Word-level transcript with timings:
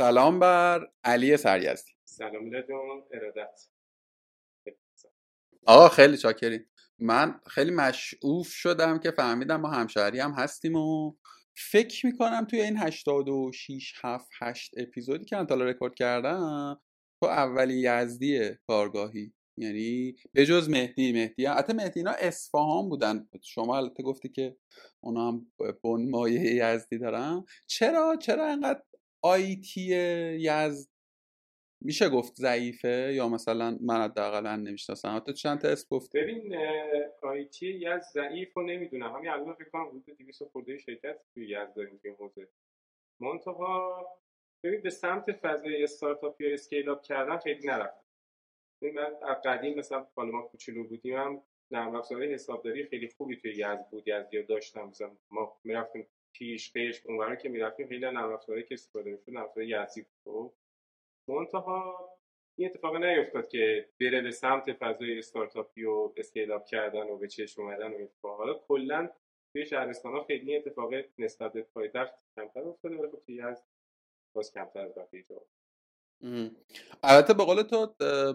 سلام 0.00 0.38
بر 0.38 0.92
علی 1.04 1.36
سریزدی 1.36 1.92
سلام 2.04 2.44
میلاد 2.44 2.64
ارادت. 3.12 3.60
آقا 5.66 5.88
خیلی 5.88 6.16
چاکریم 6.16 6.66
من 6.98 7.40
خیلی 7.46 7.70
مشعوف 7.70 8.48
شدم 8.48 8.98
که 8.98 9.10
فهمیدم 9.10 9.60
ما 9.60 9.68
همشهری 9.68 10.20
هم 10.20 10.32
هستیم 10.32 10.76
و 10.76 11.14
فکر 11.56 12.06
می‌کنم 12.06 12.44
توی 12.44 12.60
این 12.60 12.76
86 12.76 13.92
7 14.02 14.28
8 14.40 14.74
اپیزودی 14.76 15.24
که 15.24 15.36
انتالا 15.36 15.64
رکورد 15.64 15.94
کردم 15.94 16.80
تو 17.22 17.26
اولی 17.26 17.74
یزدی 17.74 18.50
کارگاهی. 18.66 19.32
یعنی 19.56 20.16
به 20.32 20.46
جز 20.46 20.70
مهدی 20.70 21.12
مهدی 21.12 21.46
حتی 21.46 21.72
مهدی 21.72 22.00
اینا 22.00 22.12
اصفهان 22.18 22.88
بودن. 22.88 23.28
شما 23.42 23.76
البته 23.76 24.02
گفتی 24.02 24.28
که 24.28 24.56
اونا 25.00 25.28
هم 25.28 25.52
بن 25.84 26.10
مایه 26.10 26.54
یزدی 26.54 26.98
دارن. 26.98 27.44
چرا؟ 27.66 28.16
چرا 28.20 28.52
انقدر 28.52 28.82
آیتی 29.22 29.80
یزد 30.40 30.90
میشه 31.82 32.08
گفت 32.08 32.34
ضعیفه 32.34 33.12
یا 33.14 33.28
مثلا 33.28 33.78
من 33.80 34.02
حداقل 34.02 34.46
نمی‌شناسم؟ 34.46 35.16
حتی 35.16 35.32
چند 35.32 35.60
تا 35.60 35.68
اسم 35.68 35.86
گفت 35.90 36.16
ببین 36.16 36.56
آیتی 37.22 37.68
یزد 37.68 38.02
ضعیف 38.12 38.56
رو 38.56 38.62
نمی‌دونم. 38.62 39.12
همین 39.16 39.30
الان 39.30 39.54
فکر 39.54 39.68
کنم 39.68 39.88
حدود 39.88 40.16
200 40.18 40.44
خورده 40.44 40.78
شرکت 40.78 41.20
توی 41.34 41.48
یزد 41.48 41.74
داریم 41.74 41.98
توی 42.02 42.10
حوزه. 42.10 42.48
منتها 43.20 44.06
ببین 44.64 44.80
به 44.80 44.90
سمت 44.90 45.32
فضای 45.32 45.82
استارتاپ 45.82 46.40
یا 46.40 46.54
اسکیل 46.54 46.88
اپ 46.88 47.02
کردن 47.02 47.38
خیلی 47.38 47.68
نرفتم. 47.68 48.04
من 48.82 49.16
از 49.22 49.36
قدیم 49.44 49.78
مثلا 49.78 50.06
ما 50.16 50.42
کوچولو 50.42 50.84
بودیم 50.84 51.16
هم 51.16 51.42
نرم 51.70 51.94
افزارهای 51.94 52.34
حسابداری 52.34 52.84
خیلی 52.84 53.08
خوبی 53.08 53.36
توی 53.36 53.50
یزد 53.50 53.88
بود 53.90 54.08
یزدی 54.08 54.42
داشتم. 54.42 54.88
مثلا 54.88 55.16
ما 55.30 55.60
می‌رفتیم 55.64 56.06
پیش 56.32 56.72
پیش 56.72 57.06
اونورا 57.06 57.36
که 57.36 57.48
می‌رفتیم 57.48 57.88
خیلی 57.88 58.00
نرم 58.00 58.32
افزارهایی 58.32 58.66
که 58.68 58.74
استفاده 58.74 59.10
می‌شد 59.10 59.30
نرم 59.30 59.44
افزار 59.44 59.64
یزدی 59.64 60.06
بود. 60.24 60.52
منتها 61.28 62.08
این 62.58 62.68
اتفاق 62.68 62.96
نیفتاد 62.96 63.48
که 63.48 63.88
بره 64.00 64.22
به 64.22 64.30
سمت 64.30 64.72
فضای 64.72 65.18
استارتاپی 65.18 65.84
و 65.84 66.12
اسکیل 66.16 66.52
اپ 66.52 66.64
کردن 66.64 67.02
و 67.02 67.18
به 67.18 67.28
چشم 67.28 67.62
اومدن 67.62 67.92
و 67.92 67.96
اتفاق. 68.02 68.38
حالا 68.38 68.54
کلا 68.54 69.10
توی 69.52 69.66
شهرستان 69.66 70.12
ها 70.12 70.24
خیلی 70.24 70.56
اتفاق 70.56 70.90
نسبت 71.18 71.52
به 71.52 71.62
پایتخت 71.62 72.14
کمتر 72.36 72.60
افتاده 72.60 72.96
ولی 72.96 73.08
خب 73.08 73.22
توی 73.26 73.40
از 73.40 73.64
باز 74.34 74.52
کمتر 74.52 74.80
از 74.80 74.94
بقیه 74.94 75.24
جا. 75.28 75.46
البته 77.02 77.34
به 77.34 77.44
قول 77.44 77.62
تو 77.62 77.94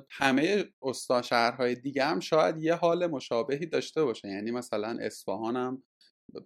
همه 0.09 0.65
استا 0.81 1.21
شهرهای 1.21 1.75
دیگه 1.75 2.03
هم 2.03 2.19
شاید 2.19 2.57
یه 2.57 2.73
حال 2.73 3.07
مشابهی 3.07 3.65
داشته 3.65 4.03
باشه. 4.03 4.27
یعنی 4.27 4.51
مثلا 4.51 4.97
اصفهان 5.01 5.55
هم 5.55 5.83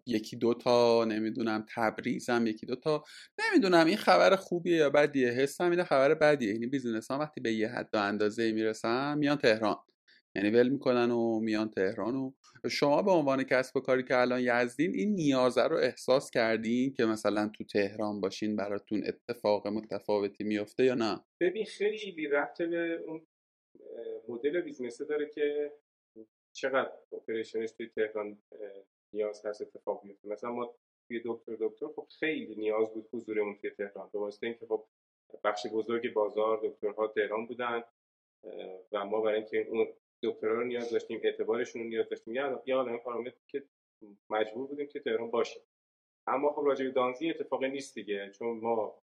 یکی 0.06 0.36
دوتا 0.36 1.06
نمی‌دونم 1.06 1.66
تبریزم 1.76 2.48
یکی 2.48 2.66
دوتا 2.66 3.04
نمی‌دونم 3.40 3.86
این 3.86 3.98
خبر 3.98 4.36
خوبیه 4.36 4.78
یا 4.78 4.90
بدیه؟ 4.90 5.30
حسم 5.30 5.72
اینه 5.72 5.84
خبر 5.84 6.14
بدیه. 6.14 6.54
یعنی 6.54 6.68
بیزینس 6.68 7.12
ها 7.12 7.20
وقتی 7.20 7.42
به 7.42 7.54
یه 7.54 7.68
حد 7.68 7.90
و 7.94 7.98
اندازه 7.98 8.52
می‌رسن 8.52 9.18
میان 9.18 9.38
تهران. 9.38 9.76
یعنی 10.36 10.50
ول 10.50 10.70
می‌کنن 10.70 11.12
و 11.12 11.40
میان 11.40 11.70
تهران 11.70 12.16
و 12.16 12.32
شما 12.72 13.02
به 13.02 13.12
عنوان 13.12 13.44
کسب 13.44 13.78
و 13.78 13.80
کاری 13.80 14.04
که 14.04 14.18
الان 14.18 14.40
یزدین 14.44 14.96
این 14.96 15.16
نیازه 15.16 15.64
رو 15.64 15.78
احساس 15.78 16.30
کردین 16.32 16.94
که 16.94 17.06
مثلا 17.06 17.52
تو 17.58 17.64
تهران 17.64 18.22
باشین 18.22 18.56
براتون 18.56 19.04
اتفاق 19.06 19.68
متفاوتی 19.68 20.44
میفته 20.44 20.84
یا 20.84 20.96
نه؟ 20.96 21.20
ببین 21.42 21.66
خیلی 21.66 22.28
رفته 22.28 22.68
به 22.68 23.00
اون 23.08 23.28
مدل 24.30 24.62
بیزنسه 24.62 25.06
داره 25.06 25.30
که 25.36 25.72
چقدر 26.56 26.92
اپریشنش 27.12 27.72
توی 27.72 27.90
تهران 27.96 28.38
نیاز 29.14 29.46
هست 29.46 29.62
اتفاق 29.62 30.04
میفته 30.04 30.30
مثلا 30.30 30.52
ما 30.52 30.76
توی 31.08 31.22
دکتر 31.26 31.56
دکتر 31.60 31.88
خب 31.96 32.08
خیلی 32.20 32.56
نیاز 32.56 32.94
بود 32.94 33.10
حضورمون 33.14 33.56
توی 33.56 33.70
تهران 33.70 34.10
به 34.14 34.20
واسطه 34.20 34.48
اینکه 34.48 34.66
خب 34.66 34.86
بخش 35.44 35.68
بزرگ 35.74 36.14
بازار 36.14 36.60
دکترها 36.64 37.08
تهران 37.08 37.46
بودن 37.46 37.84
و 38.92 39.06
ما 39.06 39.22
برای 39.22 39.36
اینکه 39.36 39.68
اون 39.70 39.88
دکترها 40.24 40.54
رو 40.54 40.64
نیاز 40.64 40.90
داشتیم 40.90 41.20
اعتبارشون 41.24 41.82
رو 41.82 41.88
نیاز 41.88 42.10
داشتیم 42.10 42.36
یا 42.36 42.64
یا 42.66 42.78
عالم 42.78 42.98
پارامتر 42.98 43.38
که 43.48 43.64
مجبور 44.30 44.68
بودیم 44.68 44.88
که 44.88 45.00
تهران 45.00 45.30
باشیم 45.30 45.62
اما 46.28 46.54
خب 46.54 46.62
راجع 46.66 46.86
به 46.86 46.92
دانزی 46.92 47.30
اتفاقی 47.30 47.70
نیست 47.70 47.96
دیگه 47.96 48.32
چون 48.32 48.60
ما 48.60 49.02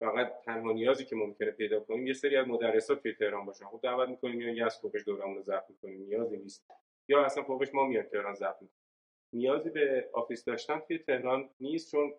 فقط 0.00 0.40
تنها 0.44 0.72
نیازی 0.72 1.04
که 1.04 1.16
ممکنه 1.16 1.50
پیدا 1.50 1.80
کنیم 1.80 2.06
یه 2.06 2.12
سری 2.12 2.36
از 2.36 2.48
مدرسا 2.48 3.02
توی 3.02 3.14
تهران 3.14 3.46
باشن. 3.46 3.64
خب 3.64 3.80
دعوت 3.82 4.08
می‌کنیم 4.08 4.40
یا 4.40 4.50
یه 4.50 4.64
از 4.64 4.80
فوقش 4.80 5.04
دورمون 5.06 5.36
رو 5.36 5.42
ضبط 5.42 5.70
می‌کنیم 5.70 6.02
نیازی 6.02 6.36
نیست. 6.36 6.66
یا 7.08 7.24
اصلا 7.24 7.42
فوقش 7.44 7.74
ما 7.74 7.86
میاد 7.86 8.04
تهران 8.04 8.34
ضبط 8.34 8.56
نیازی 9.32 9.70
به 9.70 10.10
office 10.14 10.44
داشتن 10.44 10.80
توی 10.88 10.98
تهران 10.98 11.50
نیست 11.60 11.90
چون 11.90 12.12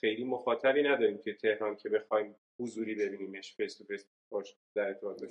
خیلی 0.00 0.24
مخاطبی 0.24 0.82
نداریم 0.82 1.16
توی 1.16 1.32
تهران 1.32 1.76
که 1.76 1.88
بخوایم 1.88 2.34
حضوری 2.60 2.94
ببینیمش 2.94 3.54
face 3.56 3.78
to 3.78 3.84
face 3.84 4.06
باش 4.32 4.56
در 4.74 4.82
ارتباط 4.82 5.22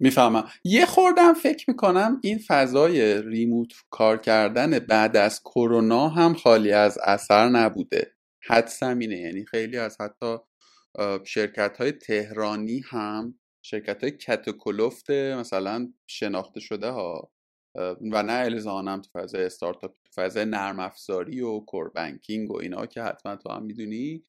می‌فهمم. 0.00 0.48
یه 0.64 0.86
خوردم 0.86 1.32
فکر 1.32 1.70
می‌کنم 1.70 2.20
این 2.22 2.38
فضای 2.46 3.22
remote 3.22 3.72
کار 3.90 4.16
کردن 4.16 4.78
بعد 4.78 5.16
از 5.16 5.40
کرونا 5.42 6.08
هم 6.08 6.34
خالی 6.34 6.72
از 6.72 6.98
اثر 7.04 7.48
نبوده. 7.48 8.12
حدسم 8.42 8.98
اینه 8.98 9.16
یعنی 9.16 9.44
خیلی 9.44 9.76
از 9.76 10.00
حتی 10.00 10.36
شرکت 11.24 11.76
های 11.76 11.92
تهرانی 11.92 12.82
هم 12.90 13.38
شرکت 13.62 14.02
های 14.02 14.12
کتوکلفت 14.12 15.10
مثلا 15.10 15.92
شناخته 16.06 16.60
شده 16.60 16.90
ها 16.90 17.30
و 18.12 18.22
نه 18.22 18.32
الزانم 18.32 19.00
تو 19.00 19.20
فضای 19.20 19.44
استارتاپ 19.44 19.92
تو 19.92 20.22
فضای 20.22 20.44
نرم 20.44 20.80
افزاری 20.80 21.40
و 21.40 21.60
کور 21.60 21.88
بانکینگ 21.88 22.50
و 22.50 22.56
اینا 22.56 22.86
که 22.86 23.02
حتما 23.02 23.36
تو 23.36 23.52
هم 23.52 23.62
می‌دونی. 23.62 24.24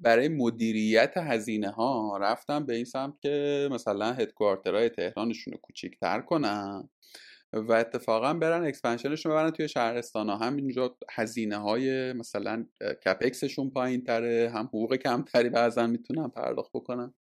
برای 0.00 0.28
مدیریت 0.28 1.16
هزینه 1.16 1.70
ها 1.70 2.18
رفتم 2.20 2.66
به 2.66 2.74
این 2.74 2.84
سمت 2.84 3.20
که 3.20 3.68
مثلا 3.72 4.12
هدکوارترهای 4.12 4.88
تهرانشون 4.88 5.52
رو 5.52 5.58
کوچیکتر 5.58 6.20
کنن. 6.20 6.88
و 7.52 7.72
اتفاقا 7.72 8.34
برن 8.34 8.64
expansion 8.64 9.11
شون 9.11 9.32
ببرن 9.32 9.50
توی 9.50 9.68
شهرستان 9.68 10.28
ها 10.28 10.36
هم 10.36 10.56
اینجا 10.56 10.96
هزینه 11.10 11.56
های 11.56 12.12
مثلا 12.12 12.66
CAPEX 13.04 13.41
شون 13.41 13.70
پایین 13.70 14.04
تره 14.04 14.50
هم 14.54 14.66
حقوق 14.66 14.96
کمتری 14.96 15.48
بعضا 15.48 15.86
می‌تونن 15.86 16.28
پرداخت 16.28 16.70
بکنن. 16.74 17.14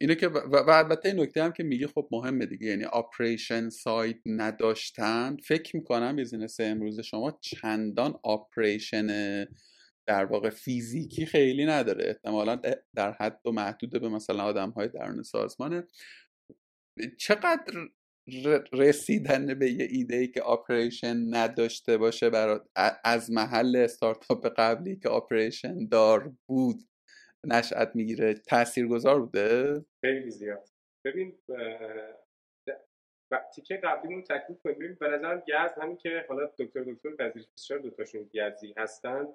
اینه 0.00 0.14
که 0.14 0.28
و, 0.28 0.70
البته 0.70 1.08
این 1.08 1.20
نکته 1.20 1.42
هم 1.42 1.52
که 1.52 1.62
میگه 1.62 1.86
خب 1.86 2.08
مهمه 2.12 2.46
دیگه. 2.46 2.66
یعنی 2.66 2.84
operation 2.84 3.68
site 3.68 4.16
نداشتن. 4.26 5.36
فکر 5.36 5.76
می‌کنم 5.76 6.16
business 6.16 6.60
امروز 6.60 7.00
شما 7.00 7.38
چندان 7.40 8.14
operation 8.22 9.06
در 10.06 10.24
واقع 10.24 10.50
فیزیکی 10.50 11.26
خیلی 11.26 11.66
نداره. 11.66 12.08
احتمالا 12.08 12.60
در 12.94 13.12
حد 13.12 13.40
و 13.46 13.50
محدود 13.50 13.90
به 13.90 14.08
مثلا 14.08 14.44
آدم 14.44 14.70
های 14.70 14.88
درون 14.88 15.22
سازمانه. 15.22 15.84
چقدر 17.18 17.88
رسیدن 18.72 19.58
به 19.58 19.70
یه 19.70 19.86
ایده 19.90 20.16
ای 20.16 20.28
که 20.28 20.42
آپریشن 20.42 21.16
نداشته 21.34 21.98
باشه 21.98 22.30
برای 22.30 22.60
از 23.04 23.30
محل 23.30 23.76
استارتاپ 23.76 24.46
قبلی 24.46 24.96
که 24.96 25.08
آپریشن 25.08 25.88
دار 25.88 26.32
بود 26.46 26.82
نشأت 27.44 27.96
می‌گیره. 27.96 28.34
تاثیرگذار 28.34 29.20
بوده؟ 29.20 29.80
خیلی 30.00 30.30
زیاد. 30.30 30.68
ببین 31.04 31.38
تیکه 33.54 33.76
قبلیمون 33.76 34.22
تکمیل 34.22 34.58
کنیم 34.64 34.96
به 35.00 35.08
نظرم 35.08 35.38
گز 35.38 35.82
همین 35.82 35.96
که 35.96 36.24
حالا 36.28 36.46
دکتر 36.58 36.84
دکتر 36.84 37.10
پذیرش 37.18 37.46
بسیار 37.56 37.80
دوتاشون 37.80 38.30
گزی 38.34 38.74
هستن 38.76 39.28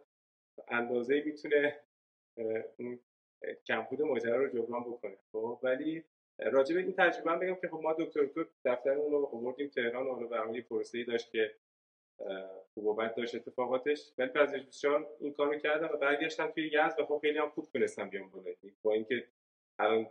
اندازه 0.68 1.24
می‌تونه 1.26 1.80
اون 2.78 3.00
کمبود 3.66 4.02
ماجرا 4.02 4.44
رو 4.44 4.48
جبران 4.48 4.84
بکنه 4.84 5.18
خب؟ 5.32 5.60
ولی 5.64 6.04
راجع 6.40 6.76
به 6.76 6.82
این 6.82 6.94
تجربه 6.94 7.32
هم 7.32 7.40
بگم 7.40 7.56
که 7.56 7.68
خب 7.68 7.80
ما 7.82 7.94
دکتر 7.94 8.24
دکتر 8.24 8.46
دفترمون 8.66 9.12
رو 9.12 9.30
آوردیم 9.34 9.68
تهران 9.68 10.08
و 10.08 10.28
برنامه 10.28 10.62
پروسه‌ای 10.62 11.04
داشت 11.04 11.32
که 11.32 11.56
خوب 12.74 12.86
و 12.86 12.94
بد 12.94 13.16
داشت 13.16 13.36
اتفاقاتش. 13.36 14.12
ولی 14.18 14.30
بسیار 14.68 15.08
این 15.20 15.34
کارو 15.34 15.60
کردم 15.60 15.90
و 15.94 15.98
برگشتم 15.98 16.52
توی 16.52 16.68
یزد 16.68 17.00
و 17.00 17.06
خب 17.06 17.20
خیلی 17.22 17.38
هم 17.38 17.50
خوب 17.50 17.66
تونستم 17.74 18.10
بیام 18.10 18.30
بالا. 18.30 18.52
با 18.82 18.94
اینکه 18.94 19.28
الان 19.80 20.08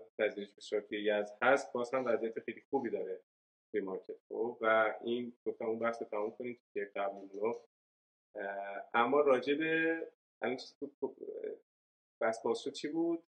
بسیار 0.57 0.83
توی 0.83 1.05
یزد 1.05 1.39
هست 1.43 1.73
باز 1.73 1.95
هم 1.95 2.05
وضعیت 2.07 2.41
خیلی 2.41 2.63
خوبی 2.71 2.91
داره 2.91 3.21
توی 3.73 3.81
مارکت. 3.81 4.17
خب 4.29 4.59
و 4.61 4.95
این 5.05 5.33
گفتم 5.47 5.65
اون 5.65 5.79
بحث 5.79 6.03
تموم 6.03 6.31
کنیم 6.31 6.59
که 6.75 6.91
قبل 6.97 7.29
رو. 7.33 7.61
اما 8.95 9.21
راجع 9.21 9.55
به 9.55 10.03
الان 10.43 10.57
چیز 10.57 10.77
بس 12.21 12.43
باز 12.43 12.63
شد 12.63 12.73
چی 12.73 12.89
بود؟ 12.89 13.23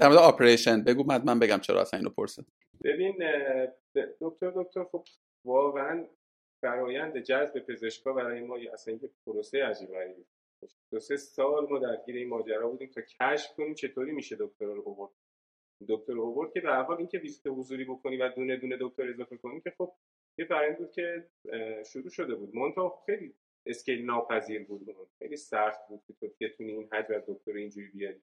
در 0.00 0.08
مورد 0.08 0.18
آپریشن 0.18 0.84
بگو 0.84 1.04
من 1.04 1.22
من 1.24 1.38
بگم 1.38 1.58
چرا 1.58 1.80
اصلا 1.80 1.98
اینو 1.98 2.10
پرسید. 2.10 2.46
ببین 2.84 3.18
دکتر 4.20 4.52
دکتر 4.56 4.84
خب 4.84 5.04
واقعا 5.44 6.06
فرایند 6.62 7.18
جذب 7.18 7.58
پزشکا 7.58 8.12
برای 8.12 8.40
ما 8.40 8.58
اصلا 8.72 8.94
یه 8.94 9.10
پروسه 9.26 9.64
عجیب 9.64 9.90
غریبی 9.90 10.24
دو 10.90 11.00
سه 11.00 11.16
سال 11.16 11.66
ما 11.70 11.78
درگیر 11.78 12.16
این 12.16 12.28
ماجرا 12.28 12.68
بودیم 12.68 12.88
تا 12.88 13.00
کشف 13.00 13.54
کنیم 13.56 13.74
چطوری 13.74 14.12
میشه 14.12 14.36
دکتر 14.40 14.64
رو 14.64 14.88
آورد. 14.88 15.10
دکتر 15.88 16.12
رو 16.12 16.50
که 16.54 16.60
به 16.60 16.74
حال 16.74 16.96
اینکه 16.96 17.18
ویزیت 17.18 17.46
حضوری 17.46 17.84
بکنی 17.84 18.16
و 18.16 18.28
دونه 18.28 18.56
دونه 18.56 18.76
دکتر 18.80 19.10
اضافه 19.10 19.36
کنی 19.36 19.60
که 19.60 19.70
خب 19.78 19.92
یه 20.38 20.44
فرآیند 20.44 20.78
بود 20.78 20.90
که 20.92 21.26
شروع 21.86 22.10
شده 22.10 22.34
بود. 22.34 22.54
مونتا 22.54 23.02
خیلی 23.06 23.34
اسکیل 23.66 24.04
ناپذیر 24.04 24.64
بود. 24.64 24.96
خیلی 25.18 25.36
سخت 25.36 25.88
بود 25.88 26.02
که 26.06 26.12
تو 26.12 26.28
بتونی 26.40 26.72
این 26.72 26.88
حجم 26.92 27.14
از 27.14 27.22
دکتر 27.28 27.52
اینجوری 27.52 27.88
بیاری. 27.88 28.22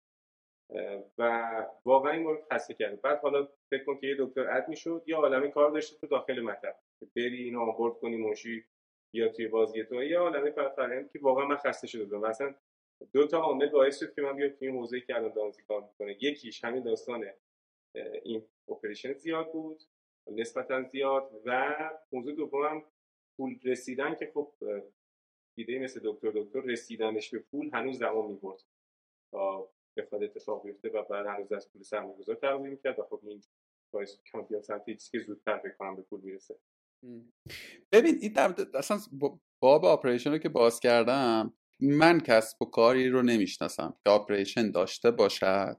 و 1.18 1.52
واقعا 1.86 2.12
این 2.12 2.24
مورد 2.24 2.44
خسته 2.54 2.74
کرد 2.74 3.02
بعد 3.02 3.20
حالا 3.20 3.48
فکر 3.70 3.84
کن 3.84 3.98
که 3.98 4.08
یه 4.08 4.16
دکتر 4.20 4.58
اد 4.58 4.70
می‌شد 4.70 5.04
یا 5.08 5.18
عالمی 5.18 5.52
کار 5.52 5.72
داشته 5.72 5.98
تو 5.98 6.08
داخل 6.08 6.42
مطلب 6.42 6.80
بری 7.16 7.44
اینو 7.44 7.62
آبورد 7.62 8.00
کنی 8.00 8.18
منشی 8.18 8.66
یا 9.14 9.30
توی 9.30 9.48
بازی 9.48 9.84
تو 9.84 10.04
یا 10.04 10.22
عالمی 10.22 10.52
فرآیند 10.52 11.12
که 11.12 11.20
واقعا 11.22 11.46
من 11.46 11.56
خسته 11.56 11.88
شده 11.88 12.04
بودم. 12.04 12.20
مثلا 12.20 12.56
دو 13.14 13.28
تا 13.28 13.38
عامل 13.38 13.70
باعث 13.70 14.00
شد 14.00 14.14
که 14.14 14.22
من 14.22 14.36
بیام 14.36 14.50
توی 14.50 14.68
حوزه‌ای 14.68 15.02
که 15.02 15.16
الان 15.16 15.34
دانزی 15.34 15.62
کار 15.68 15.82
می‌کنه 15.82 16.24
یکیش 16.24 16.64
همین 16.64 16.84
داستان 16.84 17.26
این 18.24 18.46
operation 18.70 19.14
زیاد 19.14 19.52
بود 19.52 19.84
نسبتا 20.32 20.84
زیاد. 20.84 21.32
و 21.46 21.76
موضوع 22.12 22.36
دومم 22.36 22.84
پول 23.38 23.60
رسیدن 23.64 24.16
که 24.16 24.32
خب 24.34 24.54
ایده 25.58 25.80
مثل 25.80 26.00
دکتر 26.04 26.32
دکتر 26.32 26.62
رسیدنش 26.62 27.30
به 27.30 27.40
پول 27.40 27.70
هنوز 27.74 27.98
زمان 27.98 28.26
می‌برد. 28.32 28.64
بخواد 29.98 30.24
اتفاق 30.24 30.64
بیفته 30.64 30.90
و 30.90 31.04
بعد 31.10 31.26
هنوز 31.26 31.52
از 31.52 31.72
پول 31.72 31.84
سرمایه‌گذار 31.84 32.36
تغذیه 32.36 32.70
می‌کرد 32.70 33.00
و 33.00 33.04
خب 33.10 33.20
این 33.24 33.42
باعث 33.94 34.16
کم 34.32 34.42
بیاد 34.42 34.64
سمت 34.64 34.86
که 35.12 35.20
زودتر 35.20 35.58
بکنم 35.58 35.96
به 35.96 36.02
پول 36.02 36.22
می‌رسه. 36.22 36.56
ببین 37.92 38.18
این 38.22 38.34
اصلا 38.74 39.00
باب 39.60 39.86
operation 39.86 40.32
رو 40.32 40.38
که 40.38 40.50
باز 40.50 40.80
کردم 40.80 41.54
من 41.80 42.20
کسب 42.20 42.62
و 42.62 42.66
کاری 42.66 43.10
رو 43.10 43.22
نمی‌شناسم 43.22 43.98
که 44.04 44.10
operation 44.10 44.72
داشته 44.72 45.12
باشد. 45.12 45.78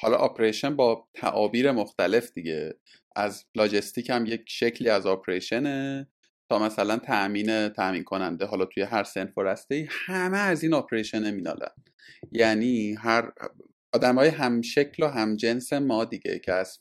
حالا 0.00 0.16
operation 0.16 0.76
با 0.76 1.08
تعابیر 1.14 1.72
مختلف 1.72 2.32
دیگه. 2.32 2.74
از 3.16 3.44
لاجستیک 3.54 4.10
هم 4.10 4.26
یک 4.26 4.44
شکلی 4.48 4.88
از 4.88 5.06
operation 5.06 6.00
ه 6.00 6.11
تا 6.52 6.58
مثلا 6.58 6.96
تأمین 6.96 7.68
تأمین 7.68 8.04
کننده 8.04 8.46
حالا 8.46 8.64
توی 8.64 8.82
هر 8.82 9.04
صنف 9.04 9.38
و 9.38 9.42
رسته 9.42 9.88
همه 9.90 10.38
از 10.38 10.62
این 10.62 10.74
operation 10.74 11.30
می‌نالن. 11.30 11.72
یعنی 12.32 12.94
هر 12.94 13.32
آدم 13.92 14.14
های 14.14 14.28
هم 14.28 14.62
شکل 14.62 15.02
و 15.02 15.06
هم 15.06 15.36
جنس 15.36 15.72
ما 15.72 16.04
دیگه 16.04 16.38
که 16.38 16.52
از 16.52 16.78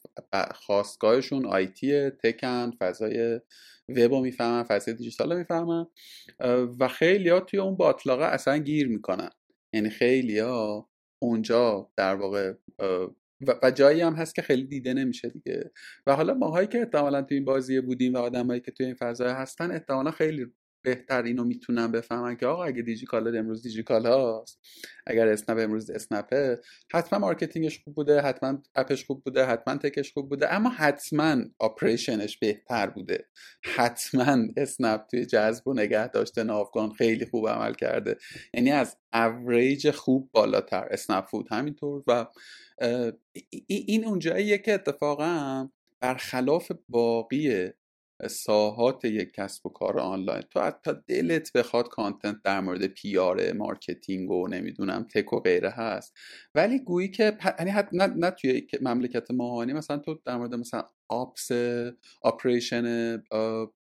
خاستگاهشون 0.56 1.46
IT 1.46 2.10
tech 2.10 2.59
ن 2.59 2.72
فضای 2.80 3.40
وب 3.90 4.12
رو 4.12 4.20
می‌فهمن 4.20 4.64
فضای 4.64 4.94
دیجیتال 4.94 5.32
رو 5.32 5.38
می‌فهمن 5.38 5.86
و 6.80 6.88
خیلی 6.88 7.30
ها 7.30 7.40
توی 7.40 7.60
اون 7.60 7.76
باطلاقه 7.76 8.26
اصلا 8.26 8.58
گیر 8.58 8.88
می‌کنن. 8.88 9.30
یعنی 9.74 9.90
خیلی 9.90 10.40
ها 10.40 10.90
اونجا 11.20 11.92
در 11.98 12.16
واقع 12.16 12.54
و 13.48 13.72
جایی 13.72 14.02
هم 14.02 14.14
هست 14.14 14.36
که 14.36 14.42
خیلی 14.42 14.64
دیده 14.64 14.94
نمیشه 14.94 15.30
دیگه. 15.30 15.72
و 16.08 16.16
حالا 16.16 16.34
ماهایی 16.34 16.68
که 16.68 16.80
احتمالا 16.80 17.22
تو 17.22 17.36
این 17.36 17.46
بازی 17.46 17.82
بودیم 17.82 18.14
و 18.14 18.18
آدمایی 18.18 18.62
که 18.62 18.72
توی 18.72 18.86
این 18.86 18.96
فضای 18.96 19.32
هستن 19.32 19.72
احتمالا 19.72 20.12
خیلی 20.12 20.48
بهتر 20.84 21.24
اینو 21.24 21.44
می‌تونن 21.44 21.92
بفهمن 21.92 22.36
که 22.36 22.48
آقا 22.48 22.64
اگه 22.64 22.82
دیجیکالا 22.82 23.40
امروز 23.40 23.64
دیجیکالاست 23.64 24.60
اگر 25.08 25.28
اسنپ 25.28 25.58
امروز 25.60 25.90
اسنپه 25.90 26.60
حتما 26.94 27.20
marketing 27.20 27.72
ش 27.72 27.84
خوب 27.84 27.96
بوده 27.96 28.22
حتما 28.22 28.58
app 28.76 28.94
ش 28.94 29.06
خوب 29.06 29.24
بوده 29.24 29.46
حتما 29.46 29.78
tech 29.78 30.02
ش 30.02 30.14
خوب 30.14 30.30
بوده 30.30 30.54
اما 30.54 30.70
حتما 30.70 31.38
operation 31.60 32.23
ش 32.23 32.38
بهتر 32.38 32.90
بوده. 32.90 33.26
حتما 33.64 34.38
اسنپ 34.58 35.08
توی 35.08 35.26
جذب 35.26 35.68
و 35.68 35.74
نگه 35.74 36.08
داشتن 36.08 36.44
ناوگان 36.44 36.92
خیلی 36.92 37.26
خوب 37.26 37.48
عمل 37.48 37.74
کرده. 37.74 38.18
یعنی 38.54 38.72
از 38.72 38.98
اوریج 39.14 39.92
خوب 39.92 40.30
بالاتر 40.34 40.88
اسنپ 40.92 41.26
فود 41.26 41.48
همینطور 41.52 42.04
و 42.08 42.26
این 43.68 44.06
اونجاییه 44.06 44.58
که 44.58 44.74
اتفاقا 44.74 45.70
برخلاف 46.02 46.72
باقی 46.90 47.70
ساحات 48.28 49.06
یک 49.06 49.32
کسب 49.32 49.66
و 49.66 49.70
کار 49.70 50.00
آنلاین. 50.00 50.42
تو 50.42 50.60
حتی 50.60 50.92
دلت 51.08 51.54
بخواد 51.54 51.88
content 51.88 52.36
در 52.44 52.60
مورد 52.60 52.88
PR 52.88 53.54
marketing 53.54 54.32
و 54.32 54.48
نمی‌دونم 54.48 55.08
tech 55.14 55.34
و 55.34 55.40
غیره 55.40 55.70
هست. 55.70 56.18
ولی 56.56 56.80
گویی 56.80 57.12
که 57.12 57.38
یعنی 57.60 57.72
نه, 57.94 58.08
نه 58.08 58.32
توی 58.32 58.68
مملکت 58.82 59.32
ماهانی 59.32 59.74
مثلا 59.74 59.98
تو 59.98 60.20
در 60.26 60.38
مورد 60.38 60.56
مثلا 60.56 60.84
ops 61.12 61.52
operation 62.22 63.18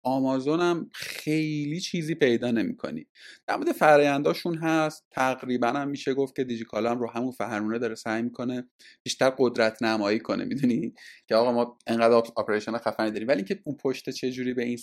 آمازون 0.04 0.60
هم 0.60 0.90
خیلی 0.94 1.80
چیزی 1.80 2.16
پیدا 2.16 2.52
نمی‌کنی. 2.52 3.08
در 3.48 3.56
مورد 3.56 3.72
فراینداشون 3.72 4.56
هست. 4.56 5.08
تقریبا 5.12 5.68
هم 5.68 5.88
میشه 5.88 6.14
گفت 6.14 6.36
که 6.36 6.44
دیجیکالا 6.44 6.92
هم 6.92 7.00
رو 7.00 7.10
همون 7.10 7.32
فرمونه 7.32 7.80
داره 7.80 7.96
سعی 7.96 8.22
می‌کنه 8.22 8.70
بیشتر 9.04 9.34
قدرت 9.38 9.84
نمایی 9.84 10.20
کنه. 10.20 10.46
می‌دونی 10.46 10.94
که 11.28 11.36
آقا 11.36 11.52
ما 11.52 11.78
انقدر 11.88 12.14
operation 12.14 12.78
خفنی 12.78 13.12
داریم. 13.12 13.28
ولی 13.28 13.38
اینکه 13.38 13.60
اون 13.64 13.78
پشت 13.78 14.10
چجوری 14.10 14.54
به 14.54 14.64
این 14.64 14.80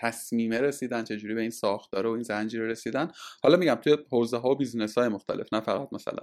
تصمیمه 0.00 0.60
رسیدن 0.60 1.04
چجوری 1.04 1.34
به 1.34 1.40
این 1.40 1.50
ساختار 1.50 2.06
و 2.06 2.10
این 2.10 2.22
زنجیره 2.22 2.66
رسیدن. 2.66 3.10
حالا 3.42 3.56
میگم 3.56 3.74
توی 3.74 3.96
حوزه 4.10 4.36
ها 4.36 4.50
و 4.50 4.56
business 4.56 4.98
های 4.98 5.08
مختلف 5.08 5.52
نه 5.52 5.60
فقط 5.60 5.88
مثلا 5.92 6.22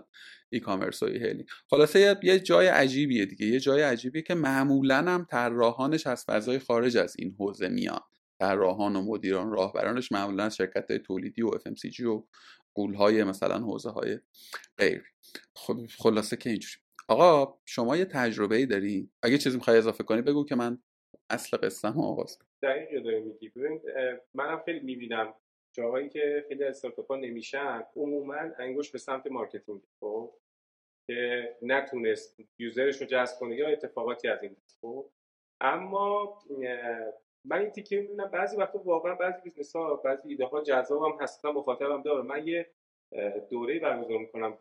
e-commerce 0.49 1.03
و 1.03 1.05
ای 1.05 1.17
هیلی 1.17 1.45
خلاصه 1.69 2.19
یه 2.23 2.39
جای 2.39 2.67
عجیبیه 2.67 3.25
دیگه. 3.25 3.45
یه 3.45 3.59
جای 3.59 3.81
عجیبیه 3.81 4.21
که 4.21 4.33
معمولا 4.33 4.97
هم 4.97 5.25
طراحانش 5.41 6.07
از 6.07 6.25
فضای 6.25 6.59
خارج 6.59 6.97
از 6.97 7.15
این 7.19 7.35
حوزه 7.39 7.69
میان 7.69 8.01
طراحان 8.39 8.95
و 8.95 9.01
مدیران 9.01 9.51
راهبرانش 9.51 10.11
معمولا 10.11 10.43
از 10.43 10.55
شرکت 10.55 10.91
های 10.91 10.99
تولیدی 10.99 11.41
و 11.41 11.49
FMCG 11.49 11.99
و 11.99 12.23
غولهای 12.73 13.23
مثلا 13.23 13.59
حوزه 13.59 13.89
های 13.89 14.19
غیر. 14.77 15.03
خب 15.55 15.77
خلاصه 15.99 16.37
که 16.37 16.49
اینجوری. 16.49 16.83
آقا 17.07 17.59
شما 17.65 17.97
یه 17.97 18.05
تجربه 18.05 18.55
ای 18.55 18.65
داری؟ 18.65 19.11
اگه 19.23 19.37
چیزی 19.37 19.57
می‌خوای 19.57 19.77
اضافه 19.77 20.03
کنی 20.03 20.21
بگو 20.21 20.45
که 20.45 20.55
من 20.55 20.77
اصل 21.29 21.57
قصه 21.57 21.87
آغاز 21.87 22.39
دقیقه 22.63 22.99
داری 22.99 23.21
میگی 23.21 23.49
ببین 23.49 23.81
منم 24.33 24.61
خیلی 24.65 24.79
می‌بینم 24.79 25.33
جاهایی 25.75 26.09
که 26.09 26.45
خیلی 26.47 26.63
استارتاپ 26.63 27.11
ها 27.11 27.15
نمیشن 27.15 27.83
عموما 27.95 28.35
انگشت 28.59 28.91
به 28.91 28.97
سمت 28.97 29.27
marketing 29.27 29.81
خب؟ 29.99 30.33
که 31.07 31.49
نتونست 31.61 32.39
user 32.59 32.87
ش 32.87 33.01
رو 33.01 33.07
جذب 33.07 33.39
کنه 33.39 33.55
یا 33.55 33.69
اتفاقاتی 33.69 34.27
از 34.27 34.43
این 34.43 34.55
خب؟ 34.81 35.09
اما 35.61 36.39
من 37.45 37.59
این 37.59 37.69
تیکه 37.69 38.01
می‌بینم 38.01 38.27
بعضی 38.27 38.57
وقتا 38.57 38.79
واقعا 38.79 39.15
بعضی 39.15 39.41
business 39.41 39.75
ها 39.75 39.95
بعضی 39.95 40.29
ایده 40.29 40.45
ها 40.45 40.61
جذاب 40.61 41.03
هم 41.03 41.17
هستن 41.21 41.49
مخاطبم 41.49 42.01
داره 42.01 42.21
من 42.21 42.47
یه 42.47 42.67
دوره 43.49 43.79
برگزار 43.79 44.17
می‌کنم. 44.17 44.57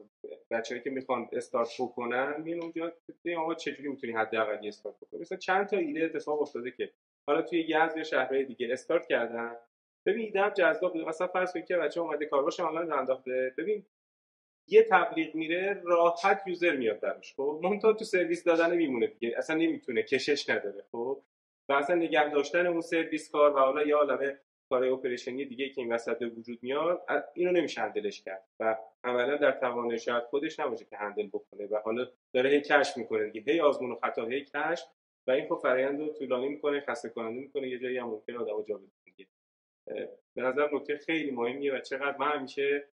بچه‌ای 0.51 0.81
که 0.81 0.91
می‌خوان 0.91 1.29
استارت 1.33 1.69
بکنن 1.81 2.35
میان 2.43 2.63
اونجا 2.63 2.93
آقا 3.39 3.55
چجوری 3.55 3.89
می‌تونی 3.89 4.13
حداقل 4.13 4.69
استارت 4.69 4.97
بکنی. 4.97 5.21
مثلا 5.21 5.39
چند 5.39 5.67
تا 5.67 5.77
ایده 5.77 6.05
اتفاق 6.05 6.43
افتاده 6.43 6.71
که 6.71 6.91
حالا 7.27 7.43
توی 7.43 7.61
یزد 7.61 7.97
یا 7.97 8.03
شهرهای 8.03 8.45
دیگه 8.45 8.69
استارت 8.73 9.07
کردن. 9.07 9.57
ببین 10.07 10.25
ایده 10.25 10.51
جذاب 10.51 10.93
بوده 10.93 11.05
مثلا 11.09 11.27
فرض 11.27 11.53
کنید 11.53 11.67
که 11.67 11.77
بچه 11.77 12.01
اومده 12.01 12.27
کارواش 12.27 12.61
آنلاین 12.61 12.93
انداخته. 12.93 13.55
ببین 13.59 13.87
یه 14.71 14.83
تبلیغ 14.83 15.35
میره 15.35 15.83
راحت 15.85 16.43
user 16.47 16.77
میاد 16.77 17.01
درش 17.01 17.35
خب؟ 17.35 17.61
منتها 17.63 17.93
تو 17.93 18.05
سرویس 18.05 18.45
دادن 18.45 18.77
میمونه 18.77 19.07
دیگه 19.07 19.35
اصلا 19.39 19.57
نمی‌تونه 19.57 20.03
کشش 20.03 20.51
نداره 20.51 20.85
خب؟ 20.93 21.23
و 21.69 21.73
اصلا 21.73 21.97
نگه 21.97 22.31
داشتن 22.31 22.67
اون 22.67 22.81
سرویس 22.81 23.31
کار 23.31 23.57
و 23.57 23.59
حالا 23.59 23.83
یه 23.83 23.95
عالمه 23.95 24.39
کار 24.69 24.85
اپریشنی 24.85 25.45
دیگه 25.45 25.69
که 25.69 25.81
این 25.81 25.93
وسط 25.93 26.23
وجود 26.37 26.59
میاد 26.63 27.03
اینو 27.35 27.53
نمیشه 27.53 27.81
هندلش 27.81 28.23
کرد 28.23 28.45
و 28.61 28.77
عملا 29.05 29.37
در 29.37 29.53
توان 29.53 29.97
شاید 29.97 30.23
خودش 30.23 30.61
نباشه 30.61 30.85
که 30.85 30.97
هندل 30.97 31.27
بکنه 31.27 31.67
و 31.67 31.77
حالا 31.85 32.07
داره 32.33 32.51
هی 32.51 32.61
کشف 32.61 32.97
می‌کنه 32.97 33.31
دیگه 33.31 33.53
هی 33.53 33.61
آزمون 33.61 33.93
و 33.93 33.95
خطا 33.95 34.27
هی 34.27 34.45
کشف 34.45 34.87
و 35.27 35.31
این 35.31 35.49
خب 35.49 35.59
فرآیند 35.63 36.01
رو 36.01 36.09
طولانی 36.09 36.49
می‌کنه 36.49 36.81
خسته 36.81 37.09
کننده 37.09 37.41
می‌کنه 37.41 37.69
یه 37.69 37.79
جایی 37.79 37.99
هم 37.99 38.07
ممکنه 38.07 38.39
آدمو 38.39 38.65
جا 38.69 38.81
به 40.35 40.43
نظر 40.43 40.69
نکته 40.75 40.97
خیلی 40.97 41.31
مهمیه 41.31 41.75
و 41.75 41.81
چقدر 41.81 42.17
من 42.19 42.33
همیشه 42.33 42.89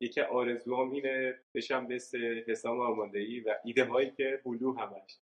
یکی 0.00 0.20
آرزوام 0.20 0.90
اینه 0.90 1.34
بشم 1.54 1.86
مثل 1.86 2.42
حسام 2.48 2.80
آماده 2.80 3.42
و 3.46 3.54
ایده 3.64 3.84
هایی 3.84 4.10
که 4.16 4.40
بلو 4.44 4.72
همش. 4.78 5.18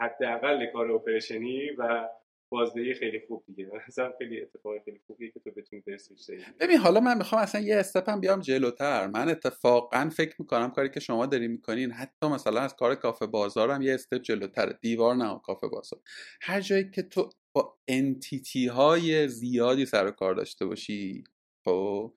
حداقل 0.00 0.66
کار 0.66 0.92
اپریشنی 0.92 1.70
و 1.70 2.08
بازدهی 2.52 2.94
خیلی 2.94 3.20
خوب 3.28 3.44
دیگه. 3.46 3.70
مثلا 3.88 4.12
خیلی 4.18 4.42
اتفاق 4.42 4.72
خیلی 4.84 5.00
خوبیه 5.06 5.30
که 5.30 5.40
تو 5.40 5.50
بتونی 5.50 5.82
برسیش 5.86 6.30
ببین 6.60 6.76
حالا 6.76 7.00
من 7.00 7.18
می‌خوام 7.18 7.42
اصلا 7.42 7.60
یه 7.60 7.76
استپم 7.76 8.20
بیام 8.20 8.40
جلوتر. 8.40 9.06
من 9.06 9.28
اتفاقا 9.28 10.08
فکر 10.08 10.34
می‌کنم 10.38 10.70
کاری 10.70 10.90
که 10.90 11.00
شما 11.00 11.26
داری 11.26 11.48
می‌کنین 11.48 11.92
حتی 11.92 12.26
مثلا 12.28 12.60
از 12.60 12.76
کار 12.76 12.94
کافه 12.94 13.26
بازار 13.26 13.70
هم 13.70 13.82
یه 13.82 13.94
استپ 13.94 14.22
جلوتر 14.22 14.66
دیوار 14.66 15.14
نه 15.14 15.40
کافه 15.44 15.68
بازار. 15.68 16.00
هر 16.42 16.60
جایی 16.60 16.90
که 16.90 17.02
تو 17.02 17.30
با 17.52 17.78
انتیتی 17.88 18.66
های 18.66 19.28
زیادی 19.28 19.86
سر 19.86 20.10
کار 20.10 20.34
داشته 20.34 20.66
باشی 20.66 21.24
خب 21.64 22.14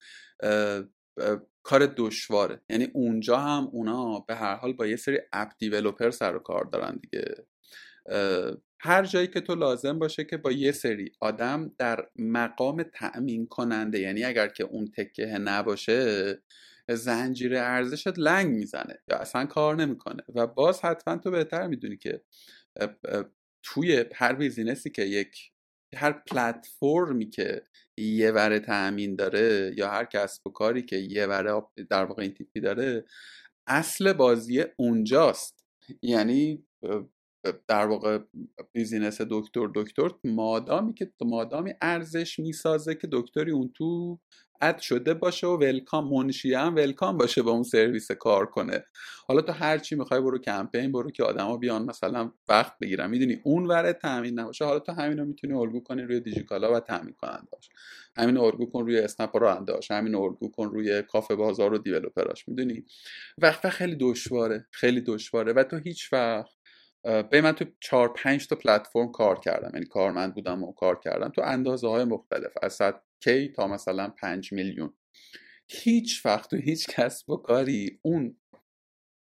کار 1.64 1.94
دشواره. 1.98 2.62
یعنی 2.70 2.88
اونجا 2.94 3.38
هم 3.38 3.70
اونا 3.72 4.20
به 4.20 4.36
هر 4.36 4.56
حال 4.56 4.74
با 4.74 4.88
یه 4.88 4.96
سری 4.96 5.20
اپ 5.34 5.52
دیولوپر 5.58 6.12
سر 6.12 6.36
و 6.36 6.40
کار 6.40 6.66
دارن 6.66 7.00
دیگه. 7.02 7.36
هر 8.82 9.06
جایی 9.06 9.28
که 9.28 9.42
تو 9.42 9.56
لازم 9.56 10.00
باشه 10.00 10.24
که 10.24 10.38
با 10.38 10.52
یه 10.52 10.72
سری 10.72 11.12
آدم 11.20 11.72
در 11.78 12.08
مقام 12.16 12.84
تأمین 12.84 13.48
کننده 13.48 14.00
یعنی 14.00 14.24
اگر 14.24 14.48
که 14.48 14.64
اون 14.64 14.92
تکه 14.98 15.26
نباشه 15.26 16.38
زنجیره 16.90 17.60
ارزشت 17.60 18.20
لنگ 18.20 18.48
می‌زنه 18.56 19.00
یا 19.08 19.18
اصلا 19.18 19.46
کار 19.46 19.76
نمی‌کنه. 19.76 20.24
و 20.36 20.48
باز 20.48 20.82
حتما 20.82 21.18
تو 21.18 21.32
بهتر 21.32 21.68
می‌دونی 21.68 21.98
که 21.98 22.22
توی 23.64 24.06
هر 24.16 24.34
بیزینسی 24.34 24.90
که 24.90 25.04
یک 25.04 25.52
هر 25.96 26.12
پلتفرمی 26.12 27.30
که 27.30 27.62
یه 27.98 28.32
وره 28.32 28.60
تأمین 28.60 29.16
داره 29.16 29.74
یا 29.78 29.90
هر 29.90 30.06
کسب 30.06 30.48
و 30.48 30.50
کاری 30.50 30.82
که 30.82 30.96
یه 30.96 31.26
وره 31.26 31.62
در 31.90 32.06
واقع 32.06 32.24
این 32.24 32.34
تیپی 32.34 32.60
داره 32.60 33.06
اصل 33.68 34.14
بازی 34.14 34.64
اونجاست. 34.78 35.66
یعنی 36.02 36.66
در 37.68 37.86
واقع 37.86 38.20
business 38.72 39.22
دکتر 39.22 39.70
دکتر 39.76 40.10
مادامی 40.24 40.94
که 40.94 41.12
مادامی 41.22 41.74
ارزش 41.82 42.40
می‌سازه 42.40 42.96
که 42.96 43.08
دکتری 43.12 43.52
اون 43.52 43.72
تو 43.76 44.20
add 44.62 44.80
شده 44.80 45.14
باشه 45.14 45.48
و 45.48 45.58
welcome 45.58 46.10
منشی 46.10 46.54
هم 46.54 46.76
welcome 46.76 47.18
باشه 47.18 47.42
با 47.42 47.52
اون 47.52 47.64
سرویس 47.64 48.12
کار 48.12 48.46
کنه. 48.46 48.86
حالا 49.28 49.42
تو 49.42 49.52
هر 49.52 49.78
چی 49.78 49.96
می‌خوای 49.96 50.22
برو 50.22 50.40
کمپین 50.40 50.92
برو 50.92 51.12
که 51.12 51.24
آدما 51.24 51.58
بیان 51.58 51.86
مثلا 51.86 52.32
وقت 52.48 52.74
بگیرن. 52.82 53.10
می‌دونی 53.10 53.42
اون 53.44 53.66
وره 53.66 53.94
تامین 53.94 54.40
نباشه. 54.40 54.66
حالا 54.66 54.80
تو 54.80 54.92
همینو 54.92 55.26
می‌تونی 55.26 55.54
الگو 55.54 55.84
کنی 55.84 56.02
روی 56.02 56.20
دیجیکالا 56.20 56.74
و 56.74 56.80
تامین 56.80 57.14
کننداش 57.14 57.70
همین 58.18 58.38
الگو 58.38 58.66
کن 58.66 58.86
روی 58.86 59.00
اسنپ 59.00 59.38
رانندهاش 59.38 59.92
همین 59.92 60.16
الگو 60.16 60.52
کن 60.52 60.70
روی 60.70 61.02
کافه 61.02 61.36
بازار 61.36 61.74
و 61.74 61.78
developer 61.78 62.30
اش. 62.30 62.48
می‌دونی؟ 62.48 62.86
وقت 63.38 63.70
خیلی 63.70 63.96
دشواره. 64.00 64.68
خیلی 64.72 65.02
دشواره. 65.02 65.54
و 65.54 65.64
تو 65.64 65.78
هیچ 65.78 66.14
وقت 66.14 66.60
به 67.04 67.42
من 67.42 67.52
تو 67.52 67.66
چهار 67.80 68.14
پنج 68.14 68.48
تا 68.48 68.56
پلتفرم 68.56 69.12
کار 69.12 69.40
کردم. 69.40 69.72
یعنی 69.74 69.86
کارمند 69.86 70.34
بودم 70.34 70.64
و 70.64 70.74
کار 70.74 71.00
کردم. 71.00 71.30
تو 71.30 71.42
اندازه 71.42 71.88
های 71.88 72.04
مختلف. 72.04 72.52
از 72.62 72.82
کی 73.20 73.50
تا 73.50 73.68
مثلا 73.68 74.10
پنج 74.10 74.54
میلیون. 74.54 74.94
هیچ 75.68 76.26
وقت 76.26 76.50
تو 76.50 76.58
هیچ 76.58 76.88
کسب 76.88 77.30
و 77.30 77.38
کاری 77.38 78.00
اون 78.02 78.38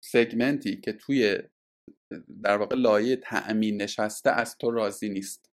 سگمنتی 0.05 0.81
که 0.81 0.93
توی 0.93 1.39
در 2.43 2.57
واقع 2.57 2.77
لایه 2.77 3.17
تأمین 3.17 3.83
نشسته 3.83 4.31
از 4.31 4.59
تو 4.59 4.71
راضی 4.71 5.09
نیست. 5.09 5.51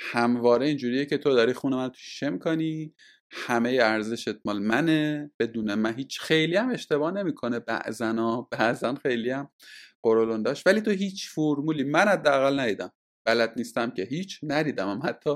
همواره 0.00 0.66
اینجوریه 0.66 1.06
که 1.06 1.18
تو 1.18 1.34
داری 1.34 1.52
خونه 1.52 1.76
من 1.76 1.88
تو 1.88 1.98
شیشه 1.98 2.30
می‌کنی 2.30 2.94
همه 3.30 3.78
ارزشت 3.82 4.46
مال 4.46 4.58
منه 4.58 5.30
بدون 5.38 5.74
من 5.74 5.94
هیچ 5.94 6.20
خیلی 6.20 6.56
هم 6.56 6.70
اشتباه 6.70 7.10
نمی‌کنه. 7.12 7.58
بعضنا 7.58 8.42
بعضا 8.42 8.94
خیلی 8.94 9.30
هم 9.30 9.50
قرولون 10.02 10.42
داشت. 10.42 10.66
ولی 10.66 10.80
تو 10.80 10.90
هیچ 10.90 11.30
فرمولی 11.30 11.84
من 11.84 12.08
حداقل 12.08 12.60
ندیدم. 12.60 12.92
بلد 13.28 13.52
نیستم 13.56 13.90
که 13.90 14.02
هیچ 14.02 14.40
ندیدم. 14.42 14.88
هم 14.88 15.00
حتی 15.04 15.30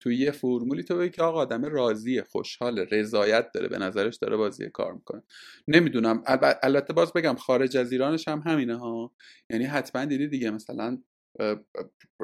تو 0.00 0.12
یه 0.12 0.30
فرمولی 0.30 0.82
تو 0.82 0.96
بگی 0.96 1.10
که 1.10 1.22
آقا 1.22 1.40
آدم 1.40 1.64
راضی 1.64 2.22
خوشحال 2.22 2.78
رضایت 2.78 3.52
داره 3.54 3.68
به 3.68 3.78
نظرش 3.78 4.16
داره 4.16 4.36
بازی 4.36 4.70
کار 4.70 4.92
می‌کنه. 4.92 5.22
نمی‌دونم. 5.68 6.22
البته 6.62 6.92
باز 6.92 7.12
بگم 7.12 7.34
خارج 7.34 7.76
از 7.76 7.92
ایرانش 7.92 8.28
هم 8.28 8.42
همینه 8.46 8.76
ها. 8.76 9.12
یعنی 9.50 9.64
حتما 9.64 10.04
دیدی 10.04 10.28
دیگه 10.28 10.50
مثلا 10.50 10.98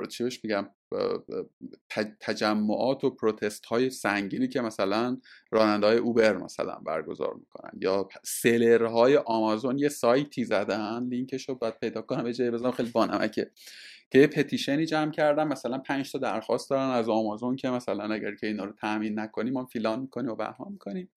چی 0.09 0.25
بهش 0.25 0.41
میگم 0.45 0.71
تجمعات 2.21 3.05
و 3.05 3.11
پروتست 3.11 3.67
های 3.67 3.91
سنگینی 3.91 4.49
که 4.49 4.61
مثلا 4.61 5.19
راننده 5.51 5.87
های 5.87 5.99
اوبر 5.99 6.37
مثلا 6.37 6.75
برگزار 6.87 7.35
می‌کنن. 7.35 7.71
یا 7.81 8.09
سلرهای 8.25 9.17
آمازون 9.17 9.79
یه 9.79 9.89
سایتی 9.89 10.45
زدن 10.45 11.09
لینکش 11.09 11.49
رو 11.49 11.55
باید 11.55 11.79
پیدا 11.81 12.03
کنم 12.03 12.23
به 12.23 12.33
جای 12.33 12.51
بزنم 12.51 12.71
خیلی 12.71 12.91
بانمکه 12.91 13.51
که 14.11 14.19
یه 14.19 14.27
پتیشنی 14.27 14.87
جمع 14.87 15.11
کردن 15.11 15.45
مثلا 15.45 15.79
5 15.79 16.13
تا 16.13 16.19
درخواست 16.19 16.71
دارن 16.71 16.91
از 16.91 17.09
آمازون 17.09 17.57
که 17.57 17.71
مثلا 17.71 18.15
اگر 18.15 18.35
که 18.35 18.47
اینا 18.47 18.65
رو 18.65 18.73
تامین 18.73 19.19
نکنیم 19.19 19.53
ما 19.53 19.65
فیلان 19.65 20.01
می‌کنیم 20.01 20.31
و 20.31 20.35
بهمان 20.35 20.73
می‌کنیم. 20.73 21.11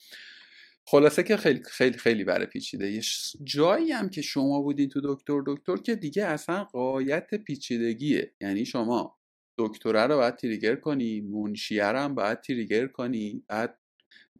خلاصه 0.87 1.23
که 1.23 1.37
خیلی 1.37 1.61
خیلی 1.63 1.97
خیلی 1.97 2.23
برای 2.23 2.45
پیچیده. 2.45 2.91
یه 2.91 3.01
جایی 3.43 3.91
هم 3.91 4.09
که 4.09 4.21
شما 4.21 4.61
بودین 4.61 4.89
تو 4.89 5.01
دکتر 5.03 5.43
دکتر 5.45 5.77
که 5.77 5.95
دیگه 5.95 6.25
اصلا 6.25 6.63
قایت 6.63 7.35
پیچیدگیه. 7.35 8.31
یعنی 8.41 8.65
شما 8.65 9.17
دکتره 9.57 10.01
رو 10.07 10.17
باید 10.17 10.35
تریگر 10.35 10.75
کنی 10.75 11.21
منشیه 11.21 11.85
رو 11.85 11.99
هم 11.99 12.15
باید 12.15 12.41
تریگر 12.41 12.87
کنی. 12.87 13.43
بعد 13.47 13.77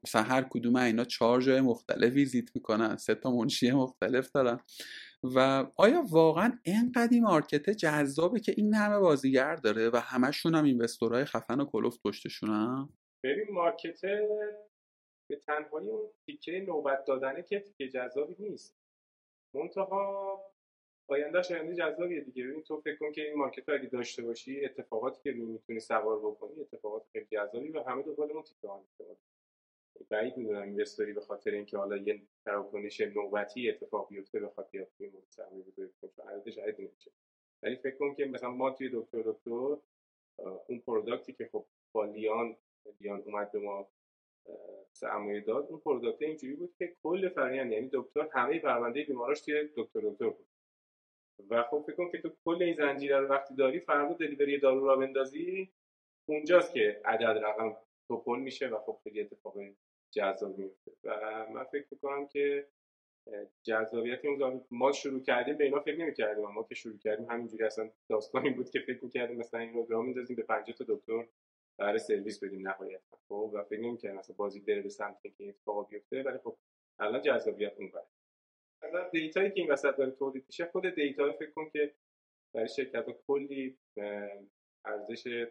مثلا 0.04 0.22
هر 0.24 0.42
کدوم 0.50 0.76
اینا 0.76 1.04
چهار 1.04 1.42
جای 1.42 1.62
مختلف 1.62 2.14
ویزیت 2.14 2.56
می‌کنن 2.56 2.98
سه 2.98 3.16
تا 3.16 3.32
منشی 3.32 3.72
مختلف 3.72 4.32
دارن. 4.32 4.60
و 5.24 5.66
آیا 5.76 6.04
واقعا 6.10 6.60
اینقدر 6.64 7.10
این 7.12 7.24
مارکت 7.24 7.70
جذابه 7.70 8.40
که 8.40 8.54
این 8.58 8.74
همه 8.74 9.00
بازیگر 9.00 9.56
داره 9.56 9.90
و 9.90 9.96
همشون 9.98 10.56
هم 10.56 10.64
اینوستورهای 10.64 11.26
خفن 11.26 11.62
و 11.62 11.66
کلوف 11.66 11.98
پشتشونن 12.06 12.90
ببین 13.24 13.46
مارکت 13.52 14.02
به 15.30 15.36
تنهایی 15.48 15.90
اون 15.90 16.10
تیکه 16.26 16.66
نوبت 16.68 17.06
دادنه 17.06 17.44
که 17.44 17.60
تیکه 17.60 17.90
جذابی 17.90 18.36
نیست. 18.40 18.78
منتها 19.56 20.42
آیندهش 21.10 21.52
آینده 21.52 21.76
جذابیه 21.76 22.22
دیگه. 22.22 22.44
ببین 22.44 22.64
تو 22.64 22.82
فکر 22.82 22.96
کن 22.96 23.12
که 23.12 23.22
این 23.22 23.38
market 23.38 23.70
اگه 23.70 23.90
داشته 23.90 24.24
باشی 24.24 24.66
اتفاقاتی 24.66 25.22
که 25.24 25.32
می‌تونی 25.32 25.80
سوار 25.80 26.20
بکنی 26.20 26.62
اتفاقات 26.62 27.04
خیلی 27.12 27.26
جذابی 27.32 27.70
و 27.70 27.84
همه 27.84 28.04
دنبال 28.04 28.32
اون 28.32 28.44
تیکه 28.44 28.68
بعید 30.10 30.38
می‌دونم 30.38 30.62
investor 30.62 31.08
ی 31.08 31.14
به 31.14 31.22
خاطر 31.22 31.52
اینکه 31.52 31.78
حالا 31.78 31.98
یه 31.98 32.22
تراکنش 32.46 33.02
نوبتی 33.02 33.70
اتفاق 33.70 34.10
بیفته 34.10 34.40
به 34.40 34.50
خاطر 34.50 34.88
این 35.00 35.12
سرمایه 35.30 35.64
گذاری 35.64 35.90
کنه 36.02 36.32
عدد 36.32 36.50
شاید 36.50 36.82
نمیشه. 36.82 37.12
ولی 37.64 37.76
فکر 37.76 37.96
کن 37.96 38.16
که 38.16 38.26
مثلا 38.26 38.52
ما 38.52 38.72
توی 38.72 38.90
دکتر 38.94 39.22
دکتر 39.22 39.78
اون 40.68 40.80
product 40.88 41.28
ی 41.28 41.34
که 41.34 41.50
خب 41.52 41.66
با 41.92 42.06
لیان 42.06 42.58
لیان 43.00 43.22
اومد 43.22 43.52
به 43.52 43.60
ما 43.60 43.90
سرمایه 44.92 45.42
داد 45.42 45.68
اون 45.70 45.80
product 45.80 46.22
اینجوری 46.22 46.54
بود 46.54 46.76
که 46.78 46.96
کل 47.04 47.30
فرآیند 47.30 47.72
یعنی 47.72 47.90
دکتر 47.94 48.28
همه 48.32 48.60
پرونده 48.60 49.04
بیماراش 49.04 49.42
توی 49.42 49.70
دکتر 49.76 50.00
دکتر 50.00 50.30
بود. 50.30 50.48
و 51.50 51.64
خب 51.64 51.84
فکر 51.88 51.96
کن 51.96 52.12
که 52.12 52.18
تو 52.18 52.30
کل 52.46 52.64
این 52.64 52.76
زنجیره 52.76 53.20
رو 53.20 53.28
وقتی 53.28 53.56
داری 53.56 53.80
فردا 53.80 54.14
دلیوری 54.14 54.60
دارو 54.60 54.86
را 54.86 54.96
بندازی 54.96 55.72
اونجاست 56.26 56.74
که 56.74 57.02
عدد 57.06 57.24
رقم 57.24 57.78
توپل 58.12 58.40
میشه 58.40 58.68
و 58.68 58.80
خب 58.80 59.00
خیلی 59.04 59.22
اتفاق 59.22 59.58
جذاب 60.12 60.58
میفته. 60.58 60.92
و 61.04 61.10
من 61.54 61.64
فکر 61.64 61.86
می‌کنم 61.92 62.28
که 62.28 62.68
جذابیت 63.64 64.26
اون 64.26 64.66
ما 64.72 64.92
شروع 64.92 65.22
کردیم 65.22 65.58
به 65.58 65.64
اینا 65.64 65.80
فکر 65.80 65.98
نمی‌کردیم. 65.98 66.46
ما 66.46 66.64
که 66.64 66.76
شروع 66.76 66.98
کردیم 66.98 67.26
همینجوری 67.30 67.64
اصلا 67.64 67.92
داستانی 68.10 68.50
بود 68.50 68.70
که 68.70 68.80
فکر 68.80 69.04
می‌کردیم 69.04 69.38
مثلا 69.38 69.60
این 69.60 69.74
رو 69.74 69.86
راه 69.90 70.04
میندازیم 70.06 70.36
به 70.36 70.44
50 70.44 70.78
تا 70.78 70.86
دکتر 70.88 71.28
برای 71.78 72.00
سرویس 72.00 72.44
بدیم 72.44 72.68
نهایت 72.68 73.02
خب 73.28 73.52
و 73.54 73.64
فکر 73.64 73.80
نمی‌کردیم 73.80 74.20
مثلا 74.20 74.36
بازی 74.36 74.60
بره 74.60 74.82
به 74.82 74.90
سمت 74.90 75.22
که 75.38 75.50
اتفاق 75.50 75.90
بیفته 75.90 76.24
ولی 76.24 76.38
خب 76.38 76.58
الان 77.00 77.22
جذابیت 77.22 77.74
اون 77.78 77.92
وره 77.92 78.08
مثلا 78.84 79.10
data 79.10 79.38
یی 79.38 79.52
که 79.52 79.62
این 79.62 79.72
وسط 79.72 79.96
داره 79.96 80.12
تولید 80.12 80.46
میشه 80.48 80.66
خود 80.66 80.96
data 80.96 81.32
فکر 81.32 81.52
کن 81.52 81.70
که 81.70 81.94
برای 82.54 82.68
شرکت 82.68 83.06
کلی 83.28 83.78
ارزش 84.86 85.48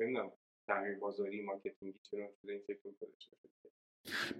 نمی‌دونم 0.00 0.32
تغییر 0.66 0.98
بازاری 0.98 1.42
marketing 1.42 1.92
ی 1.92 1.98
چرا 2.10 2.28
شده 2.40 2.80
این 2.84 2.94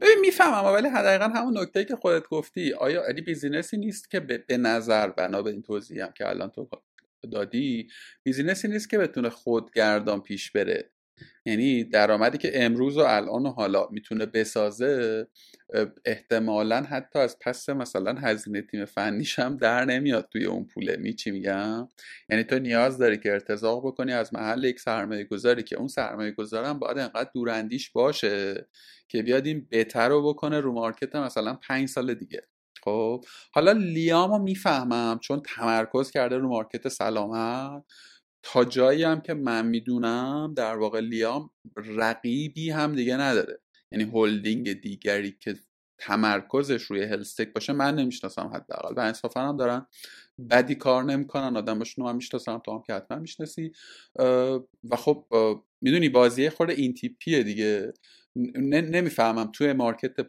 ببین 0.01 0.21
می‌فهمم 0.21 0.73
ولی 0.73 0.91
دقیقا 0.91 1.25
همون 1.25 1.59
نکته 1.59 1.85
که 1.85 1.97
خودت 1.97 2.29
گفتی 2.29 2.73
آیا 2.73 3.07
یعنی 3.07 3.21
business 3.21 3.71
ی 3.71 3.77
نیست 3.77 4.11
که 4.11 4.21
به 4.21 4.57
نظر 4.57 5.11
بنا 5.11 5.43
به 5.43 5.51
این 5.51 5.63
توضیح 5.63 6.05
هم 6.05 6.13
که 6.13 6.29
الان 6.29 6.51
تو 6.51 6.69
دادی 7.33 7.89
business 8.23 8.64
ی 8.64 8.69
نیست 8.69 8.91
که 8.91 8.99
بتونه 8.99 9.31
خودگردان 9.31 10.23
پیش 10.23 10.51
بره؟ 10.51 10.91
یعنی 11.47 11.85
درآمدی 11.85 12.39
که 12.39 12.65
امروز 12.65 12.97
و 12.97 13.01
الان 13.01 13.47
و 13.47 13.51
حالا 13.51 13.89
می‌تونه 13.91 14.27
بسازه 14.27 15.27
احتمالا 16.05 16.83
حتی 16.83 17.19
از 17.19 17.39
پس 17.41 17.69
مثلا 17.69 18.15
هزینه 18.15 18.63
تیم 18.63 18.85
فنیش 18.85 19.39
هم 19.39 19.57
در 19.57 19.85
نمیاد 19.85 20.29
توی 20.33 20.45
اون 20.45 20.65
پوله. 20.65 20.97
می 20.97 21.15
چی 21.15 21.31
میگم؟ 21.31 21.89
یعنی 22.29 22.45
تو 22.45 22.59
نیاز 22.59 22.99
داری 22.99 23.19
که 23.19 23.33
ارتزاق 23.33 23.87
بکنی 23.87 24.13
از 24.13 24.35
محل 24.35 24.65
یک 24.65 24.81
سرمایه 24.81 25.25
گذاری 25.25 25.63
که 25.63 25.77
اون 25.77 25.89
سرمایه 25.89 26.31
گذارم 26.31 26.79
باید 26.79 26.99
انقدر 26.99 27.31
دوراندیش 27.35 27.91
باشه 27.91 28.67
که 29.09 29.23
بیاد 29.23 29.47
این 29.47 29.67
بهتر 29.71 30.09
رو 30.09 30.29
بکنه 30.29 30.61
رو 30.61 30.73
مارکت 30.73 31.17
مثلا 31.17 31.55
پنج 31.55 31.89
سال 31.89 32.15
دیگه. 32.15 32.43
خب؟ 32.85 33.25
حالا 33.53 33.73
لیامو 33.73 34.39
می‌فهمم 34.39 35.19
چون 35.23 35.43
تمرکز 35.57 36.11
کرده 36.11 36.37
رو 36.37 36.49
مارکت 36.49 36.89
سلامت. 36.89 37.85
تا 38.43 38.65
جایی 38.65 39.03
هم 39.03 39.21
که 39.21 39.35
من 39.35 39.67
می‌دونم 39.67 40.55
در 40.57 40.77
واقع 40.77 41.01
لیام 41.01 41.51
رقیبی 41.77 42.71
هم 42.71 42.95
دیگه 42.95 43.17
نداره. 43.17 43.59
یعنی 43.93 44.05
هلدینگ 44.15 44.73
دیگری 44.73 45.37
که 45.41 45.55
تمرکزش 45.99 46.83
روی 46.83 47.03
هلستک 47.03 47.53
باشه 47.53 47.73
من 47.73 47.95
نمی‌شناسم 47.95 48.47
حداقل 48.55 48.95
و 48.95 49.01
انصافا 49.01 49.41
هم 49.49 49.57
دارن 49.57 49.87
بدی 50.51 50.75
کار 50.75 51.05
نمی‌کنن 51.05 51.57
آدماشون 51.57 52.05
من 52.05 52.17
می‌شناسم 52.17 52.59
تو 52.59 52.73
هم 52.73 52.83
که 52.87 52.95
حتما 52.95 53.19
می‌شناسی. 53.19 53.73
و 54.91 54.97
خب 54.97 55.27
می‌دونی 55.81 56.09
بازی 56.09 56.51
خورده 56.51 56.73
این 56.73 56.95
تیپیه 56.95 57.43
دیگه 57.43 57.93
نمی‌فهمم 58.37 59.51
توی 59.53 59.73
مارکت 59.73 60.21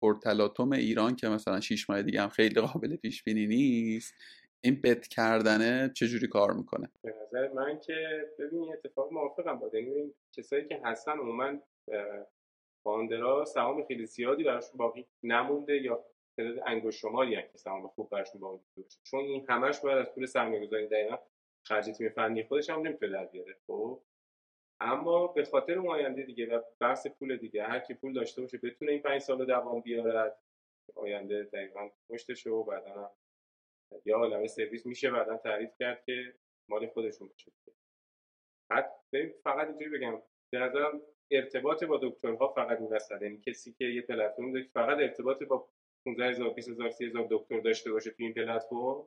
پرتلاتوم 0.00 0.72
ایران 0.72 1.16
که 1.16 1.28
مثلا 1.28 1.60
شیش 1.60 1.90
ماه 1.90 2.02
دیگه 2.02 2.22
هم 2.22 2.28
خیلی 2.28 2.60
قابل 2.60 2.96
پیش 2.96 3.24
بینی 3.24 3.46
نیست 3.46 4.14
این 4.64 4.80
بت 4.84 5.06
کردنه 5.06 5.92
چجوری 5.96 6.28
کار 6.28 6.52
می‌کنه؟ 6.52 6.88
به 7.02 7.14
نظر 7.22 7.52
من 7.52 7.80
که 7.80 8.28
ببین 8.38 8.72
اتفاق 8.72 9.12
موافقم 9.12 9.58
با 9.58 9.70
یعنی 9.72 10.14
کسایی 10.32 10.64
که 10.68 10.80
هستن 10.84 11.12
عموما 11.12 11.58
فاندرا 12.84 13.44
سهام 13.44 13.84
خیلی 13.84 14.06
زیادی 14.06 14.44
براشون 14.44 14.78
باقی 14.78 15.06
نمونده 15.22 15.82
یا 15.82 16.04
تعداد 16.36 16.62
انگشت 16.66 16.98
شماری 16.98 17.36
که 17.36 17.58
سهام 17.58 17.88
خوب 17.88 18.10
براشون 18.10 18.40
باقی 18.40 18.60
چون 19.02 19.20
این 19.20 19.46
همش 19.48 19.80
باید 19.80 19.98
از 19.98 20.14
پول 20.14 20.26
سرمایه‌گذاری 20.26 20.86
دقیقا 20.86 21.18
خرج 21.66 21.84
تیم 21.84 22.08
فنی 22.08 22.44
خودش 22.44 22.70
هم 22.70 22.80
نمی‌تونه 22.80 23.12
در 23.12 23.24
بیاره 23.24 23.56
خب؟ 23.66 24.02
اما 24.80 25.26
به 25.26 25.44
خاطر 25.44 25.78
اون 25.78 25.88
آینده 25.88 26.22
دیگه 26.22 26.46
و 26.46 26.62
بحث 26.80 27.06
پول 27.06 27.36
دیگه 27.36 27.62
هر 27.62 27.78
کی 27.78 27.94
پول 27.94 28.12
داشته 28.12 28.42
باشه 28.42 28.58
بتونه 28.58 28.92
این 28.92 29.02
پنج 29.02 29.20
سال 29.20 29.46
دوام 29.46 29.80
بیارد. 29.80 30.38
آینده 30.94 31.42
دقیقا 31.42 31.88
پشتشه 32.08 32.50
و 32.50 32.64
بعدا 32.64 33.12
یا 34.04 34.16
عالمه 34.16 34.46
سرویس 34.46 34.86
میشه 34.86 35.10
بعدا 35.10 35.36
تعریف 35.36 35.70
کرد 35.78 36.04
که 36.04 36.34
مال 36.68 36.86
خودشون 36.86 37.28
باشه. 37.28 37.52
فقط 39.44 39.68
اینجوری 39.68 39.98
بگم 39.98 40.22
به 40.52 40.58
نظرم 40.58 41.02
ارتباط 41.30 41.84
با 41.84 42.00
دکترها 42.02 42.48
فقط 42.48 42.80
این 42.80 42.88
وسط. 42.88 43.22
یعنی 43.22 43.40
کسی 43.46 43.72
که 43.72 43.84
یه 43.84 44.02
پلتفرم 44.02 44.52
داره 44.52 44.68
فقط 44.74 44.98
ارتباط 44.98 45.42
با 45.42 45.68
15000 46.04 46.54
20000 46.54 46.90
30000 46.90 47.26
دکتر 47.30 47.60
داشته 47.60 47.92
باشه 47.92 48.10
تو 48.10 48.22
این 48.22 48.34
پلتفرم 48.34 49.06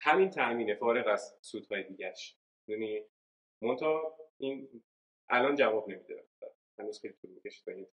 همین 0.00 0.30
تامینه 0.30 0.74
فارغ 0.74 1.06
از 1.06 1.38
سودهای 1.40 1.82
دیگهش 1.82 2.36
یعنی 2.68 3.04
مونتا 3.62 4.16
این 4.38 4.82
الان 5.28 5.56
جواب 5.56 5.88
نمیده. 5.88 6.24
هنوز 6.78 7.00
خیلی 7.00 7.14
طول 7.14 7.30
می‌کشه 7.30 7.64
تا 7.64 7.72
این 7.72 7.86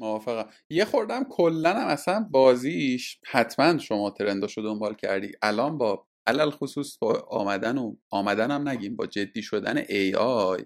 موافقم. 0.00 0.50
یه 0.70 0.84
خوردم 0.84 1.24
کلا 1.24 1.74
هم 1.74 1.86
اصلا 1.86 2.26
بازیش 2.30 3.18
حتما 3.26 3.78
شما 3.78 4.10
ترنداشو 4.10 4.62
دنبال 4.62 4.94
کردی. 4.94 5.32
الان 5.42 5.78
با 5.78 6.06
علل 6.26 6.50
خصوص 6.50 6.98
با 6.98 7.26
آمدن 7.30 7.78
و 7.78 7.96
آمدن 8.10 8.50
هم 8.50 8.68
نگیم 8.68 8.96
با 8.96 9.06
جدی 9.06 9.42
شدن 9.42 9.76
ای 9.88 10.14
آی 10.14 10.64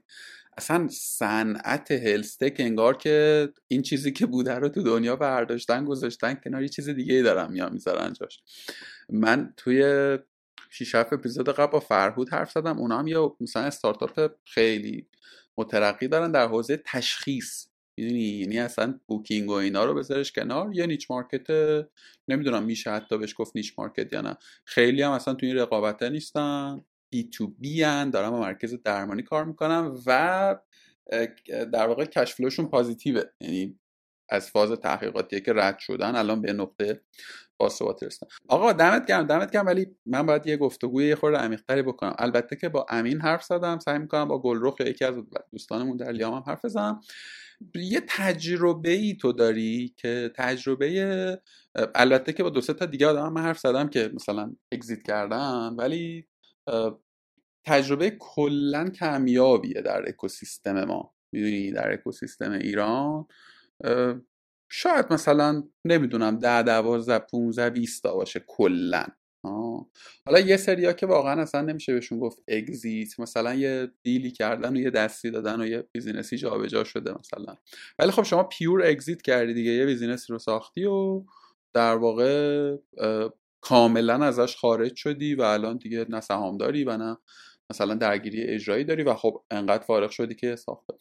اصلا 0.56 0.88
صنعت 0.88 1.90
هلستک 1.90 2.56
انگار 2.58 2.96
که 2.96 3.48
این 3.68 3.82
چیزی 3.82 4.12
که 4.12 4.26
بوده 4.26 4.54
رو 4.54 4.68
تو 4.68 4.82
دنیا 4.82 5.16
برداشتن 5.16 5.84
گذاشتن 5.84 6.34
کنار 6.34 6.62
یه 6.62 6.68
چیز 6.68 6.88
دیگه 6.88 7.14
ای 7.14 7.22
دارم 7.22 7.56
یا 7.56 7.68
می‌ذارن 7.68 8.12
جاش. 8.12 8.42
من 9.08 9.54
توی 9.56 10.18
شیش 10.70 10.94
هفت 10.94 11.12
اپیزود 11.12 11.48
قبل 11.48 11.72
با 11.72 11.80
فرهود 11.80 12.28
حرف 12.28 12.52
زدم 12.52 12.78
اونا 12.78 12.98
هم 12.98 13.06
یه 13.06 13.18
مثلا 13.40 13.62
استارتاپ 13.62 14.30
خیلی 14.44 15.08
مترقی 15.58 16.08
دارن 16.08 16.30
در 16.32 16.48
حوزه 16.48 16.82
تشخیص. 16.86 17.66
می‌دونی؟ 17.98 18.20
یعنی 18.20 18.58
اصلا 18.58 19.00
booking 19.06 19.48
و 19.50 19.52
اینا 19.52 19.84
رو 19.84 19.94
بذارش 19.94 20.32
کنار. 20.32 20.74
یه 20.74 20.86
niche 20.86 21.10
market 21.10 21.46
نمی‌دونم 22.28 22.62
میشه 22.64 22.90
حتی 22.90 23.18
بهش 23.18 23.34
گفت 23.36 23.56
niche 23.56 23.74
market 23.78 24.12
یا 24.12 24.20
نه. 24.20 24.36
خیلی 24.64 25.02
هم 25.02 25.10
اصلا 25.10 25.34
توی 25.34 25.48
این 25.48 25.58
رقابته 25.58 26.08
نیستن. 26.08 26.80
B2B 27.10 27.82
هن 27.82 28.10
دارم 28.10 28.32
مرکز 28.38 28.74
درمانی 28.84 29.22
کار 29.22 29.44
می‌کنم 29.44 29.96
و 30.06 30.56
در 31.50 31.86
واقع 31.86 32.04
cash 32.04 32.25
flow 32.25 32.47
شون 32.47 32.68
positive 32.68 33.11
ه. 33.11 33.22
یعنی 33.40 33.78
از 34.34 34.50
فاز 34.50 34.70
تحقیقاتی 34.70 35.40
که 35.40 35.52
رد 35.52 35.78
شدن 35.78 36.16
الان 36.16 36.42
به 36.42 36.52
نقطه 36.52 37.00
باثبات 37.56 38.02
رسیدن 38.02 38.26
آقا 38.48 38.72
دمت 38.72 39.06
گرم 39.06 39.26
دمت 39.26 39.50
گرم. 39.50 39.66
ولی 39.66 39.86
من 40.06 40.26
باید 40.26 40.46
یه 40.46 40.56
گفتگوی 40.56 41.08
یه 41.08 41.14
خورده 41.14 41.38
عمیق‌تری 41.38 41.82
بکنم. 41.82 42.14
البته 42.18 42.56
که 42.56 42.68
با 42.68 42.86
امین 42.88 43.20
حرف 43.20 43.44
زدم. 43.44 43.78
سعی 43.78 43.98
می‌کنم 43.98 44.28
با 44.28 44.42
گلرخ 44.42 44.80
یکی 44.80 45.04
از 45.04 45.14
دوستانمون 45.52 45.96
در 45.96 46.12
لیان 46.12 46.34
هم 46.34 46.42
حرف 46.46 46.64
بزنم. 46.64 47.00
یه 47.74 48.02
تجربه 48.08 48.90
ای 48.90 49.14
تو 49.14 49.32
داری 49.32 49.94
که 49.96 50.30
تجربه 50.36 51.40
البته 51.94 52.32
که 52.32 52.42
با 52.42 52.50
دو 52.50 52.60
تا 52.60 52.86
دیگه 52.86 53.06
آدم 53.06 53.32
من 53.32 53.42
حرف 53.42 53.58
زدم 53.58 53.88
که 53.88 54.10
مثلا 54.14 54.52
exit 54.72 55.02
کردن 55.02 55.74
ولی 55.78 56.26
تجربه 57.66 58.16
کلا 58.20 58.88
کمیابیه 58.88 59.82
در 59.82 60.08
اکوسیستم 60.08 60.84
ما. 60.84 61.14
می‌دونی 61.32 61.72
در 61.72 61.92
اکوسیستم 61.92 62.52
ایران. 62.52 63.26
شاید 64.70 65.12
مثلا 65.12 65.62
نمی‌دونم 65.84 66.38
ده 66.38 66.62
دوازده 66.62 67.18
پونزه 67.18 67.70
بیستا 67.70 68.14
باشه 68.14 68.44
کلا 68.46 69.06
حالا 70.26 70.40
یه 70.40 70.56
سریا 70.56 70.92
که 70.92 71.06
واقعا 71.06 71.42
اصلا 71.42 71.60
نمیشه 71.60 71.94
بهشون 71.94 72.18
گفت 72.18 72.42
exit 72.48 73.20
مثلا 73.20 73.54
یه 73.54 73.90
deal 74.02 74.25
ی 74.25 74.30
کردن 74.30 74.76
و 74.76 74.80
یه 74.80 74.90
دستی 74.90 75.30
دادن 75.30 75.60
و 75.60 75.66
یه 75.66 75.88
business 75.92 76.31
ی 76.31 76.36
جابجا 76.36 76.84
شده 76.84 77.14
مثلا. 77.18 77.56
ولی 77.98 78.10
خب 78.10 78.22
شما 78.22 78.44
pure 78.44 78.86
exit 78.86 79.22
کردی 79.22 79.54
دیگه 79.54 79.70
یه 79.70 79.86
business 79.86 80.27
ی 80.27 80.32
رو 80.32 80.38
ساختی 80.38 80.84
و 80.84 81.24
در 81.72 81.96
واقع 81.96 82.76
کاملا 83.60 84.24
ازش 84.24 84.56
خارج 84.56 84.96
شدی 84.96 85.34
و 85.34 85.42
الان 85.42 85.76
دیگه 85.76 86.06
نه 86.08 86.20
سهامداری 86.20 86.84
و 86.84 86.96
نه 86.96 87.16
مثلا 87.70 87.94
درگیری 87.94 88.42
اجرایی 88.42 88.84
داری 88.84 89.02
و 89.02 89.14
خب 89.14 89.42
انقدر 89.50 89.84
فارغ 89.84 90.10
شدی 90.10 90.34
که 90.34 90.56
ساخته. 90.56 90.94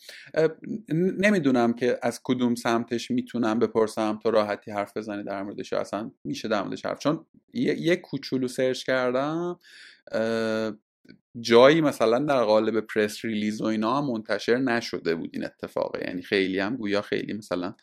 نمی‌دونم 0.94 1.74
که 1.74 2.00
از 2.02 2.22
کدوم 2.24 2.56
سمتش 2.56 3.12
می‌تونم 3.12 3.60
بپرسم 3.60 4.20
تو 4.24 4.32
راحتی 4.32 4.72
حرف 4.72 4.98
بزنی 4.98 5.24
در 5.24 5.44
موردش 5.44 5.74
اصلا 5.74 6.12
میشه 6.24 6.48
در 6.48 6.62
موردش 6.64 6.86
حرف. 6.86 7.00
چون 7.00 7.26
یه, 7.54 7.96
کوچولو 7.96 8.48
search 8.48 8.84
کردم 8.84 9.60
جایی 11.40 11.82
مثلا 11.82 12.20
در 12.20 12.44
قالب 12.44 12.80
press 12.80 13.26
release 13.26 13.62
و 13.62 13.66
اینا 13.66 14.02
منتشر 14.02 14.58
نشده 14.58 15.16
بود 15.16 15.30
این 15.34 15.46
اتفاقه 15.46 16.08
یعنی 16.08 16.22
خیلی 16.22 16.60
هم 16.60 16.76
گویا 16.76 17.02
خیلی 17.02 17.34
مثلا 17.34 17.76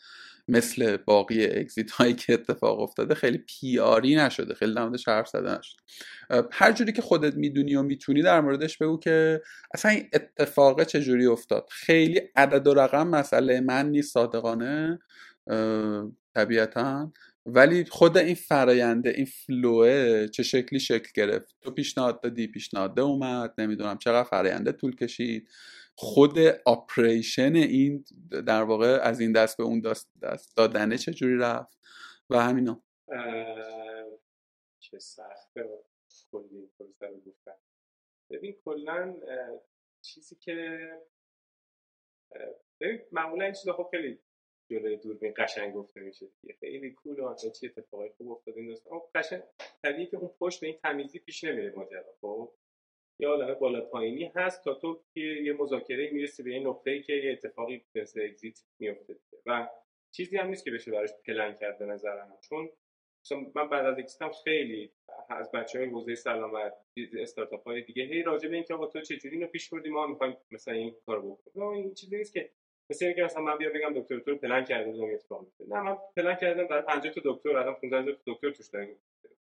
مثل 0.51 0.97
باقی 0.97 1.47
اگزیت 1.47 1.91
هایی 1.91 2.15
که 2.15 2.33
اتفاق 2.33 2.81
افتاده 2.81 3.15
خیلی 3.15 3.39
پیاری 3.39 4.17
نشده 4.17 4.55
خیلی 4.55 4.75
در 4.75 4.85
موردش 4.85 5.09
حرف 5.09 5.29
زده 5.29 5.59
نشده. 5.59 5.83
هر 6.53 6.73
جوری 6.73 6.93
که 6.93 7.03
خودت 7.03 7.35
می‌دونی 7.35 7.75
و 7.75 7.83
می‌تونی 7.83 8.23
در 8.23 8.41
موردش 8.41 8.79
بگو 8.79 8.99
که 8.99 9.43
اصلا 9.75 9.91
این 9.91 10.09
اتفاق 10.13 10.85
چجوری 10.85 11.27
افتاد. 11.27 11.67
خیلی 11.71 12.21
عدد 12.37 12.67
و 12.67 12.75
رقم 12.75 13.09
مسئله 13.09 13.61
من 13.61 13.91
نیست 13.91 14.13
صادقانه 14.13 14.99
طبیعتا. 16.35 17.13
ولی 17.47 17.85
خود 17.85 18.19
این 18.19 18.35
فراینده 18.35 19.11
این 19.11 19.27
فلوه 19.27 20.29
چه 20.29 20.43
شکلی 20.43 20.81
شکل 20.81 21.09
گرفت؟ 21.15 21.55
تو 21.63 21.71
پیشنهاد 21.71 22.21
دادی 22.21 22.47
پیشنهاد 22.47 23.01
اومد 23.01 23.55
نمی‌دونم 23.59 23.99
چقدر 23.99 24.29
فراینده 24.29 24.73
طول 24.73 24.97
کشید. 24.97 25.49
خود 26.03 26.39
آپریشن 26.67 27.55
این 27.55 28.05
در 28.47 28.63
واقع 28.63 28.99
از 29.03 29.21
این 29.21 29.33
دست 29.33 29.57
به 29.57 29.65
اون 29.65 29.81
دست, 29.81 30.11
دست 30.23 30.57
دادنه 30.57 30.99
چجوری 30.99 31.37
رفت 31.37 31.79
و 32.31 32.37
همینا؟ 32.37 32.83
چه 34.79 34.99
سخته 34.99 35.69
کلی 36.33 36.71
رو 36.79 37.21
گفتن. 37.27 37.53
ببین 38.31 38.57
کلا 38.65 39.17
چیزی 40.03 40.37
که 40.37 40.79
ببین 42.81 43.01
معمولا 43.13 43.45
این 43.45 43.55
چیزا 43.55 43.73
خب 43.73 43.89
خیلی 43.91 44.19
جلوی 44.71 44.97
دوربین 44.97 45.35
قشنگ 45.37 45.75
گفته 45.75 46.01
میشه 46.01 46.27
دیگه. 46.41 46.55
خیلی 46.61 46.91
کول 46.91 47.21
و 47.21 47.35
چه 47.35 47.67
اتفاقی 47.67 48.09
خوب 48.09 48.31
افتاد 48.31 48.57
این 48.57 48.67
دوست 48.67 48.87
قشنگ 49.15 49.43
طبیعی 49.83 50.07
که 50.07 50.17
اون 50.17 50.31
پشت 50.39 50.61
به 50.61 50.67
این 50.67 50.79
تمیزی 50.83 51.19
پیش 51.19 51.45
نمیره 51.45 51.73
ماجرا 51.77 52.15
خب؟ 52.21 52.53
یه 53.21 53.29
عالمه 53.29 53.55
بالا 53.55 53.81
پایینی 53.81 54.33
هست 54.35 54.65
تا 54.65 54.75
تو 54.75 55.03
یه 55.15 55.53
مذاکره 55.53 56.11
می‌رسی 56.11 56.43
به 56.43 56.51
این 56.51 56.67
نقطه‌ای 56.67 57.03
که 57.03 57.13
یه 57.13 57.33
اتفاقی 57.33 57.85
مثل 57.95 58.21
اگزیت 58.23 58.61
میفته 58.79 59.17
و 59.47 59.69
چیزی 60.11 60.37
هم 60.37 60.49
نیست 60.49 60.65
که 60.65 60.71
بشه 60.71 60.91
براش 60.91 61.11
پلن 61.27 61.55
کرد 61.55 61.79
به 61.79 61.85
نظرم. 61.87 62.39
چون 62.49 62.71
من 63.55 63.69
بعد 63.69 63.87
از 63.87 63.99
اکسیتم 63.99 64.31
خیلی 64.45 64.93
از 65.31 65.51
بچه 65.53 65.79
های 65.79 65.89
حوزه 65.89 66.15
سلامت 66.15 66.73
استارتاپ 67.19 67.63
های 67.65 67.83
دیگه 67.83 68.03
هی 68.05 68.23
راجع 68.23 68.49
به 68.49 68.55
اینکه 68.55 68.75
آقا 68.75 68.87
تو 68.87 69.01
چجوری 69.01 69.37
اینو 69.37 69.47
پیش 69.47 69.71
بردی 69.71 69.91
ما 69.91 70.07
می‌خوایم 70.07 70.37
مثلا 70.51 70.75
این 70.75 70.95
کارو 71.07 71.35
بکنیم. 71.35 71.69
این 71.69 71.95
چیزی 71.95 72.17
نیست 72.17 72.33
که 72.33 72.51
مثل 72.91 73.05
اینکه 73.05 73.23
مثلا 73.23 73.43
من 73.43 73.59
بیا 73.59 73.71
بگم 73.75 74.01
دکتر 74.01 74.19
تو 74.19 74.37
پلن 74.37 74.65
کردم 74.65 74.91
اون 74.91 75.15
اتفاق 75.15 75.47
نه 75.69 75.81
من 75.83 75.99
پلن 76.17 76.35
کردم 76.35 76.67
در 76.67 76.81
50 76.81 77.15
تا 77.15 77.21
دکتر 77.25 77.57
الان 77.57 77.75
15 77.75 78.13
تا 78.13 78.19
دکتر 78.27 78.51
توش 78.51 78.69
داریم 78.69 78.97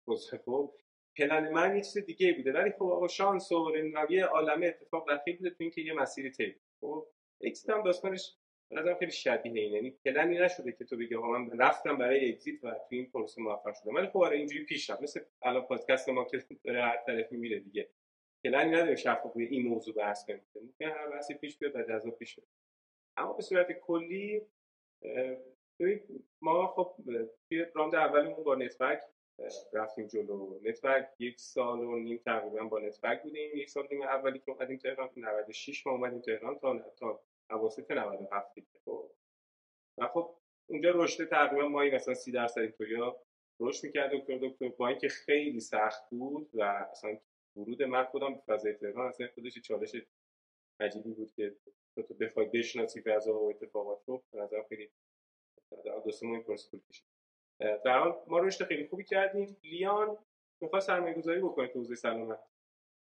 خب 0.06 0.70
پلن 1.18 1.48
من 1.52 1.76
یه 1.76 1.82
چیز 1.82 1.98
دیگه 1.98 2.32
بوده. 2.32 2.52
ولی 2.52 2.70
خب 2.70 2.82
آقا 2.82 3.08
شانس 3.08 3.52
و 3.52 3.72
یه 4.10 4.24
عالمه 4.24 4.66
اتفاق 4.66 5.08
در 5.08 5.16
بوده 5.38 5.50
تو 5.50 5.56
اینکه 5.58 5.80
یه 5.80 5.92
مسیری 5.92 6.30
طی 6.30 6.56
خب 6.80 7.06
exit 7.40 7.70
هم 7.70 7.82
داستانش 7.82 8.36
نظرم 8.70 8.96
خیلی 8.98 9.10
شبیه 9.10 9.62
اینه. 9.62 9.74
یعنی 9.74 9.90
پلنی 9.90 10.38
نشده 10.38 10.72
که 10.72 10.84
تو 10.84 10.96
بگی 10.96 11.14
آقا 11.14 11.38
من 11.38 11.58
رفتم 11.58 11.96
برای 11.96 12.32
exit 12.32 12.64
و 12.64 12.70
تو 12.70 12.86
این 12.90 13.10
پروسه 13.10 13.42
موفق 13.42 13.74
شدم. 13.74 13.94
ولی 13.94 14.06
خب 14.06 14.18
آره 14.18 14.36
اینجوری 14.36 14.64
پیش 14.64 14.90
رفت. 14.90 15.02
مثل 15.02 15.20
الان 15.42 15.62
پادکست 15.62 16.08
ما 16.08 16.24
که 16.24 16.44
داره 16.64 16.82
هر 16.82 17.02
طرفی 17.06 17.36
میره 17.36 17.60
دیگه. 17.60 17.88
پلنی 18.44 18.70
نداره 18.70 18.96
شفاف 18.96 19.36
این 19.36 19.68
موضوع 19.68 19.94
بحث 19.94 20.26
کنیم. 20.26 20.42
ممکن 20.54 20.84
هر 20.84 21.10
بحثی 21.10 21.34
پیش 21.34 21.58
بیاد 21.58 21.76
و 21.76 21.82
جذاب 21.82 22.18
پیش 22.18 22.36
بیاد. 22.36 22.48
اما 23.16 23.32
به 23.32 23.42
صورت 23.42 23.72
کلی 23.72 24.42
ما 26.40 26.66
خب 26.66 26.94
توی 27.48 27.66
round 27.74 27.94
اولمون 27.94 28.44
با 28.44 28.54
network 28.54 29.00
رفتیم 29.72 30.06
جلو 30.06 30.60
network 30.62 31.08
یک 31.18 31.40
سال 31.40 31.80
و 31.80 31.98
نیم 31.98 32.20
تقریبا 32.24 32.64
با 32.64 32.78
network 32.78 33.22
بودیم 33.22 33.56
یک 33.56 33.70
سال 33.70 33.88
نیم 33.90 34.02
اولی 34.02 34.38
که 34.38 34.50
اومدیم 34.50 34.76
تهران 34.76 35.10
96 35.16 35.86
ما 35.86 35.92
اومدیم 35.92 36.20
تهران 36.20 36.58
تا 36.58 36.78
تا 36.96 37.20
اواسط 37.50 37.90
97 37.90 38.58
خب 38.84 39.10
و 39.98 40.06
خب 40.06 40.34
اونجا 40.66 40.90
رشد 40.94 41.28
تقریبا 41.28 41.68
مایی 41.68 41.90
مثلا 41.90 42.14
30 42.14 42.32
درصد 42.32 42.60
اینطوریا 42.60 43.16
رشد 43.60 43.84
می‌کرد 43.84 44.12
دکتر 44.12 44.38
دکتر 44.38 44.68
با 44.68 44.88
اینکه 44.88 45.08
خیلی 45.08 45.60
سخت 45.60 46.10
بود 46.10 46.50
و 46.54 46.62
اصلا 46.62 47.18
ورود 47.56 47.82
من 47.82 48.04
خودم 48.04 48.34
به 48.34 48.40
فضای 48.46 48.72
تهران 48.72 49.08
اصلا 49.08 49.28
خودش 49.34 49.58
چالش 49.58 49.96
عجیبی 50.80 51.12
بود 51.12 51.32
که 51.32 51.56
تو 51.96 52.14
بخوای 52.14 52.46
بشناسی 52.46 53.02
فضا 53.02 53.40
و 53.40 53.50
اتفاقات 53.50 54.02
رو 54.06 54.22
به 54.32 54.38
نظر 54.38 54.62
خیلی 54.68 54.90
دو 56.04 56.10
سه 56.10 56.26
ماه 56.26 56.40
پرس 56.40 56.70
کشید 56.90 57.07
در 57.58 57.98
حال 57.98 58.16
ما 58.26 58.38
رشد 58.38 58.64
خیلی 58.64 58.86
خوبی 58.86 59.04
کردیم. 59.04 59.56
لیان 59.62 60.16
می‌خواد 60.60 60.82
سرمایه 60.82 61.14
گذاری 61.14 61.40
بکنه 61.40 61.68
تو 61.68 61.78
حوزه 61.78 61.94
سلامت. 61.94 62.38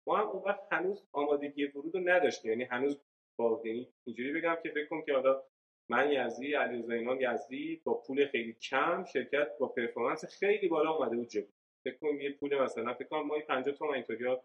ما 0.07 0.17
هم 0.17 0.27
اون 0.27 0.43
وقت 0.43 0.67
هنوز 0.71 1.07
آمادگی 1.11 1.65
ورود 1.65 1.95
رو 1.95 2.01
نداشتیم. 2.01 2.51
یعنی 2.51 2.63
هنوز 2.63 3.01
با 3.39 3.61
یعنی 3.65 3.93
اینجوری 4.03 4.33
بگم 4.33 4.57
که 4.63 4.69
فکر 4.69 4.87
کن 4.87 5.01
که 5.01 5.13
حالا 5.13 5.43
من 5.89 6.11
یزدی 6.11 6.53
علی 6.53 6.81
زینان 6.81 7.21
یزدی 7.21 7.81
با 7.83 7.93
پول 7.93 8.25
خیلی 8.25 8.53
کم 8.53 9.03
شرکت 9.03 9.57
با 9.57 9.67
پرفورمنس 9.67 10.25
خیلی 10.25 10.67
بالا 10.67 10.91
اومده 10.91 11.15
بود 11.15 11.27
جلو. 11.27 11.45
فکر 11.83 11.97
کن 11.97 12.21
یه 12.21 12.31
پول 12.31 12.61
مثلا 12.61 12.93
فکر 12.93 13.07
کنم 13.07 13.27
ما 13.27 13.39
50 13.39 13.75
تومن 13.75 13.93
اینطوری 13.93 14.37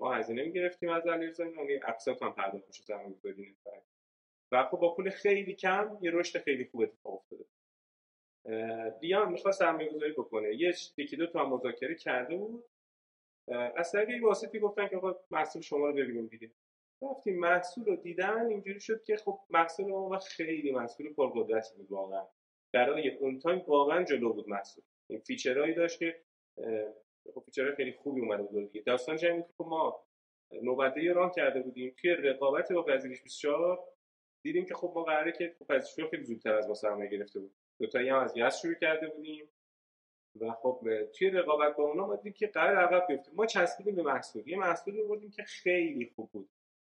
ما 0.00 0.12
هزینه 0.12 0.42
می‌گرفتیم 0.42 0.88
از 0.88 1.06
علی 1.06 1.32
زینان 1.32 1.70
یه 1.70 1.80
اقساط 1.88 2.22
هم 2.22 2.32
پرداخت 2.32 2.66
میشه 2.68 2.82
سرمایه‌گذاری 2.82 3.56
و 4.52 4.64
خب 4.64 4.78
با 4.78 4.94
پول 4.94 5.10
خیلی 5.10 5.54
کم 5.54 5.98
یه 6.00 6.10
رشد 6.10 6.38
خیلی 6.38 6.64
خوب 6.64 6.80
اتفاق 6.80 7.24
دیان 9.00 9.32
می‌خواست 9.32 9.58
سرمایه 9.58 9.92
گذاری 9.92 10.12
بکنه. 10.12 10.54
یه 10.54 10.74
یکی 10.96 11.16
دو 11.16 11.26
تا 11.26 11.48
مذاکره 11.48 11.94
کرده 11.94 12.36
بود. 12.36 12.64
از 13.76 13.92
طریق 13.92 14.08
یه 14.08 14.22
واسطی 14.22 14.58
گفتن 14.58 14.88
که 14.88 14.98
خب 14.98 15.16
محصول 15.30 15.62
شما 15.62 15.86
رو 15.86 15.92
ببینیم 15.92 16.26
دیگه. 16.26 16.50
رفتیم 17.02 17.38
محصول 17.38 17.84
رو 17.84 17.96
دیدن 17.96 18.46
اینجوری 18.46 18.80
شد 18.80 19.04
که 19.04 19.16
خب 19.16 19.40
محصول 19.50 19.86
ما 19.86 20.18
خیلی 20.18 20.72
محصول 20.72 21.14
پرقدرتی 21.14 21.76
بود 21.76 21.92
واقعا. 21.92 22.26
برای 22.74 23.16
اون 23.16 23.38
تایم 23.38 23.64
واقعا 23.66 24.04
جلو 24.04 24.32
بود 24.32 24.48
محصول. 24.48 24.84
این 25.10 25.20
feature 25.20 25.58
هایی 25.58 25.74
داشت 25.74 25.98
که 25.98 26.20
خب 27.34 27.42
feature 27.44 27.67
های 27.67 27.74
خیلی 27.74 27.92
خوبی 27.92 28.20
اومده 28.20 28.42
بود 28.42 28.72
دیگه. 28.72 28.84
داستان 28.84 29.16
چه 29.16 29.28
که 29.28 29.52
خب 29.58 29.66
ما 29.68 30.04
نوبته 30.62 31.12
run 31.12 31.30
کرده 31.30 31.60
بودیم. 31.60 31.94
توی 32.00 32.10
رقابت 32.10 32.72
با 32.72 32.82
پذیرش 32.82 33.22
24 33.22 33.84
دیدیم 34.42 34.64
که 34.64 34.74
خب 34.74 34.92
ما 34.94 35.02
قراره 35.02 35.32
که 35.32 35.56
خب 35.58 35.66
پذیرش 35.66 36.10
خیلی 36.10 36.24
زودتر 36.24 36.54
از 36.54 36.68
ما 36.68 36.74
سرمایه 36.74 37.10
گرفته 37.10 37.40
بود. 37.40 37.54
دو 37.78 37.86
تایی 37.86 38.08
هم 38.08 38.18
از 38.18 38.36
یزد 38.36 38.60
شروع 38.62 38.74
کرده 38.74 39.08
بودیم. 39.08 39.48
و 40.40 40.52
خب 40.52 40.80
توی 41.18 41.30
رقابت 41.30 41.76
با 41.76 41.84
اونا 41.84 42.06
ما 42.06 42.16
دیدیم 42.16 42.32
که 42.32 42.46
قرار 42.46 42.76
عقب 42.76 43.06
بیفتیم. 43.06 43.34
ما 43.34 43.46
چسبیدیم 43.46 43.94
به 43.94 44.02
محصول 44.02 44.48
یه 44.48 44.58
محصولی 44.58 45.02
بردیم 45.02 45.30
که 45.30 45.42
خیلی 45.42 46.12
خوب 46.16 46.30
بود. 46.32 46.48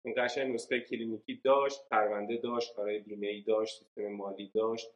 این 0.06 0.16
قشنگ 0.18 0.54
نسخه 0.54 0.80
کلینیکی 0.80 1.42
داشت 1.44 1.90
پرونده 1.90 2.38
داشت 2.38 2.76
کارهای 2.76 3.00
بیمه 3.00 3.28
ای 3.28 3.42
داشت 3.42 3.78
سیستم 3.78 4.08
مالی 4.08 4.52
داشت. 4.56 4.92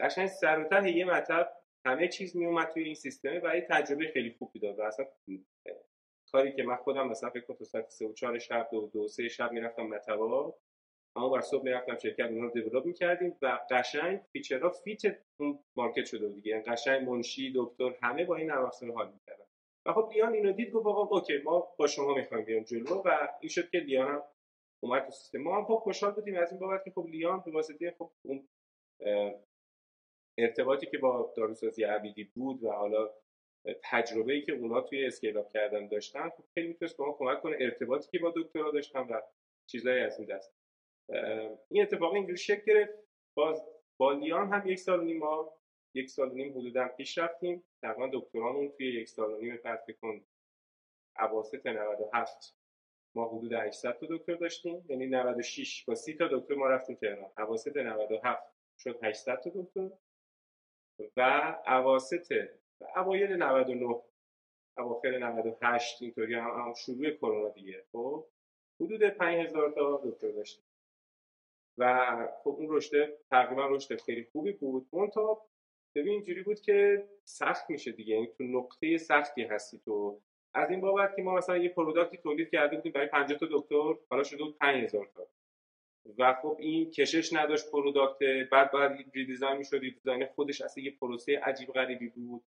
قشنگ 0.00 0.26
سر 0.26 0.86
یه 0.86 1.04
مطلب 1.04 1.52
همه 1.84 2.08
چیز 2.08 2.36
می 2.36 2.46
اومد 2.46 2.68
توی 2.68 2.82
این 2.82 2.94
سیستم 2.94 3.40
و 3.42 3.56
یه 3.56 3.66
تجربه 3.70 4.08
خیلی 4.12 4.34
خوبی 4.38 4.58
داد. 4.58 4.78
و 4.78 4.82
اصلا 4.82 5.06
کاری 6.32 6.52
که 6.52 6.62
من 6.62 6.76
خودم 6.76 7.08
مثلا 7.08 7.30
فکر 7.30 7.44
کنم 7.44 7.56
تو 7.56 7.64
ساعت 7.64 7.90
3 7.90 8.06
و 8.06 8.12
4 8.12 8.38
شب 8.38 8.68
دو 8.72 8.86
دو 8.86 9.08
سه 9.08 9.28
شب 9.28 9.52
می‌رفتم 9.52 9.82
مطبا 9.82 10.54
اما 11.16 11.28
ور 11.28 11.40
صبح 11.40 11.64
می‌رفتم 11.64 11.98
شرکت 11.98 12.20
اونها 12.20 12.44
رو 12.44 12.50
develop 12.50 12.86
می‌کردیم 12.86 13.36
و 13.42 13.58
قشنگ 13.70 14.20
feature 14.32 14.70
ها 14.70 14.78
fit 14.78 15.02
اون 15.40 15.58
market 15.76 16.04
شده 16.04 16.28
دیگه. 16.28 16.62
قشنگ 16.66 17.08
منشی 17.08 17.52
دکتر 17.56 17.94
همه 18.02 18.24
با 18.24 18.36
این 18.36 18.50
نرم 18.50 18.70
حال 18.94 19.12
می‌کردن. 19.12 19.44
و 19.86 19.92
خب 19.92 20.10
لیان 20.14 20.34
اینو 20.34 20.52
دید 20.52 20.70
گفت 20.70 20.86
آقا 20.86 21.16
اوکی 21.16 21.38
ما 21.44 21.74
با 21.78 21.86
شما 21.86 22.14
می‌خوایم 22.14 22.44
بیام 22.44 22.62
جلو 22.62 23.02
و 23.04 23.28
این 23.40 23.48
شد 23.48 23.70
که 23.70 23.78
لیان 23.78 24.08
هم 24.08 24.22
اومد 24.82 25.04
تو 25.04 25.10
سیستم. 25.10 25.38
ما 25.38 25.56
هم 25.56 25.64
خب 25.64 25.74
خوشحال 25.74 26.12
بودیم 26.12 26.36
از 26.36 26.50
این 26.50 26.60
بابت 26.60 26.84
که 26.84 26.90
خب 26.90 27.06
لیان 27.06 27.42
به 27.46 27.52
واسطه 27.52 27.94
خب 27.98 28.10
اون 28.24 28.48
ارتباطی 30.38 30.86
که 30.86 30.98
با 30.98 31.32
داروسازی 31.36 31.84
عبیدی 31.84 32.24
بود 32.24 32.62
و 32.62 32.70
حالا 32.70 33.10
تجربه 33.82 34.32
ای 34.32 34.42
که 34.42 34.52
اونا 34.52 34.80
توی 34.80 35.06
اسکیل 35.06 35.36
اپ 35.36 35.48
کردن 35.52 35.88
داشتن 35.88 36.28
خب 36.28 36.44
خیلی 36.54 36.68
می‌تونست 36.68 36.96
به 36.96 37.04
ما 37.04 37.12
کمک 37.12 37.40
کنه. 37.42 37.56
ارتباطی 37.60 38.08
که 38.10 38.18
با 38.18 38.32
دکترها 38.36 38.70
داشتن 38.70 39.00
و 39.00 39.20
چیزایی 39.70 40.00
از 40.00 40.18
این 40.18 40.28
دست. 40.28 40.63
این 41.68 41.82
اتفاق 41.82 42.14
اینجوری 42.14 42.36
شکل 42.36 42.62
گرفت. 42.66 42.92
باز 43.36 43.66
با 43.96 44.12
لیان 44.12 44.52
هم 44.52 44.68
یک 44.68 44.78
سال 44.78 45.04
نیم 45.04 45.18
ما 45.18 45.52
یک 45.94 46.10
سال 46.10 46.30
و 46.30 46.34
نیم 46.34 46.58
حدودا 46.58 46.88
پیش 46.88 47.18
رفتیم. 47.18 47.64
تقریبا 47.82 48.10
دکترامون 48.12 48.68
توی 48.68 49.00
یک 49.00 49.08
سال 49.08 49.32
و 49.32 49.36
نیم 49.36 49.60
بعد 49.64 49.86
کن 50.02 50.24
اواسط 51.18 51.66
97 51.66 52.56
ما 53.14 53.28
حدود 53.28 53.52
800 53.52 53.98
تا 53.98 54.06
دکتر 54.10 54.34
داشتیم. 54.34 54.84
یعنی 54.88 55.06
96 55.06 55.84
با 55.84 55.94
30 55.94 56.14
تا 56.14 56.28
دکتر 56.28 56.54
ما 56.54 56.66
رفتیم 56.66 56.96
تهران. 56.96 57.30
اواسط 57.38 57.76
97 57.76 58.42
شد 58.78 59.04
800 59.04 59.40
تا 59.40 59.50
دکتر. 59.54 59.90
و 61.16 61.20
اواسط 61.66 62.32
اوایل 62.96 63.32
99 63.42 64.02
اواخر 64.78 65.18
98 65.18 66.02
اینطوری 66.02 66.34
هم, 66.34 66.50
هم 66.50 66.74
شروع 66.74 67.10
کرونا 67.10 67.48
دیگه. 67.48 67.84
خب؟ 67.92 68.26
حدود 68.80 69.02
5000 69.04 69.70
تا 69.70 70.02
دکتر 70.04 70.30
داشتیم. 70.30 70.63
و 71.78 72.14
خب 72.44 72.50
اون 72.50 72.66
رشد 72.70 73.18
تقریبا 73.30 73.66
رشد 73.66 74.00
خیلی 74.00 74.24
خوبی 74.32 74.52
بود. 74.52 74.86
اون 74.90 75.10
تا 75.10 75.42
ببین 75.94 76.12
اینجوری 76.12 76.42
بود 76.42 76.60
که 76.60 77.08
سخت 77.24 77.70
میشه 77.70 77.92
دیگه. 77.92 78.14
یعنی 78.14 78.26
تو 78.26 78.44
نقطه 78.44 78.96
سختی 78.96 79.42
هستی 79.42 79.80
تو. 79.84 80.20
از 80.54 80.70
این 80.70 80.80
بابت 80.80 81.16
که 81.16 81.22
ما 81.22 81.34
مثلا 81.34 81.56
یه 81.56 81.68
پروداکتی 81.68 82.16
تولید 82.16 82.50
کرده 82.50 82.76
بودیم 82.76 82.92
برای 82.92 83.06
50 83.06 83.38
تا 83.38 83.46
دکتر 83.50 83.94
حالا 84.10 84.22
شده 84.22 84.44
بود 84.44 84.58
5000 84.58 85.10
تا. 85.14 85.26
و 86.18 86.34
خب 86.42 86.56
این 86.58 86.90
کشش 86.90 87.32
نداشت 87.32 87.70
product 87.70 88.18
بعد 88.52 88.70
باید 88.70 88.92
redesign 89.14 89.56
می‌شد 89.56 89.80
design 89.80 90.26
خودش 90.26 90.60
اصلا 90.60 90.84
یه 90.84 90.90
پروسه 90.90 91.38
عجیب 91.38 91.72
غریبی 91.72 92.08
بود. 92.08 92.42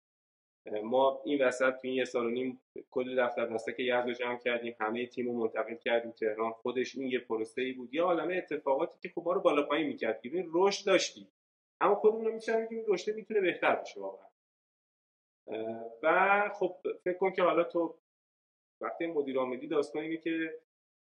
ما 0.84 1.22
این 1.26 1.42
وسط 1.42 1.72
تو 1.72 1.80
این 1.82 1.94
یه 1.94 2.06
سال 2.06 2.26
و 2.26 2.30
نیم 2.30 2.62
کل 2.92 3.26
دفتر 3.26 3.50
مثلا 3.50 3.80
یزد 3.80 4.08
رو 4.08 4.14
جمع 4.14 4.38
کردیم 4.38 4.76
همه 4.80 5.06
تیم 5.06 5.28
رو 5.28 5.34
منتقل 5.34 5.76
کردیم 5.76 6.12
تهران 6.12 6.52
خودش 6.52 6.96
این 6.96 7.08
یه 7.08 7.20
پروسه 7.20 7.62
ای 7.62 7.72
بود. 7.72 7.94
یه 7.94 8.02
عالمه 8.02 8.36
اتفاقاتی 8.36 9.00
که 9.02 9.10
خب 9.16 9.22
ما 9.26 9.34
رو 9.34 9.42
بالا 9.42 9.64
پایین 9.64 9.88
می‌کرد. 9.88 10.22
که 10.22 10.46
رشد 10.54 10.86
داشتیم 10.86 11.28
اما 11.82 11.96
خودمون 11.96 12.26
رو 12.26 12.34
میشن 12.34 12.62
میگیم 12.62 12.84
رشد 12.88 13.16
می‌تونه 13.16 13.42
بهتر 13.42 13.76
بشه 13.76 14.00
واقعا. 14.00 14.28
و 16.04 16.50
خب 16.50 16.76
فکر 17.04 17.18
کن 17.18 17.32
که 17.32 17.44
حالا 17.44 17.64
تو 17.64 17.96
وقتی 18.82 19.08
مدیر 19.08 19.38
عاملی 19.38 19.68
داستان 19.68 20.02
اینه 20.02 20.18
که 20.18 20.60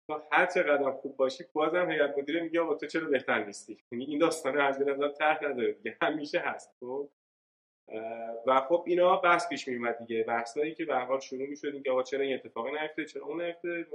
تو 0.08 0.22
هر 0.32 0.46
چقدر 0.46 0.91
خوب 0.91 1.17
باشی 1.17 1.43
بازم 1.54 1.91
هیئت 1.91 2.17
مدیره 2.17 2.41
میگه 2.41 2.62
با 2.62 2.76
تو 2.76 2.88
چرا 2.88 3.08
بهتر 3.08 3.43
نیستی؟ 3.43 3.78
یعنی 3.91 4.06
این 4.06 4.20
داستان 4.20 4.60
از 4.60 4.82
نظر 4.82 5.10
طرح 5.10 5.43
نداره 5.43 5.72
دیگه 5.72 5.98
همیشه 6.02 6.39
هست 6.39 6.76
خب؟ 6.80 7.10
و 8.47 8.62
خب 8.69 8.84
اینا 8.88 9.17
بحث 9.17 9.50
پیش 9.50 9.67
میومد 9.67 9.97
دیگه. 9.97 10.23
بحثایی 10.23 10.76
که 10.76 10.86
به 10.86 10.95
حال 10.95 11.19
شروع 11.19 11.47
می‌شد 11.47 11.67
اینکه 11.67 11.91
آقا 11.91 12.04
چرا 12.04 12.21
این 12.21 12.34
اتفاقی 12.34 12.71
نیفته 12.71 13.06
چرا 13.06 13.26
اون 13.26 13.41
نیفته؟ 13.41 13.86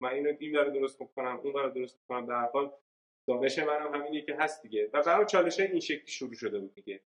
من 0.00 0.10
اینو 0.10 0.32
این 0.38 0.52
برای 0.52 0.70
درست 0.70 1.00
می‌کنم 1.00 1.40
اون 1.42 1.52
برای 1.52 1.70
درست 1.70 1.98
می‌کنم. 2.00 2.26
در 2.26 2.50
حال 2.52 2.72
دانش 3.28 3.58
منم 3.58 3.94
همینه 3.94 4.22
که 4.22 4.34
هست 4.34 4.62
دیگه. 4.62 4.90
و 4.92 5.02
برای 5.02 5.26
چالش 5.26 5.60
این 5.60 5.80
شکلی 5.80 6.06
شروع 6.06 6.34
شده 6.34 6.58
بود 6.58 6.74
دیگه. 6.74 7.00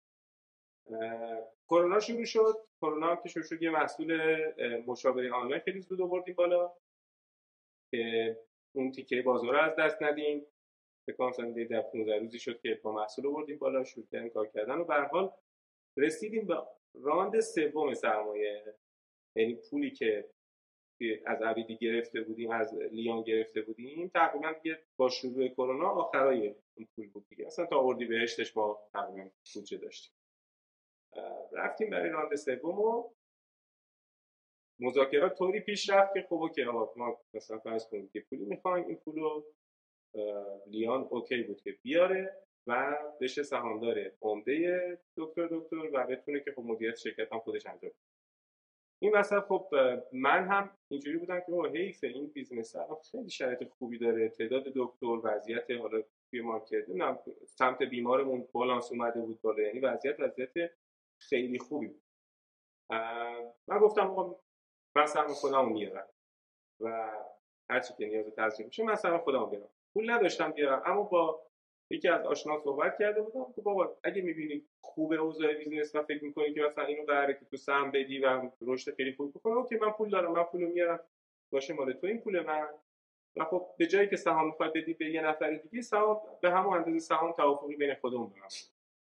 کرونا 1.69 1.99
شروع 1.99 2.25
شد. 2.25 2.55
کرونا 2.81 3.07
هم 3.07 3.23
که 3.23 3.29
شروع 3.29 3.45
شد 3.45 3.61
یه 3.61 3.69
محصول 3.69 4.41
مشاوره 4.87 5.31
آنلاین 5.33 5.61
خیلی 5.61 5.81
زود 5.81 6.01
آوردیم 6.01 6.35
بالا. 6.35 6.71
که 7.91 8.37
اون 8.75 8.91
تیکه 8.91 9.21
بازار 9.21 9.55
از 9.55 9.75
دست 9.75 10.03
ندیم. 10.03 10.45
فکر 11.05 11.15
کنم 11.15 11.29
مثلا 11.29 11.53
در 11.69 11.81
15 11.81 12.19
روزی 12.19 12.39
شد 12.39 12.61
که 12.61 12.79
با 12.83 12.91
محصول 12.91 13.27
آوردیم 13.27 13.57
بالا. 13.57 13.83
شروع 13.83 14.05
کردیم 14.11 14.29
کار 14.29 14.47
کردن 14.47 14.77
و 14.77 14.83
به 14.83 14.93
حال 14.93 15.31
رسیدیم 15.99 16.47
به 16.47 16.55
راند 16.93 17.39
سوم 17.39 17.93
سرمایه. 17.93 18.75
یعنی 19.35 19.55
پولی 19.69 19.91
که 19.91 20.29
از 21.25 21.41
عبیدی 21.41 21.77
گرفته 21.77 22.21
بودیم 22.21 22.51
از 22.51 22.73
لیان 22.75 23.23
گرفته 23.23 23.61
بودیم 23.61 24.07
تقریبا 24.07 24.53
دیگه 24.63 24.83
با 24.97 25.09
شروع 25.09 25.47
کرونا 25.47 25.89
آخرای 25.89 26.55
اون 26.77 26.87
پول 26.95 27.09
بود 27.09 27.25
دیگه. 27.29 27.45
اصلا 27.45 27.65
تا 27.65 27.81
اردی 27.81 28.05
بهشتش 28.05 28.57
ما 28.57 28.79
تقریبا 28.93 29.29
بودجه 29.55 29.77
داشتیم. 29.77 30.13
رفتیم 31.51 31.89
برای 31.89 32.09
round 32.09 32.35
سوم 32.35 32.79
و 32.79 33.09
مذاکرات 34.79 35.37
طوری 35.37 35.59
پیش 35.59 35.89
رفت 35.89 36.13
که 36.13 36.21
خب 36.21 36.33
اوکی 36.33 36.63
ما 36.63 37.21
مثلا 37.33 37.59
فرض 37.59 37.87
کنیم 37.87 38.09
که 38.09 38.19
پولی 38.29 38.45
می‌خوایم 38.45 38.87
این 38.87 38.97
پولو 38.97 39.43
لیان 40.67 41.07
اوکی 41.09 41.43
بود 41.43 41.61
که 41.61 41.71
بیاره. 41.81 42.43
و 42.69 42.97
بشه 43.21 43.43
سهامدار 43.43 44.11
عمده 44.21 44.97
دکتر 45.17 45.47
دکتر 45.51 45.89
و 45.93 46.07
بتونه 46.07 46.39
که 46.39 46.51
خب 46.51 46.61
مدیریت 46.61 46.95
شرکت 46.95 47.33
هم 47.33 47.39
خودش 47.39 47.65
انجام 47.65 47.91
این 49.01 49.15
وسط 49.15 49.39
خب 49.39 49.69
من 50.13 50.47
هم 50.47 50.77
اینجوری 50.87 51.17
بودم 51.17 51.39
که 51.39 51.77
حیف 51.79 52.03
این 52.03 52.27
بیزنس 52.27 52.75
خیلی 53.11 53.29
شرایط 53.29 53.63
خوبی 53.69 53.97
داره. 53.97 54.29
تعداد 54.29 54.63
دکتر 54.75 55.19
وضعیت 55.23 55.71
حالا 55.71 56.03
توی 56.31 56.41
market 56.41 56.73
نمی‌دونم 56.73 57.19
سمت 57.45 57.83
بیمارمون 57.83 58.47
بالانس 58.51 58.91
اومده 58.91 59.21
بود 59.21 59.41
بالا. 59.41 59.63
یعنی 59.63 59.79
وضعیت 59.79 60.19
وضعیت 60.19 60.71
خیلی 61.21 61.59
خوبی 61.59 61.87
بود. 61.87 62.01
من 63.67 63.79
گفتم 63.81 64.07
آقا 64.07 64.39
من 64.95 65.05
سهم 65.05 65.27
خودم 65.27 65.71
میارم 65.71 66.07
و 66.79 67.11
هرچی 67.69 67.93
که 67.97 68.05
نیاز 68.05 68.25
تزریق 68.25 68.67
میشه 68.67 68.83
من 68.83 68.95
سهم 68.95 69.17
خودم 69.17 69.49
بیارم 69.49 69.69
پول 69.93 70.11
نداشتم 70.11 70.51
بیارم 70.51 70.81
اما 70.85 71.03
با 71.03 71.48
یکی 71.89 72.07
از 72.07 72.25
آشنا 72.25 72.59
صحبت 72.63 72.97
کرده 72.99 73.21
بودم 73.21 73.53
که 73.55 73.61
بابا 73.61 73.97
اگه 74.03 74.21
می‌بینی 74.21 74.65
خوب 74.81 75.13
اوضاع 75.13 75.53
business 75.53 75.95
و 75.95 76.03
فکر 76.03 76.23
می‌کنی 76.23 76.53
که 76.53 76.61
مثلا 76.61 76.85
اینو 76.85 77.03
قراره 77.03 77.33
که 77.33 77.45
تو 77.45 77.57
سهم 77.57 77.91
بدی 77.91 78.19
و 78.19 78.49
رشد 78.61 78.95
خیلی 78.95 79.13
خوب 79.13 79.33
بکنه 79.33 79.57
اوکی 79.57 79.75
من 79.75 79.91
پول 79.91 80.09
دارم 80.09 80.31
من 80.31 80.43
پولو 80.43 80.67
میارم. 80.67 80.99
باشه 81.51 81.73
مال 81.73 81.93
تو 81.93 82.07
این 82.07 82.17
پول 82.17 82.39
من. 82.39 82.67
و 83.35 83.45
خب 83.45 83.67
به 83.77 83.87
جای 83.87 84.07
اینکه 84.07 84.15
سهام 84.15 84.45
می‌خواد 84.45 84.73
بدی 84.73 84.93
به 84.93 85.05
یه 85.05 85.21
نفر 85.21 85.51
دیگه 85.51 85.81
سهام 85.81 86.21
به 86.41 86.51
همون 86.51 86.77
اندازه 86.77 86.99
سهام 86.99 87.31
توافقی 87.31 87.75
بین 87.75 87.95
خودمون 87.95 88.29
دارم. 88.29 88.47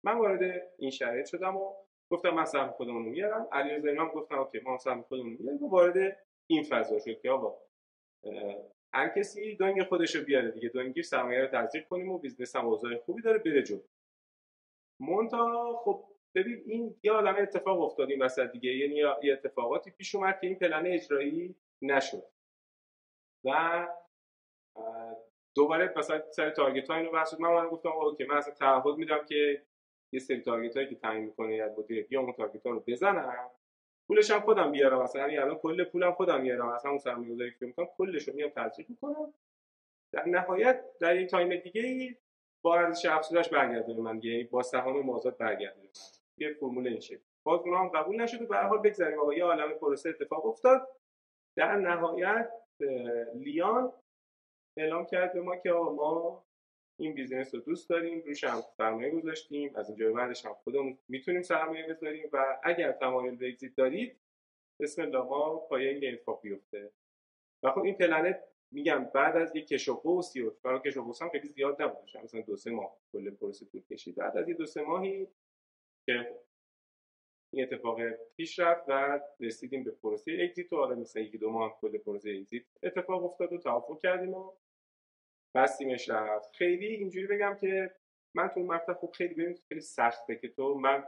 من 0.04 0.18
وارد 0.18 0.72
این 0.78 0.92
شرایط 0.92 1.26
شدم 1.26 1.58
و 1.58 1.74
گفتم 2.12 2.30
من 2.30 2.46
سهم 2.46 2.72
خودمون 2.72 3.06
رو 3.06 3.12
میارم. 3.12 3.48
علی 3.52 3.98
هم 3.98 4.08
گفتم 4.08 4.40
اوکی 4.40 4.60
ما 4.60 4.78
سهم 4.78 5.02
خودمون 5.02 5.38
میاریم. 5.40 5.68
وارد 5.68 6.18
این 6.48 6.64
فضا 6.64 7.00
شد 7.00 7.22
که 7.22 7.30
آقا 7.30 7.58
هر 8.94 9.10
کسی 9.10 9.56
دنگ 9.56 9.84
خودش 9.84 10.16
رو 10.16 10.24
بیاره 10.24 10.52
دیگه. 10.52 10.70
دنگی 10.70 11.04
سرمایه 11.04 11.42
رو 11.42 11.48
تزریق 11.48 11.88
کنیم 11.88 12.10
و 12.12 12.18
business 12.18 12.56
هم 12.56 12.66
اوضاع 12.66 12.98
خوبی 12.98 13.22
داره 13.22 13.38
بره 13.38 13.64
جلو 13.64 13.80
منتها 15.00 15.74
خب 15.84 16.06
ببین 16.36 16.64
این 16.66 16.96
یه 17.04 17.12
عالم 17.12 17.36
اتفاق 17.36 17.82
افتاد 17.82 18.10
این 18.12 18.22
وسط 18.22 18.52
دیگه. 18.52 18.72
یعنی 18.72 18.96
یه 18.96 19.34
اتفاقاتی 19.34 19.92
پیش 19.92 20.16
اومد 20.16 20.40
که 20.42 20.48
این 20.48 20.56
پلن 20.60 20.86
اجرایی 20.86 21.56
نشد. 21.82 22.24
و 23.44 23.88
دوباره 25.56 25.94
مثلا 25.98 26.32
سر 26.32 26.50
target 26.50 26.90
ها 26.90 26.96
اینو 26.96 27.12
بحث 27.12 27.40
من 27.40 27.68
گفتم 27.68 27.90
اوکی 27.90 28.24
من 28.24 28.38
اصلا 28.38 28.54
تعهد 28.54 28.98
میدم 28.98 29.26
که 29.26 29.66
یه 30.14 30.20
سری 30.20 30.42
target 30.42 30.76
هایی 30.76 30.90
که 30.90 30.96
تعیین 30.96 31.26
می‌کنه 31.26 31.56
یا 31.56 31.76
مدیر 31.78 32.08
یا 32.10 32.22
اون 32.22 32.34
target 32.34 32.66
ها 32.66 32.72
رو 32.72 32.84
بزنم. 32.88 33.52
پولش 34.10 34.32
هم 34.32 34.40
خودم 34.40 34.72
بیارم. 34.72 35.02
مثلا 35.02 35.22
یعنی 35.22 35.38
الان 35.38 35.58
کل 35.58 35.84
پولم 35.84 36.12
خودم 36.12 36.42
میارم. 36.42 36.74
مثلا 36.74 36.92
اون 36.92 37.00
سرمایه‌گذاری 37.00 37.54
که 37.60 37.66
می‌کنم 37.66 37.88
کلش 37.98 38.28
رو 38.28 38.36
میام 38.36 38.50
تزریق 38.50 38.90
می‌کنم. 38.90 39.34
در 40.14 40.26
نهایت 40.26 40.86
در 41.00 41.14
این 41.14 41.28
time 41.28 41.56
دیگه 41.56 42.18
با 42.62 42.76
ارزش 42.80 43.06
افزودش 43.06 43.50
برگرده 43.50 43.94
به 43.94 44.02
من 44.02 44.22
یعنی 44.24 44.44
با 44.44 44.64
سهام 44.64 45.06
مازاد 45.06 45.38
برگرده 45.38 45.90
یه 46.38 46.54
فرمول 46.54 46.88
این 46.88 47.00
شکل. 47.00 47.22
باز 47.44 47.60
اونها 47.62 47.80
هم 47.80 47.88
قبول 47.88 48.22
نشد 48.22 48.42
و 48.42 48.46
به 48.46 48.56
هر 48.56 48.68
حال 48.68 48.78
بگذاریم 48.78 49.20
آقا. 49.20 49.34
یه 49.34 49.44
عالم 49.44 49.74
پروسه 49.74 50.10
اتفاق 50.10 50.46
افتاد. 50.46 50.88
در 51.58 51.76
نهایت 51.76 52.52
لیان 53.36 53.94
اعلام 54.78 55.06
کرد 55.06 55.34
به 55.34 55.42
ما 55.42 55.56
که 55.56 55.72
آقا 55.72 55.94
ما 55.94 56.46
این 57.00 57.14
business 57.14 57.56
رو 57.56 57.62
دوست 57.62 57.90
داریم 57.90 58.22
روش 58.26 58.44
هم 58.44 58.62
سرمایه 58.78 59.10
گذاشتیم 59.10 59.76
از 59.76 59.90
اینجا 59.90 60.12
بعدش 60.12 60.46
هم 60.46 60.54
خودمون 60.54 60.98
می‌تونیم 61.08 61.42
سرمایه 61.42 61.88
بذاریم 61.88 62.30
و 62.34 62.60
اگر 62.64 62.92
تمایل 62.92 63.36
به 63.36 63.48
exit 63.48 63.76
دارید 63.76 64.20
بسم 64.80 65.02
الله 65.02 65.24
ما 65.24 65.58
پایه 65.58 65.90
این 65.90 66.14
اتفاق 66.14 66.42
بیفته. 66.42 66.92
و 67.64 67.72
خب 67.72 67.80
این 67.80 67.96
پلنت 67.96 68.44
میگم 68.72 69.04
بعد 69.14 69.38
از 69.38 69.56
یک 69.56 69.68
کش 69.68 69.90
و 69.90 69.94
قوسی 69.94 70.42
و 70.42 70.52
برای 70.64 70.80
کش 70.80 70.98
و 70.98 71.14
هم 71.22 71.30
خیلی 71.30 71.48
زیاد 71.48 71.82
نبود. 71.82 72.18
مثلا 72.24 72.42
دو 72.42 72.56
سه 72.56 72.72
ماه 72.72 72.98
کل 73.14 73.32
پروسه 73.32 73.66
طول 73.66 73.82
کشید. 73.82 74.16
بعد 74.16 74.38
از 74.38 74.48
این 74.48 74.58
دو 74.58 74.66
سه 74.66 74.82
ماهی 74.82 75.28
که 76.06 76.40
این 77.54 77.64
اتفاق 77.64 78.00
پیش 78.38 78.60
رفت 78.60 78.84
و 78.88 79.20
رسیدیم 79.40 79.84
به 79.84 79.92
پروسه 79.92 80.38
اگزیت 80.44 80.74
و 80.74 80.76
آره 80.76 80.96
مثلا 80.96 81.24
یکی 81.24 81.38
دو 81.38 81.50
ماه 81.50 81.80
کل 81.82 81.98
پروسه 81.98 82.30
اگزیت 82.30 82.64
اتفاق 82.84 83.24
افتاد 83.24 83.54
و 83.54 83.58
توافق 83.58 84.00
کردیم 84.00 84.34
و 84.34 84.52
بستیمش 85.56 86.10
رفت. 86.10 86.56
خیلی 86.56 86.86
اینجوری 86.86 87.28
بگم 87.28 87.58
که 87.62 87.92
من 88.36 88.48
تو 88.48 88.60
مقطع 88.60 88.94
خب 88.94 89.12
خیلی 89.12 89.34
ببینید 89.34 89.64
خیلی 89.70 89.82
سخته 89.82 90.36
که 90.36 90.48
تو 90.48 90.74
من 90.74 91.04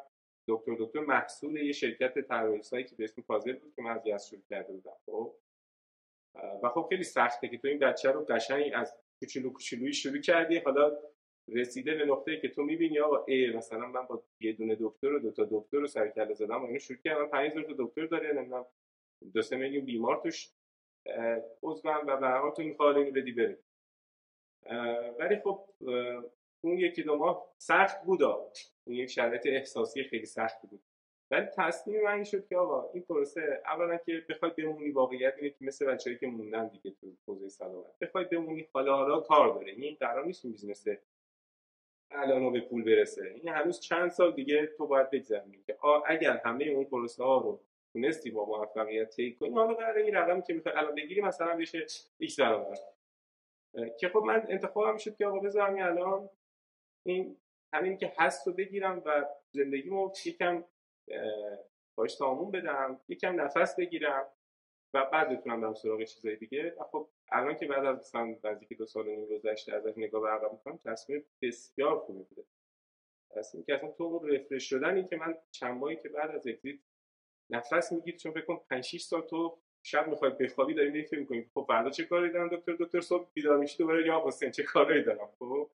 دکتر 0.47 0.75
دکتر 0.79 0.99
محصول 0.99 1.57
یه 1.57 1.71
شرکت 1.71 2.19
طراحی 2.19 2.61
که 2.61 2.95
به 2.95 3.03
اسم 3.03 3.21
پازل 3.21 3.53
بود 3.53 3.73
که 3.75 3.81
من 3.81 3.91
از 3.91 4.07
یاد 4.07 4.19
شروع 4.19 4.41
کرده 4.49 4.73
بودم 4.73 4.97
خب. 5.05 5.35
و 6.63 6.69
خب 6.69 6.87
خیلی 6.89 7.03
سخته 7.03 7.47
که 7.47 7.57
تو 7.57 7.67
این 7.67 7.79
بچه 7.79 8.11
رو 8.11 8.25
قشنگ 8.25 8.71
از 8.73 8.95
کوچولو 9.19 9.53
کوچولویی 9.53 9.93
شروع 9.93 10.21
کردی 10.21 10.57
حالا 10.57 10.97
رسیده 11.47 11.95
به 11.95 12.05
نقطه‌ای 12.05 12.41
که 12.41 12.49
تو 12.49 12.63
می‌بینی 12.63 12.99
آقا 12.99 13.25
این 13.27 13.49
مثلا 13.49 13.87
من 13.87 14.05
با 14.05 14.23
یه 14.39 14.53
دونه 14.53 14.77
دکتر 14.79 15.07
و 15.13 15.19
دو 15.19 15.31
تا 15.31 15.47
دکتر 15.51 15.77
رو 15.77 15.87
سر 15.87 16.07
کله 16.07 16.33
زدم 16.33 16.61
و 16.61 16.65
اینو 16.65 16.79
شروع 16.79 16.99
کردم 16.99 17.27
5000 17.27 17.63
تا 17.63 17.73
دکتر 17.77 18.05
داره 18.05 18.33
نمی‌دونم 18.33 18.65
دو 19.33 19.41
سه 19.41 19.57
میلیون 19.57 19.85
بیمار 19.85 20.21
توش 20.23 20.51
عضون 21.63 22.03
و 22.07 22.17
به 22.17 22.27
هر 22.27 22.39
حال 22.39 22.51
تو 22.51 22.63
می‌خواد 22.63 22.97
اینو 22.97 23.11
بدی 23.11 23.31
بره. 23.31 23.57
ولی 25.19 25.35
خب 25.43 25.59
اون 26.61 26.77
یکی 26.77 27.03
دو 27.03 27.15
ماه 27.15 27.47
سخت 27.57 28.03
بود 28.03 28.21
این 28.23 28.97
یک 28.97 29.09
شرایط 29.09 29.47
احساسی 29.47 30.03
خیلی 30.03 30.25
سخت 30.25 30.61
بود. 30.61 30.81
ولی 31.31 31.45
تصمیم 31.45 32.03
من 32.03 32.13
این 32.13 32.23
شد 32.23 32.47
که 32.47 32.57
آقا 32.57 32.89
این 32.93 33.03
پروسه 33.03 33.61
اولا 33.65 33.97
که 33.97 34.25
بخوای 34.29 34.51
بمونی 34.57 34.91
واقعیت 34.91 35.33
اینه 35.37 35.49
که 35.49 35.55
مثل 35.61 35.85
بچه‌ای 35.85 36.17
که 36.17 36.27
موندن 36.27 36.67
دیگه 36.67 36.95
تو 37.01 37.07
حوزه 37.27 37.49
سلامت. 37.49 37.99
بخوای 38.01 38.25
بمونی 38.25 38.67
حالا 38.73 38.97
حالا 38.97 39.19
کار 39.19 39.53
داره. 39.53 39.71
این 39.71 39.97
قرار 39.99 40.25
نیست 40.25 40.45
اون 40.45 40.51
business 40.51 40.87
الان 42.11 42.53
به 42.53 42.61
پول 42.61 42.83
برسه. 42.83 43.33
این 43.35 43.47
هنوز 43.53 43.79
چند 43.79 44.09
سال 44.09 44.31
دیگه 44.31 44.65
تو 44.77 44.87
باید 44.87 45.09
بگذرونی 45.09 45.63
که 45.67 45.77
اگر 46.05 46.41
همه 46.45 46.65
اون 46.65 46.83
پروسه 46.83 47.23
ها 47.23 47.37
رو 47.37 47.59
تونستی 47.93 48.31
با 48.31 48.45
موفقیت 48.45 49.09
طی 49.09 49.33
کنی 49.33 49.49
حالا 49.49 49.73
قرار 49.73 49.97
این 49.97 50.15
رقمی 50.15 50.41
که 50.41 50.53
می‌خوای 50.53 50.75
الان 50.75 50.95
بگیری 50.95 51.21
مثلا 51.21 51.55
بشه 51.55 51.85
X 52.17 52.39
برابر. 52.39 52.75
که 53.99 54.09
خب 54.09 54.19
من 54.19 54.45
انتخابم 54.49 54.97
شد 54.97 55.15
که 55.15 55.25
آقا 55.25 55.39
بذارم 55.39 55.75
الان 55.79 56.29
این 57.05 57.37
همین 57.73 57.97
که 57.97 58.13
هست 58.17 58.47
رو 58.47 58.53
بگیرم 58.53 59.01
و 59.05 59.25
زندگیمو 59.51 60.11
یکم 60.25 60.63
باش 61.97 62.15
سامون 62.15 62.51
بدم 62.51 63.01
یکم 63.07 63.41
نفس 63.41 63.75
بگیرم 63.75 64.27
و 64.93 65.05
بعد 65.05 65.29
بتونم 65.29 65.61
برم 65.61 65.73
سراغ 65.73 66.03
چیزای 66.03 66.35
دیگه. 66.35 66.75
خب 66.91 67.09
الان 67.31 67.55
که 67.55 67.67
بعد 67.67 67.85
از 67.85 67.97
مثلا 67.97 68.37
نزدیک 68.43 68.77
دو 68.77 68.85
سال 68.85 69.07
و 69.07 69.15
نیم 69.15 69.25
گذشته 69.25 69.73
ازش 69.73 69.97
نگاه 69.97 70.21
به 70.21 70.27
عقب 70.27 70.51
می‌کنم 70.51 70.77
تصمیم 70.77 71.25
بسیار 71.41 71.99
خوبی 71.99 72.23
بوده. 72.23 72.43
تصمیم 73.35 73.63
که 73.63 73.73
اصلا 73.73 73.91
تو 73.91 74.19
رفرش 74.19 74.69
شدنی 74.69 75.07
که 75.07 75.15
من 75.15 75.37
چند 75.51 76.01
که 76.01 76.09
بعد 76.09 76.31
از 76.31 76.47
اگزیت 76.47 76.79
نفس 77.49 77.91
می‌گیری 77.91 78.17
چون 78.17 78.31
فکر 78.31 78.45
کن 78.45 78.61
5 78.69 78.83
6 78.83 79.01
سال 79.01 79.21
تو 79.21 79.61
شب 79.83 80.07
می‌خوای 80.07 80.31
بخوابی 80.31 80.73
داری 80.73 80.89
میری 80.89 81.05
فکر 81.05 81.19
می‌کنی 81.19 81.45
خب 81.53 81.65
فردا 81.67 81.89
چه 81.89 82.03
کاری 82.03 82.31
دارم؟ 82.31 82.47
دکتر 82.47 82.75
دکتر 82.79 83.01
صبح 83.01 83.29
بیدار 83.33 83.57
میشی 83.57 83.77
دوباره 83.77 84.07
یا 84.07 84.23
حسین 84.25 84.51
چه 84.51 84.63
کاری 84.63 85.03
دارم؟ 85.03 85.29
خب؟ 85.39 85.69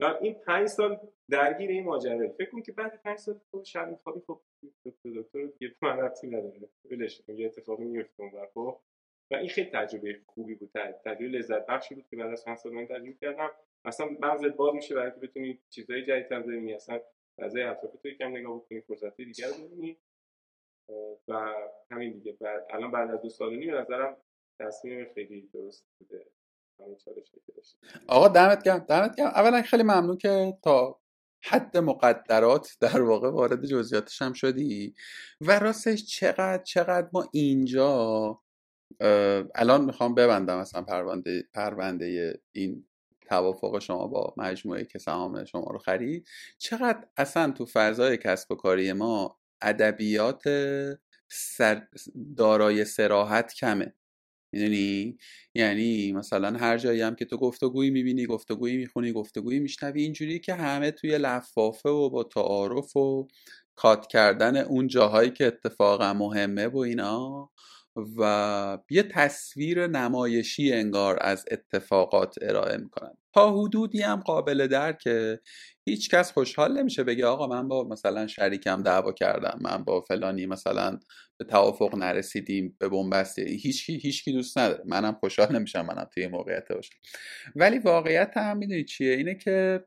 و 0.00 0.18
این 0.20 0.34
پنج 0.34 0.66
سال 0.66 1.00
درگیر 1.30 1.70
این 1.70 1.84
ماجرا. 1.84 2.28
فکر 2.28 2.50
کن 2.50 2.62
که 2.62 2.72
بعد 2.72 3.02
پنج 3.02 3.18
سال 3.18 3.40
تو 3.52 3.64
شب 3.64 3.88
میخوابی 3.88 4.20
خب 4.26 4.40
دکتر 4.84 5.10
دکتر 5.10 5.46
دیگه 5.58 5.74
من 5.82 5.98
ربطی 5.98 6.26
نداره. 6.26 6.68
ولش 6.90 7.22
یه 7.28 7.46
اتفاقی 7.46 7.84
میفته 7.84 8.22
اون 8.22 8.46
خب؟ 8.54 8.80
و 9.30 9.34
این 9.34 9.48
خیلی 9.48 9.70
تجربه 9.70 10.20
خوبی 10.26 10.54
بود. 10.54 10.70
تجربه 11.04 11.24
لذت 11.24 11.66
بخشی 11.66 11.94
بود 11.94 12.08
که 12.10 12.16
بعد 12.16 12.30
از 12.30 12.44
چند 12.44 12.56
سال 12.56 12.72
من 12.72 12.86
تجربه 12.86 13.12
کردم. 13.12 13.50
اصلا 13.84 14.06
مغزت 14.20 14.56
باز 14.56 14.74
میشه 14.74 14.94
برای 14.94 15.10
که 15.10 15.26
بتونی 15.26 15.58
چیزهای 15.70 16.02
جدیدتر 16.02 16.40
ببینی. 16.40 16.74
اصلا 16.74 17.00
فضای 17.38 17.62
اطراف 17.62 17.92
تو 18.02 18.08
یکم 18.08 18.36
نگاه 18.36 18.56
بکنی 18.56 18.80
فرصت 18.80 19.16
دیگر 19.16 19.48
ببینی. 19.58 19.96
و 21.28 21.54
همین 21.90 22.12
دیگه. 22.12 22.32
بعد 22.40 22.66
الان 22.70 22.90
بعد 22.90 23.10
از 23.10 23.22
دو 23.22 23.28
سال 23.28 23.56
نیم 23.56 23.74
نظرم 23.74 24.16
تصمیم 24.60 25.06
خیلی 25.14 25.50
درست 25.54 25.86
بوده. 25.98 26.26
آقا 28.08 28.28
دمت 28.28 28.62
گرم 28.62 28.78
دمت 28.78 29.16
گرم. 29.16 29.26
اولا 29.26 29.62
خیلی 29.62 29.82
ممنون 29.82 30.16
که 30.16 30.58
تا 30.62 31.00
حد 31.44 31.76
مقدرات 31.76 32.76
در 32.80 33.02
واقع 33.02 33.30
وارد 33.30 33.66
جزئیاتش 33.66 34.22
هم 34.22 34.32
شدی. 34.32 34.94
و 35.40 35.58
راستش 35.58 36.04
چقدر 36.04 36.62
چقدر 36.62 37.08
ما 37.12 37.28
اینجا 37.32 38.40
الان 39.54 39.84
می‌خوام 39.84 40.14
ببندم 40.14 40.58
اصلا 40.58 40.82
پرونده 40.82 41.42
پرونده 41.54 42.40
این 42.52 42.88
توافق 43.28 43.78
شما 43.78 44.06
با 44.06 44.34
مجموعه 44.36 44.84
که 44.84 44.98
سهام 44.98 45.44
شما 45.44 45.70
رو 45.70 45.78
خرید. 45.78 46.28
چقدر 46.58 47.08
اصلا 47.16 47.52
تو 47.52 47.66
فضای 47.66 48.16
کسب 48.16 48.52
و 48.52 48.54
کاری 48.54 48.92
ما 48.92 49.38
ادبیات 49.62 50.42
دارای 52.36 52.84
سراحت 52.84 53.54
کمه. 53.54 53.94
می‌دونی؟ 54.52 55.18
یعنی 55.54 56.12
مثلا 56.12 56.58
هر 56.58 56.78
جایی 56.78 57.00
هم 57.00 57.14
که 57.14 57.24
تو 57.24 57.36
گفتگویی 57.36 57.90
می‌بینی 57.90 58.26
گفتگویی 58.26 58.76
می‌خونی 58.76 59.12
گفتگویی 59.12 59.58
میشنوی 59.58 60.02
اینجوری 60.02 60.38
که 60.38 60.54
همه 60.54 60.90
توی 60.90 61.18
لفافه 61.18 61.88
و 61.88 62.10
با 62.10 62.24
تعارف 62.24 62.96
و 62.96 63.28
کات 63.76 64.06
کردن 64.06 64.56
اون 64.56 64.86
جاهایی 64.86 65.30
که 65.30 65.46
اتفاقا 65.46 66.14
مهمه 66.14 66.66
و 66.66 66.78
اینا 66.78 67.50
و 68.18 68.78
یه 68.90 69.02
تصویر 69.02 69.86
نمایشی 69.86 70.72
انگار 70.72 71.18
از 71.20 71.44
اتفاقات 71.50 72.34
ارائه 72.42 72.76
می‌کنن. 72.76 73.14
تا 73.34 73.52
حدودی 73.62 74.02
هم 74.02 74.20
قابل 74.20 74.66
درکه 74.66 75.40
هیچ 75.88 76.10
کس 76.10 76.32
خوشحال 76.32 76.78
نمیشه 76.78 77.04
بگه 77.04 77.26
آقا 77.26 77.46
من 77.46 77.68
با 77.68 77.84
مثلا 77.84 78.26
شریکم 78.26 78.82
دعوا 78.82 79.12
کردم 79.12 79.58
من 79.60 79.84
با 79.84 80.00
فلانی 80.00 80.46
مثلا 80.46 80.98
به 81.36 81.44
توافق 81.44 81.94
نرسیدیم 81.94 82.76
به 82.78 82.88
بنبستی 82.88 83.42
هیچ 83.42 83.90
هیچ 83.90 84.24
کی 84.24 84.32
دوست 84.32 84.58
نداره. 84.58 84.82
منم 84.86 85.12
خوشحال 85.14 85.56
نمیشم 85.56 85.86
منم 85.86 86.08
توی 86.14 86.26
موقعیت 86.26 86.72
باشم. 86.72 86.94
ولی 87.56 87.78
واقعیت 87.78 88.32
هم 88.36 88.56
می‌دونی 88.58 88.84
چیه؟ 88.84 89.14
اینه 89.14 89.34
که 89.34 89.84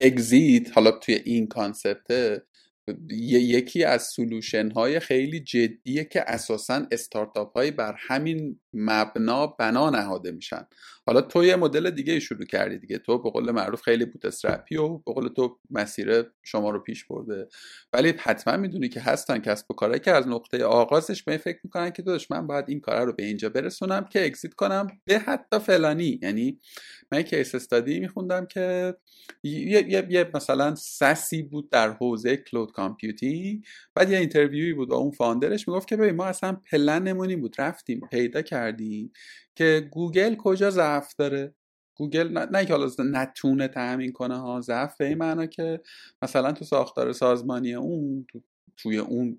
exit 0.00 0.72
حالا 0.78 0.90
توی 0.90 1.14
این 1.14 1.46
concept 1.46 2.30
ـه 2.30 2.42
یکی 3.10 3.84
از 3.84 4.02
solution 4.02 4.70
های 4.70 5.00
خیلی 5.00 5.40
جدیه 5.40 6.04
که 6.04 6.30
اساسا 6.30 6.86
استارتاپ 6.90 7.56
های 7.56 7.70
بر 7.70 7.94
همین 7.98 8.60
مبنا 8.72 9.46
بنا 9.46 9.90
نهاده 9.90 10.30
میشن. 10.30 10.66
حالا 11.06 11.20
تو 11.20 11.44
یه 11.44 11.56
مدل 11.56 11.90
دیگه 11.90 12.20
شروع 12.20 12.44
کردی 12.44 12.78
دیگه. 12.78 12.98
تو 12.98 13.22
به 13.22 13.30
قول 13.30 13.50
معروف 13.50 13.82
خیلی 13.82 14.04
bootstrap 14.04 14.26
ـی 14.26 14.76
و 14.76 14.98
به 14.98 15.12
قول 15.12 15.28
تو 15.28 15.58
مسیر 15.70 16.24
شما 16.42 16.70
رو 16.70 16.78
پیش 16.78 17.04
برده. 17.04 17.48
ولی 17.92 18.14
حتما 18.18 18.56
می‌دونی 18.56 18.88
که 18.88 19.00
هستن 19.00 19.38
کسب 19.38 19.70
و 19.70 19.74
کارهایی 19.74 20.00
که 20.00 20.10
از 20.10 20.28
نقطه 20.28 20.64
آغازش 20.64 21.22
به 21.22 21.29
این 21.29 21.36
فکر 21.36 21.58
می‌کنن 21.64 21.90
که 21.90 22.02
داداش 22.02 22.30
من 22.30 22.46
باید 22.46 22.64
این 22.68 22.80
کار 22.80 23.06
رو 23.06 23.12
به 23.12 23.24
اینجا 23.24 23.48
برسونم 23.48 24.04
که 24.12 24.26
exit 24.26 24.54
کنم 24.54 24.86
به 25.04 25.18
حتی 25.18 25.58
فلانی. 25.58 26.18
یعنی 26.22 26.60
من 27.12 27.22
case 27.22 27.54
study 27.54 28.00
میخوندم 28.00 28.46
که 28.46 28.94
یه, 29.42 29.86
یه،, 29.88 30.06
یه 30.10 30.30
مثلا 30.34 30.74
SaaS 30.74 31.28
ی 31.28 31.42
بود 31.42 31.70
در 31.70 31.92
حوزه 31.92 32.36
cloud 32.36 32.72
computing. 32.76 33.64
بعد 33.94 34.10
یه 34.10 34.18
interview 34.18 34.67
ی 34.67 34.72
بود 34.72 34.88
با 34.88 34.96
اون 34.96 35.10
founder 35.10 35.55
ش 35.55 35.68
می‌گفت 35.68 35.88
که 35.88 35.96
ببین 35.96 36.16
ما 36.16 36.26
اصلا 36.26 36.52
پلنمونی 36.70 37.36
بود. 37.36 37.54
رفتیم 37.58 38.00
پیدا 38.10 38.42
کردیم 38.42 39.12
که 39.54 39.88
گوگل 39.90 40.34
کجا 40.34 40.70
ضعف 40.70 41.14
داره؟ 41.14 41.54
گوگل 41.94 42.28
نه, 42.28 42.46
نه 42.52 42.64
که 42.64 42.72
حالا 42.72 42.90
نتونه 42.98 43.68
تامین 43.68 44.12
کنه 44.12 44.38
ها 44.38 44.60
ضعف 44.60 44.96
به 44.96 45.06
این 45.06 45.18
معنا 45.18 45.46
که 45.46 45.80
مثلا 46.22 46.52
تو 46.52 46.64
ساختار 46.64 47.12
سازمانی 47.12 47.74
اون 47.74 48.26
تو 48.28 48.42
توی 48.76 48.98
اون 48.98 49.38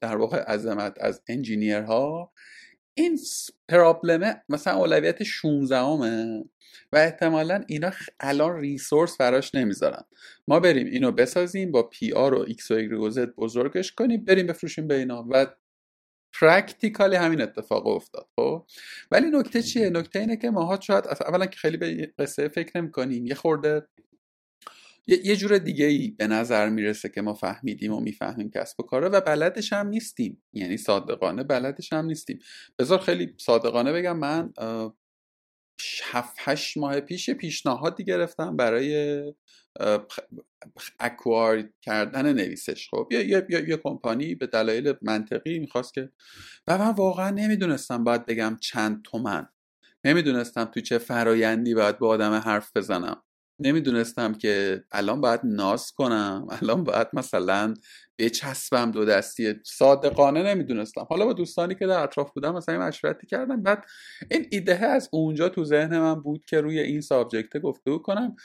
در 0.00 0.16
واقع 0.16 0.38
عظمت 0.38 0.96
از 1.00 1.22
engineer 1.28 2.20
ها 2.20 2.32
این 2.98 3.18
problem 3.68 4.33
ه 4.33 4.42
مثلا 4.48 4.76
اولویت 4.76 5.22
16 5.22 5.76
همه 5.78 6.44
و 6.92 6.96
احتمالا 6.96 7.64
اینا 7.66 7.90
الان 8.20 8.60
resource 8.60 9.16
براش 9.16 9.54
نمی‌ذارن. 9.54 10.04
ما 10.48 10.60
بریم 10.60 10.86
اینو 10.86 11.12
بسازیم 11.12 11.72
با 11.72 11.82
PR 11.82 12.34
و 12.34 12.44
X 12.48 12.70
و 12.70 13.10
Z 13.10 13.34
بزرگش 13.34 13.92
کنیم 13.92 14.24
بریم 14.24 14.46
بفروشیم 14.46 14.88
به 14.88 14.94
اینا 14.94 15.26
و 15.30 15.46
practically 16.40 17.16
همین 17.16 17.40
اتفاق 17.40 17.86
افتاد 17.86 18.26
خب؟ 18.36 18.66
ولی 19.10 19.30
نکته 19.30 19.62
چیه؟ 19.62 19.90
نکته 19.90 20.18
اینه 20.18 20.36
که 20.36 20.50
ماها 20.50 20.80
شاید 20.80 21.04
اولا 21.06 21.46
که 21.46 21.56
خیلی 21.56 21.76
به 21.76 22.12
قصه 22.18 22.48
فکر 22.48 22.80
نمی 22.80 22.90
کنیم 22.90 23.26
یه 23.26 23.34
خورده 23.34 23.86
یه 25.08 25.36
جور 25.36 25.58
دیگه 25.58 25.86
ای 25.86 26.10
به 26.10 26.26
نظر 26.26 26.68
می‌رسه 26.68 27.08
که 27.08 27.22
ما 27.22 27.34
فهمیدیم 27.34 27.92
و 27.92 28.00
می‌فهمیم 28.00 28.50
کسب 28.50 28.80
و 28.80 28.82
کاره 28.82 29.08
و 29.08 29.20
بلدش 29.20 29.72
هم 29.72 29.88
نیستیم. 29.88 30.42
یعنی 30.52 30.76
صادقانه 30.76 31.42
بلدش 31.42 31.92
هم 31.92 32.04
نیستیم. 32.04 32.38
بذار 32.78 32.98
خیلی 32.98 33.34
صادقانه 33.38 33.92
بگم 33.92 34.18
من 34.18 34.52
هفت 36.02 36.36
هشت 36.38 36.76
ماه 36.76 37.00
پیش 37.00 37.30
پیشنهادی 37.30 38.04
گرفتم 38.04 38.56
برای 38.56 39.22
اکوار 41.00 41.68
کردن 41.82 42.32
نویسش. 42.32 42.88
خب 42.90 43.08
یه, 43.10 43.28
یه،, 43.28 43.46
یه،, 43.50 43.76
کمپانی 43.76 44.34
به 44.34 44.46
دلایل 44.46 44.94
منطقی 45.02 45.58
می‌خواست 45.58 45.94
که 45.94 46.10
و 46.66 46.78
من 46.78 46.90
واقعا 46.90 47.30
نمی‌دونستم 47.30 48.04
باید 48.04 48.26
بگم 48.26 48.56
چند 48.60 49.02
تومن. 49.02 49.48
نمی‌دونستم 50.04 50.64
تو 50.64 50.80
چه 50.80 50.98
فرایندی 50.98 51.74
باید 51.74 51.98
با 51.98 52.08
آدم 52.08 52.32
حرف 52.32 52.76
بزنم. 52.76 53.22
نمی‌دونستم 53.60 54.34
که 54.34 54.84
الان 54.92 55.20
باید 55.20 55.40
ناز 55.44 55.92
کنم 55.92 56.46
الان 56.50 56.84
باید 56.84 57.08
مثلا 57.12 57.74
بچسبم 58.18 58.90
دو 58.90 59.04
دستی. 59.04 59.54
صادقانه 59.64 60.42
نمی‌دونستم. 60.42 61.06
حالا 61.10 61.24
با 61.24 61.32
دوستانی 61.32 61.74
که 61.74 61.86
در 61.86 62.02
اطراف 62.02 62.32
بودم 62.32 62.54
مثلا 62.54 62.78
مشورتی 62.78 63.26
کردم. 63.26 63.62
بعد 63.62 63.84
این 64.30 64.46
ایده 64.50 64.86
از 64.86 65.08
اونجا 65.12 65.48
تو 65.48 65.64
ذهن 65.64 65.98
من 65.98 66.14
بود 66.14 66.44
که 66.44 66.60
روی 66.60 66.78
این 66.78 67.00
سابجکت 67.00 67.58
گفته 67.58 67.98
کنم. 67.98 68.36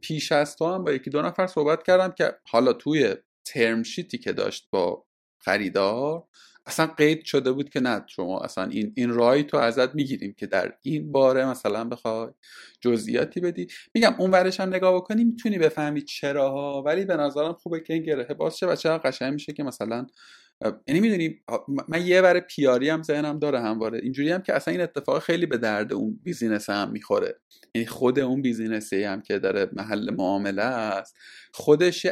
پیش 0.00 0.32
از 0.32 0.56
تو 0.56 0.74
هم 0.74 0.84
با 0.84 0.92
یکی 0.92 1.10
دو 1.10 1.22
نفر 1.22 1.46
صحبت 1.46 1.82
کردم 1.82 2.10
که 2.10 2.32
حالا 2.50 2.72
توی 2.72 3.14
ترم 3.44 3.82
شیتی 3.82 4.18
که 4.18 4.32
داشت 4.32 4.68
با 4.70 5.04
خریدار 5.38 6.24
اصلا 6.66 6.86
قید 6.86 7.24
شده 7.24 7.52
بود 7.52 7.70
که 7.70 7.80
نه 7.80 8.04
شما 8.06 8.40
اصلا 8.40 8.64
این 8.64 8.92
این 8.96 9.10
رای 9.10 9.42
تو 9.44 9.56
ازت 9.56 9.94
می‌گیریم 9.94 10.34
که 10.38 10.46
در 10.46 10.74
این 10.82 11.12
باره 11.12 11.46
مثلا 11.46 11.84
بخوای 11.84 12.28
جزئیاتی 12.80 13.40
بدی. 13.40 13.66
میگم 13.94 14.14
اون 14.18 14.30
ورش 14.30 14.60
هم 14.60 14.68
نگاه 14.68 14.94
بکنی 14.94 15.24
می‌تونی 15.24 15.58
بفهمی 15.58 16.02
چراها 16.02 16.82
ولی 16.82 17.04
به 17.04 17.16
نظرم 17.16 17.52
خوبه 17.52 17.80
که 17.80 17.94
این 17.94 18.02
گره 18.02 18.24
باز 18.34 18.58
شه 18.58 18.66
و 18.66 18.98
قشنگ 18.98 19.32
میشه 19.32 19.52
که 19.52 19.62
مثلا 19.62 20.06
یعنی 20.86 21.00
می‌دونی 21.00 21.40
من 21.88 22.06
یه 22.06 22.20
ور 22.20 22.40
PR 22.40 22.72
ی 22.72 22.88
هم 22.88 23.02
ذهنم 23.02 23.38
داره 23.38 23.60
همواره. 23.60 23.98
اینجوری 24.02 24.30
هم 24.30 24.42
که 24.42 24.54
اصلا 24.54 24.72
این 24.72 24.80
اتفاق 24.80 25.22
خیلی 25.22 25.46
به 25.46 25.58
درد 25.58 25.92
اون 25.92 26.20
business 26.22 26.70
هم 26.70 26.90
می‌خوره. 26.90 27.40
یعنی 27.74 27.86
خود 27.86 28.18
اون 28.18 28.42
business 28.42 28.95
ی 28.95 29.02
هم 29.02 29.22
که 29.22 29.38
داره 29.38 29.70
محل 29.72 30.10
معامله 30.10 30.62
است 30.62 31.16
خودش 31.52 32.06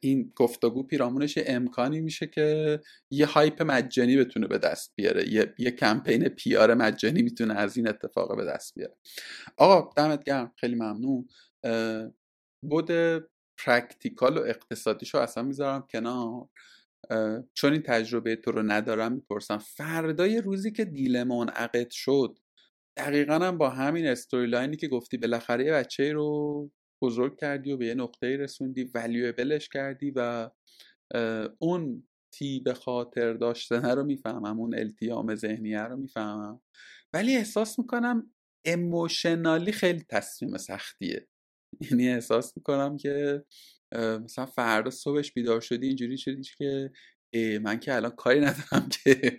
این 0.00 0.32
گفتگو 0.36 0.82
پیرامونش 0.82 1.38
امکانی 1.46 2.00
میشه 2.00 2.26
که 2.26 2.80
یه 3.10 3.26
hype 3.26 3.62
مجانی 3.62 4.16
بتونه 4.16 4.46
به 4.46 4.58
دست 4.58 4.92
بیاره. 4.96 5.28
یه, 5.28 5.54
یه 5.58 5.70
کمپین 5.70 6.28
PR 6.28 6.74
مجانی 6.74 7.22
می‌تونه 7.22 7.54
از 7.54 7.76
این 7.76 7.88
اتفاق 7.88 8.36
به 8.36 8.44
دست 8.44 8.74
بیاره. 8.74 8.96
آقا 9.56 9.90
دمت 9.96 10.24
گرم. 10.24 10.52
خیلی 10.56 10.74
ممنون. 10.74 11.28
بود 12.62 12.90
practical 13.58 14.38
و 14.38 14.40
اقتصادیشو 14.40 15.18
اصلا 15.18 15.42
می‌ذارم 15.42 15.86
کنار. 15.90 16.48
چون 17.54 17.72
این 17.72 17.82
تجربه 17.82 18.36
تو 18.36 18.52
رو 18.52 18.62
ندارم 18.62 19.12
می‌پرسم. 19.12 19.58
فردای 19.58 20.40
روزی 20.40 20.72
که 20.72 20.84
deal 20.84 21.22
منعقد 21.22 21.90
شد 21.90 22.38
دقیقا 22.96 23.34
هم 23.38 23.58
با 23.58 23.70
همین 23.70 24.06
storyline 24.06 24.46
ی 24.46 24.76
که 24.76 24.88
گفتی 24.88 25.16
بالاخره 25.16 25.64
یه 25.64 25.72
بچه 25.72 26.12
رو 26.12 26.70
بزرگ 27.02 27.38
کردی 27.38 27.72
و 27.72 27.76
به 27.76 27.86
یه 27.86 27.94
نقطه 27.94 28.36
رسوندی 28.36 28.90
valuable 28.94 29.53
ش 29.53 29.68
کردی 29.68 30.12
و 30.16 30.50
اون 31.58 32.08
تی 32.32 32.60
به 32.60 32.74
خاطر 32.74 33.32
داشتنه 33.32 33.94
رو 33.94 34.04
می‌فهمم 34.04 34.60
اون 34.60 34.78
التیام 34.78 35.34
ذهنیه 35.34 35.82
رو 35.82 35.96
می‌فهمم. 35.96 36.60
ولی 37.12 37.36
احساس 37.36 37.78
می‌کنم 37.78 38.32
اموشنالی 38.64 39.72
خیلی 39.72 40.04
تصمیم 40.08 40.56
سختیه. 40.56 41.26
یعنی 41.90 42.08
احساس 42.08 42.56
می‌کنم 42.56 42.96
که 42.96 43.44
مثلا 43.94 44.46
فردا 44.46 44.90
صبحش 44.90 45.32
بیدار 45.32 45.60
شدی 45.60 45.86
اینجوری 45.86 46.18
شدی 46.18 46.42
که 46.58 46.90
من 47.62 47.80
که 47.80 47.94
الان 47.94 48.10
کاری 48.10 48.40
ندارم 48.40 48.88
که 49.04 49.36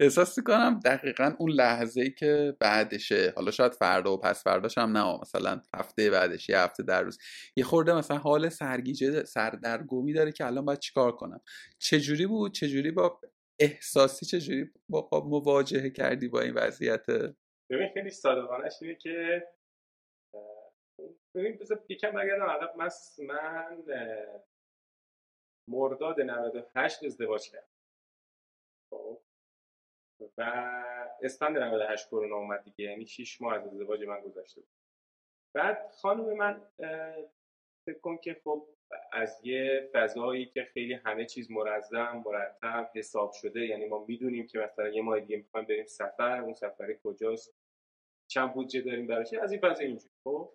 احساس 0.00 0.38
کنم 0.38 0.80
دقیقا 0.84 1.34
اون 1.38 1.50
لحظه 1.50 2.00
ای 2.00 2.10
که 2.10 2.56
بعدشه. 2.60 3.32
حالا 3.36 3.50
شاید 3.50 3.72
فردا 3.72 4.12
و 4.12 4.16
پس 4.16 4.44
فرداش 4.44 4.78
هم 4.78 4.96
نه 4.96 5.18
مثلا 5.22 5.62
هفته 5.74 6.10
بعدش 6.10 6.48
یه 6.48 6.58
هفته 6.58 6.82
در 6.82 7.02
روز. 7.02 7.18
یه 7.56 7.64
خورده 7.64 7.94
مثلا 7.94 8.18
حال 8.18 8.48
سرگیجه 8.48 9.24
سردرگمی 9.24 10.12
داره 10.12 10.32
که 10.32 10.46
الان 10.46 10.64
باید 10.64 10.78
چیکار 10.78 11.12
کنم. 11.12 11.40
چجوری 11.78 12.26
بود؟ 12.26 12.52
چجوری 12.54 12.90
با 12.90 13.20
احساسی 13.58 14.26
چجوری 14.26 14.70
با 14.88 15.08
مواجهه 15.26 15.90
کردی 15.90 16.28
با 16.28 16.40
این 16.40 16.54
وضعیت؟ 16.54 17.06
ببین 17.70 17.88
خیلی 17.94 18.10
صادقانه 18.10 18.68
که 19.00 19.42
ببین 21.34 21.56
بذار 21.56 21.84
یکم 21.88 22.10
بگردم 22.10 22.44
عقب. 22.44 22.76
من 22.76 22.88
من 23.18 23.82
مرداد 25.68 26.20
98 26.20 27.04
ازدواج 27.04 27.50
کردم. 27.50 27.66
خب. 28.90 29.20
و 30.38 30.42
اسفند 31.22 31.58
98 31.58 32.08
کرونا 32.08 32.36
اومد 32.36 32.64
دیگه. 32.64 32.84
یعنی 32.84 33.06
6 33.06 33.40
ماه 33.40 33.54
از 33.54 33.66
ازدواج 33.66 34.04
من 34.04 34.20
گذشته 34.20 34.60
بود. 34.60 34.70
بعد 35.54 35.90
خانم 35.90 36.36
من 36.36 36.62
فکر 37.86 37.98
کن 38.02 38.16
که 38.16 38.40
خب 38.44 38.68
از 39.12 39.40
یه 39.46 39.90
فضایی 39.92 40.46
که 40.46 40.64
خیلی 40.64 40.94
همه 40.94 41.26
چیز 41.26 41.50
مرزم 41.50 42.22
مرتب 42.26 42.90
حساب 42.94 43.32
شده. 43.32 43.66
یعنی 43.66 43.86
ما 43.86 44.04
می‌دونیم 44.04 44.46
که 44.46 44.58
مثلا 44.58 44.88
یه 44.88 45.02
ماه 45.02 45.20
دیگه 45.20 45.36
می‌خوایم 45.36 45.66
بریم 45.66 45.86
سفر. 45.86 46.40
اون 46.40 46.54
سفر 46.54 46.94
کجاست؟ 47.04 47.54
چند 48.30 48.54
بودجه 48.54 48.80
داریم 48.80 49.06
براش 49.06 49.34
از 49.34 49.52
این 49.52 49.60
فضا 49.60 49.80
اینجوری. 49.80 50.14
خب. 50.24 50.52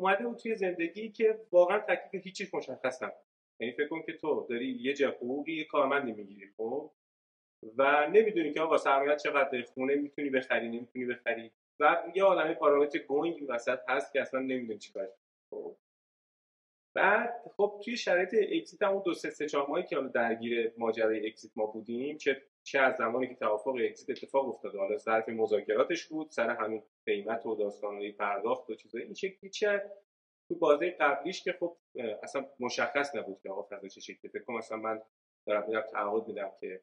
اومده 0.00 0.26
بود 0.26 0.36
توی 0.36 0.54
زندگی 0.54 1.08
که 1.08 1.40
واقعا 1.52 1.78
تکلیف 1.78 2.24
هیچیش 2.24 2.54
مشخص 2.54 3.02
نبود. 3.02 3.24
یعنی 3.60 3.72
فکر 3.72 3.88
کن 3.88 4.02
که 4.02 4.12
تو 4.12 4.46
داری 4.50 4.66
یه 4.66 4.94
جه 4.94 5.08
حقوقی 5.08 5.52
یه 5.52 5.64
کارمندی 5.64 6.12
می‌گیری 6.12 6.46
خب؟ 6.56 6.90
و 7.76 8.08
نمی‌دونی 8.12 8.52
که 8.52 8.60
آقا 8.60 8.76
سرمایه 8.76 9.16
چقدر 9.16 9.62
خونه 9.62 9.94
می‌تونی 9.94 10.30
بخری 10.30 10.68
نمی‌تونی 10.68 11.04
بخری. 11.04 11.50
و 11.80 12.02
یه 12.14 12.24
عالمه 12.24 12.54
پارامتر 12.54 12.98
گنگ 12.98 13.44
وسط 13.48 13.78
هست 13.88 14.12
که 14.12 14.20
اصلا 14.20 14.40
نمی‌دونی 14.40 14.78
چیکار 14.78 15.08
خب؟ 15.50 15.76
بعد 16.96 17.42
خب 17.56 17.80
توی 17.84 17.96
شرایط 17.96 18.34
exit 18.52 18.82
هم 18.82 19.02
دو 19.04 19.14
سه 19.14 19.30
سه 19.30 19.46
چهار 19.48 19.66
ماهی 19.68 19.82
که 19.82 19.96
حالا 19.96 20.08
درگیر 20.08 20.72
ماجرای 20.78 21.26
exit 21.26 21.52
ما 21.56 21.66
بودیم 21.66 22.16
چه 22.16 22.42
چه 22.72 22.78
از 22.78 22.96
زمانی 22.96 23.28
که 23.28 23.34
توافق 23.34 23.76
exit 23.84 24.10
اتفاق 24.10 24.48
افتاده. 24.48 24.78
حالا 24.78 24.96
ظرف 24.96 25.28
مذاکراتش 25.28 26.06
بود 26.06 26.30
سر 26.30 26.50
همین 26.50 26.82
قیمت 27.06 27.46
و 27.46 27.54
داستانهای 27.54 28.12
پرداخت 28.12 28.70
و 28.70 28.74
چیزایی 28.74 29.04
این 29.04 29.14
شکلی. 29.14 29.50
چه 29.50 29.90
تو 30.48 30.54
بازه 30.54 30.90
قبلیش 30.90 31.42
که 31.42 31.52
خب 31.52 31.76
اصلا 32.22 32.46
مشخص 32.60 33.14
نبود 33.14 33.40
که 33.42 33.50
آقا 33.50 33.62
فضا 33.62 33.88
چه 33.88 34.00
شکلی. 34.00 34.30
فکر 34.30 34.42
کنم 34.42 34.56
مثلا 34.56 34.78
من 34.78 35.02
دارم 35.46 35.68
میرم 35.68 35.82
تعهد 35.92 36.28
میدم 36.28 36.52
که 36.60 36.80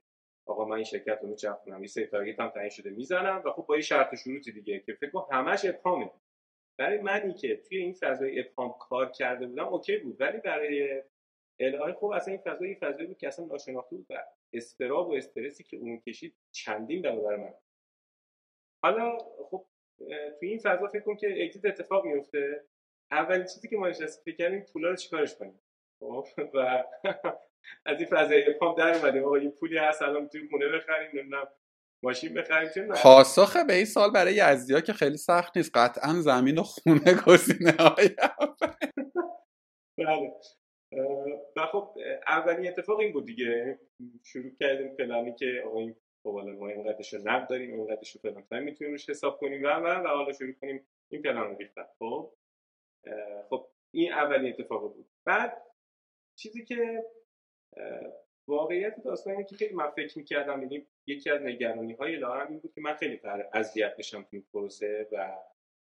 آقا 0.48 0.66
من 0.66 0.76
این 0.76 0.84
شرکت 0.84 1.20
رو 1.22 1.30
میچرخونم 1.30 1.82
یه 1.82 1.88
سری 1.88 2.06
target 2.06 2.40
هم 2.40 2.50
تعیین 2.50 2.70
شده 2.70 2.90
می‌زنم 2.90 3.42
و 3.46 3.52
خب 3.52 3.66
با 3.66 3.76
یه 3.76 3.82
شرط 3.82 4.16
شروطی 4.16 4.52
دیگه 4.52 4.80
که 4.80 4.94
فکر 4.94 5.10
کنم 5.10 5.28
همش 5.32 5.66
ابهامه. 5.66 6.12
برای 6.80 6.98
منی 6.98 7.34
که 7.34 7.56
توی 7.56 7.78
این 7.78 7.94
فضای 7.94 8.40
ابهام 8.40 8.76
کار 8.80 9.12
کرده 9.12 9.48
بودم 9.48 9.68
اوکی 9.68 9.98
بود. 9.98 10.22
ولی 10.22 10.38
برای 10.38 11.04
الهی 11.60 11.94
خب 11.94 12.06
اصلا 12.06 12.34
این 12.34 12.42
فضای 12.42 12.76
فضایی 12.76 13.08
بود 13.08 13.18
که 13.18 13.28
اصلا 13.28 13.46
ناشناخته 13.46 13.96
بود 13.96 14.06
و 14.10 14.24
استراب 14.58 15.10
و 15.10 15.14
استرسی 15.14 15.64
که 15.64 15.78
اون 15.78 16.00
کشید 16.00 16.36
چندین 16.52 17.02
برابر 17.02 17.36
من. 17.36 17.54
حالا 18.84 19.18
خب 19.50 19.66
توی 20.40 20.50
این 20.50 20.60
فضا 20.60 20.88
فکر 20.88 21.04
کن 21.04 21.16
که 21.16 21.44
اگزیت 21.44 21.66
اتفاق 21.66 22.06
میفته 22.06 22.66
اولین 23.12 23.46
چیزی 23.46 23.68
که 23.68 23.78
ما 23.78 23.88
نشستیم 23.88 24.24
فکر 24.26 24.36
کردیم 24.36 24.62
پولا 24.74 24.90
رو 24.90 24.96
چیکارش 24.96 25.36
کنیم؟ 25.36 25.60
خب 26.00 26.26
و 26.54 26.84
از 27.86 28.00
این 28.00 28.10
فضای 28.10 28.54
ابهام 28.54 28.76
در 28.76 28.96
اومدیم. 28.96 29.24
آقا 29.24 29.36
این 29.36 29.52
پولی 29.52 29.78
هست 29.78 30.02
الان 30.02 30.28
توی 30.28 30.48
خونه 30.50 30.70
بخریم 30.70 31.10
نمی‌دونم 31.14 31.48
ماشین 32.04 32.34
بخریم. 32.34 32.70
چه 32.70 32.88
پاسخ 33.04 33.58
به 33.58 33.74
این 33.74 33.86
سال 33.86 34.12
برای 34.12 34.36
یزدیا 34.36 34.82
که 34.82 34.94
خیلی 34.94 35.18
سخت 35.18 35.58
نیست. 35.58 35.72
قطعا 35.78 36.14
زمین 36.14 36.58
و 36.58 36.64
خونه 36.64 37.16
گزینه 37.28 37.72
های 37.72 38.10
بله. 39.98 40.34
و 41.56 41.66
خب 41.66 41.98
اولین 42.28 42.68
اتفاق 42.68 43.00
این 43.00 43.14
بود 43.14 43.26
دیگه. 43.26 43.80
شروع 44.24 44.52
کردیم 44.60 44.96
پلانی 44.96 45.36
که 45.36 45.64
آقا 45.66 45.80
این 45.80 45.96
خب 46.24 46.30
ما 46.30 46.68
اینقدرش 46.68 47.14
رو 47.14 47.22
نقد 47.24 47.50
داریم 47.50 47.74
اینقدرش 47.74 48.12
رو 48.16 48.22
فلان 48.22 48.64
می‌تونیم 48.64 48.94
روش 48.94 49.10
حساب 49.10 49.40
کنیم 49.40 49.64
و 49.64 49.68
و 49.68 50.08
حالا 50.08 50.34
شروع 50.34 50.54
کنیم 50.54 50.88
این 51.12 51.22
پلان 51.22 51.50
رو 51.50 51.58
ریختن. 51.58 51.86
خب 52.00 52.34
خب 53.50 53.68
این 53.94 54.12
اولین 54.12 54.54
اتفاق 54.54 54.94
بود. 54.94 55.10
بعد 55.26 55.62
چیزی 56.40 56.66
که 56.66 57.06
واقعیت 58.48 59.04
داستان 59.04 59.34
اینه 59.34 59.46
که 59.46 59.56
خیلی 59.56 59.74
من 59.74 59.90
فکر 59.90 60.18
می‌کردم 60.18 60.58
ببینیم 60.58 60.88
یکی 61.08 61.30
از 61.30 61.42
نگرانی 61.42 61.94
های 61.94 62.16
لارم 62.16 62.48
این 62.48 62.60
بود 62.60 62.74
که 62.74 62.82
من 62.82 62.94
خیلی 62.94 63.22
اذیت 63.54 63.96
بشم 63.98 64.22
تو 64.22 64.28
این 64.32 64.46
پروسه 64.54 65.08
و 65.12 65.38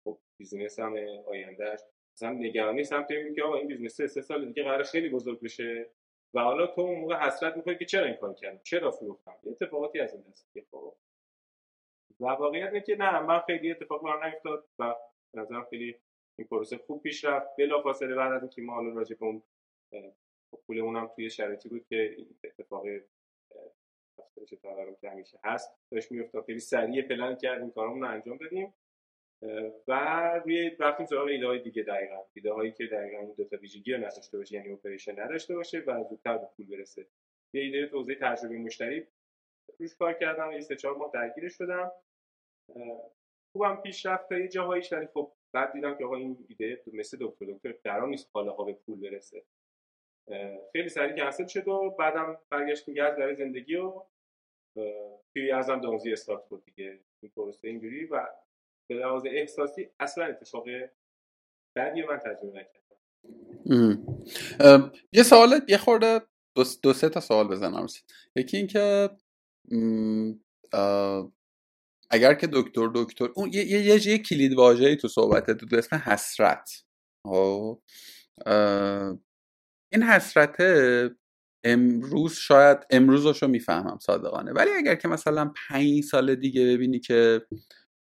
خب 0.03 0.19
business 0.39 0.79
هم 0.79 0.95
آیندهش 1.27 1.79
مثلا 2.19 2.31
نگرانی 2.31 2.83
سمت 2.83 3.11
این 3.11 3.35
که 3.35 3.43
آقا 3.43 3.55
این 3.55 3.67
business 3.67 4.01
سه 4.01 4.21
سال 4.21 4.45
دیگه 4.45 4.63
قرار 4.63 4.83
خیلی 4.83 5.09
بزرگ 5.09 5.41
بشه. 5.41 5.89
و 6.33 6.39
حالا 6.39 6.67
تو 6.67 6.81
اون 6.81 6.99
موقع 6.99 7.15
حسرت 7.15 7.57
می‌کنی 7.57 7.77
که 7.77 7.85
چرا 7.85 8.05
این 8.05 8.15
کار 8.15 8.33
کردم 8.33 8.59
چرا 8.63 8.91
فروختم؟ 8.91 9.35
یه 9.43 9.51
اتفاقاتی 9.51 9.99
از 9.99 10.13
این 10.13 10.23
دست 10.23 10.49
خب. 10.71 10.95
و 12.19 12.25
واقعیت 12.25 12.67
اینه 12.67 12.81
که 12.81 12.95
نه 12.95 13.19
من 13.19 13.39
خیلی 13.39 13.71
اتفاق 13.71 14.03
برام 14.03 14.23
نیفتاد 14.23 14.67
و 14.79 14.95
نظرم 15.33 15.67
خیلی 15.69 15.95
این 16.39 16.47
پروسه 16.47 16.77
خوب 16.77 17.03
پیش 17.03 17.25
رفت. 17.25 17.55
بلافاصله 17.57 18.15
بعد 18.15 18.31
از 18.31 18.41
اینکه 18.41 18.61
ما 18.61 18.73
حالا 18.73 18.93
راجع 18.93 19.15
به 19.15 19.25
اون 19.25 19.43
پولمون 20.67 20.95
هم 20.95 21.07
توی 21.15 21.29
شرایطی 21.29 21.69
بود 21.69 21.85
که 21.89 22.17
اتفاق 22.43 22.85
افزایش 24.19 24.49
تورم 24.49 24.95
که 24.95 25.09
همیشه 25.09 25.39
هست 25.43 25.77
داشت 25.91 26.11
میافتاد. 26.11 26.45
خیلی 26.45 26.59
سریع 26.59 27.01
پلن 27.01 27.35
کردیم 27.35 27.71
کارمون 27.71 28.01
رو 28.01 28.07
انجام 28.07 28.37
دادیم. 28.37 28.73
و 29.87 29.93
روی 30.45 30.71
رفتیم 30.79 31.05
سراغ 31.05 31.27
ایده 31.27 31.47
های 31.47 31.59
دیگه 31.59 31.83
دقیقا. 31.83 32.25
ایده 32.33 32.53
هایی 32.53 32.71
که 32.71 32.85
دقیقا 32.85 33.19
این 33.19 33.33
دو 33.33 33.43
تا 33.43 33.57
ویژگی 33.57 33.93
رو 33.93 33.97
نداشته 33.97 34.37
باشه 34.37 34.55
یعنی 34.55 34.71
اپریشن 34.71 35.19
نداشته 35.19 35.55
باشه 35.55 35.79
و 35.79 36.03
زودتر 36.03 36.37
به 36.37 36.47
پول 36.57 36.65
برسه. 36.65 37.07
یه 37.53 37.61
ایده 37.61 37.87
توضیح 37.87 38.15
تجربه 38.21 38.57
مشتری 38.57 39.07
روش 39.79 39.95
کار 39.95 40.13
کردم 40.13 40.51
یه 40.51 40.61
سه 40.61 40.75
چهار 40.75 40.95
ماه 40.95 41.11
درگیرش 41.13 41.53
شدم. 41.53 41.91
خوبم 43.51 43.75
پیش 43.75 44.05
رفت 44.05 44.29
تا 44.29 44.37
یه 44.37 44.47
جاهاییش 44.47 44.93
ولی 44.93 45.07
خب 45.07 45.31
بعد 45.51 45.73
دیدم 45.73 45.97
که 45.97 46.05
آقا 46.05 46.15
این 46.15 46.45
ایده 46.49 46.81
مثل 46.93 47.17
دکتر 47.21 47.45
دکتر 47.45 47.71
قرار 47.71 48.07
نیست 48.07 48.29
حالا 48.33 48.53
به 48.53 48.73
پول 48.73 48.99
برسه. 48.99 49.43
خیلی 50.71 50.89
سریع 50.89 51.15
کنسل 51.15 51.47
شد 51.47 51.67
و 51.67 51.89
بعدم 51.89 52.37
برگشتیم 52.49 52.93
گرد 52.93 53.17
برای 53.17 53.35
زندگی 53.35 53.75
و 53.75 54.03
توی 55.33 55.51
ازم 55.51 55.81
دانزی 55.81 56.13
استارت 56.13 56.49
بود 56.49 56.65
دیگه. 56.65 56.99
این 57.21 57.31
پروسه 57.35 57.67
اینجوری 57.67 58.05
و 58.05 58.27
به 58.89 58.95
لحاظ 58.95 59.23
احساسی 59.25 59.89
اصلا 59.99 60.25
اتفاق 60.25 60.65
بعدی 61.75 62.01
من 62.01 62.17
تجربه 62.17 62.59
نکردم. 62.59 62.89
یه 65.11 65.23
سوال 65.23 65.61
یه 65.67 65.77
خورده 65.77 66.21
دو, 66.55 66.63
دو 66.83 66.93
سه 66.93 67.09
تا 67.09 67.19
سوال 67.19 67.47
بزنم. 67.47 67.87
یکی 68.35 68.57
اینکه 68.57 69.09
اگر 72.11 72.33
که 72.33 72.47
دکتر 72.53 72.91
دکتر 72.95 73.29
اون 73.35 73.49
یه 73.53 73.65
یه, 73.65 74.07
یه 74.07 74.17
کلید 74.17 74.53
واژه‌ای 74.53 74.95
تو 74.95 75.07
صحبت 75.07 75.49
دو 75.49 75.77
اسم 75.77 75.95
حسرت. 75.95 76.83
خب، 77.27 77.81
این 79.93 80.03
حسرت 80.03 80.57
امروز 81.63 82.33
شاید 82.33 82.77
امروزشو 82.89 83.47
می‌فهمم 83.47 83.99
صادقانه. 84.01 84.51
ولی 84.51 84.69
اگر 84.69 84.95
که 84.95 85.07
مثلا 85.07 85.53
پنج 85.69 86.03
سال 86.03 86.35
دیگه 86.35 86.65
ببینی 86.65 86.99
که 86.99 87.41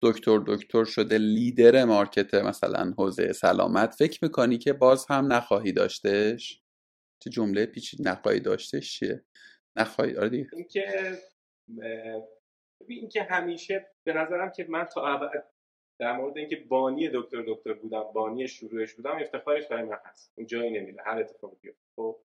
دکتر 0.01 0.43
دکتر 0.47 0.83
شده 0.83 1.17
لیدر 1.17 1.85
مارکت 1.85 2.33
مثلا 2.33 2.93
حوزه 2.97 3.33
سلامت 3.33 3.95
فکر 3.95 4.25
می‌کنی 4.25 4.57
که 4.57 4.73
باز 4.73 5.05
هم 5.09 5.33
نخواهی 5.33 5.71
داشتش؟ 5.71 6.61
چه 7.23 7.29
جمله 7.29 7.65
پیچید 7.65 8.07
نخواهی 8.07 8.39
داشتش 8.39 8.99
چیه؟ 8.99 9.25
نخواهی 9.75 10.17
آره 10.17 10.29
دیگه. 10.29 10.49
اینکه 10.53 11.17
اینکه 12.87 13.23
همیشه 13.23 13.87
به 14.03 14.13
نظرم 14.13 14.51
که 14.51 14.65
من 14.69 14.83
تا 14.83 15.07
ابد 15.07 15.43
در 15.99 16.17
مورد 16.17 16.37
اینکه 16.37 16.55
بانی 16.55 17.09
دکتر 17.13 17.43
دکتر 17.47 17.73
بودم 17.73 18.03
بانی 18.03 18.47
شروعش 18.47 18.93
بودم 18.93 19.17
افتخارش 19.21 19.67
برای 19.67 19.83
من 19.83 19.97
هست. 20.05 20.33
اون 20.37 20.47
جایی 20.47 20.79
نمیده 20.79 21.01
هر 21.05 21.19
اتفاقی 21.19 21.57
بیفته. 21.61 21.85
خب 21.95 22.19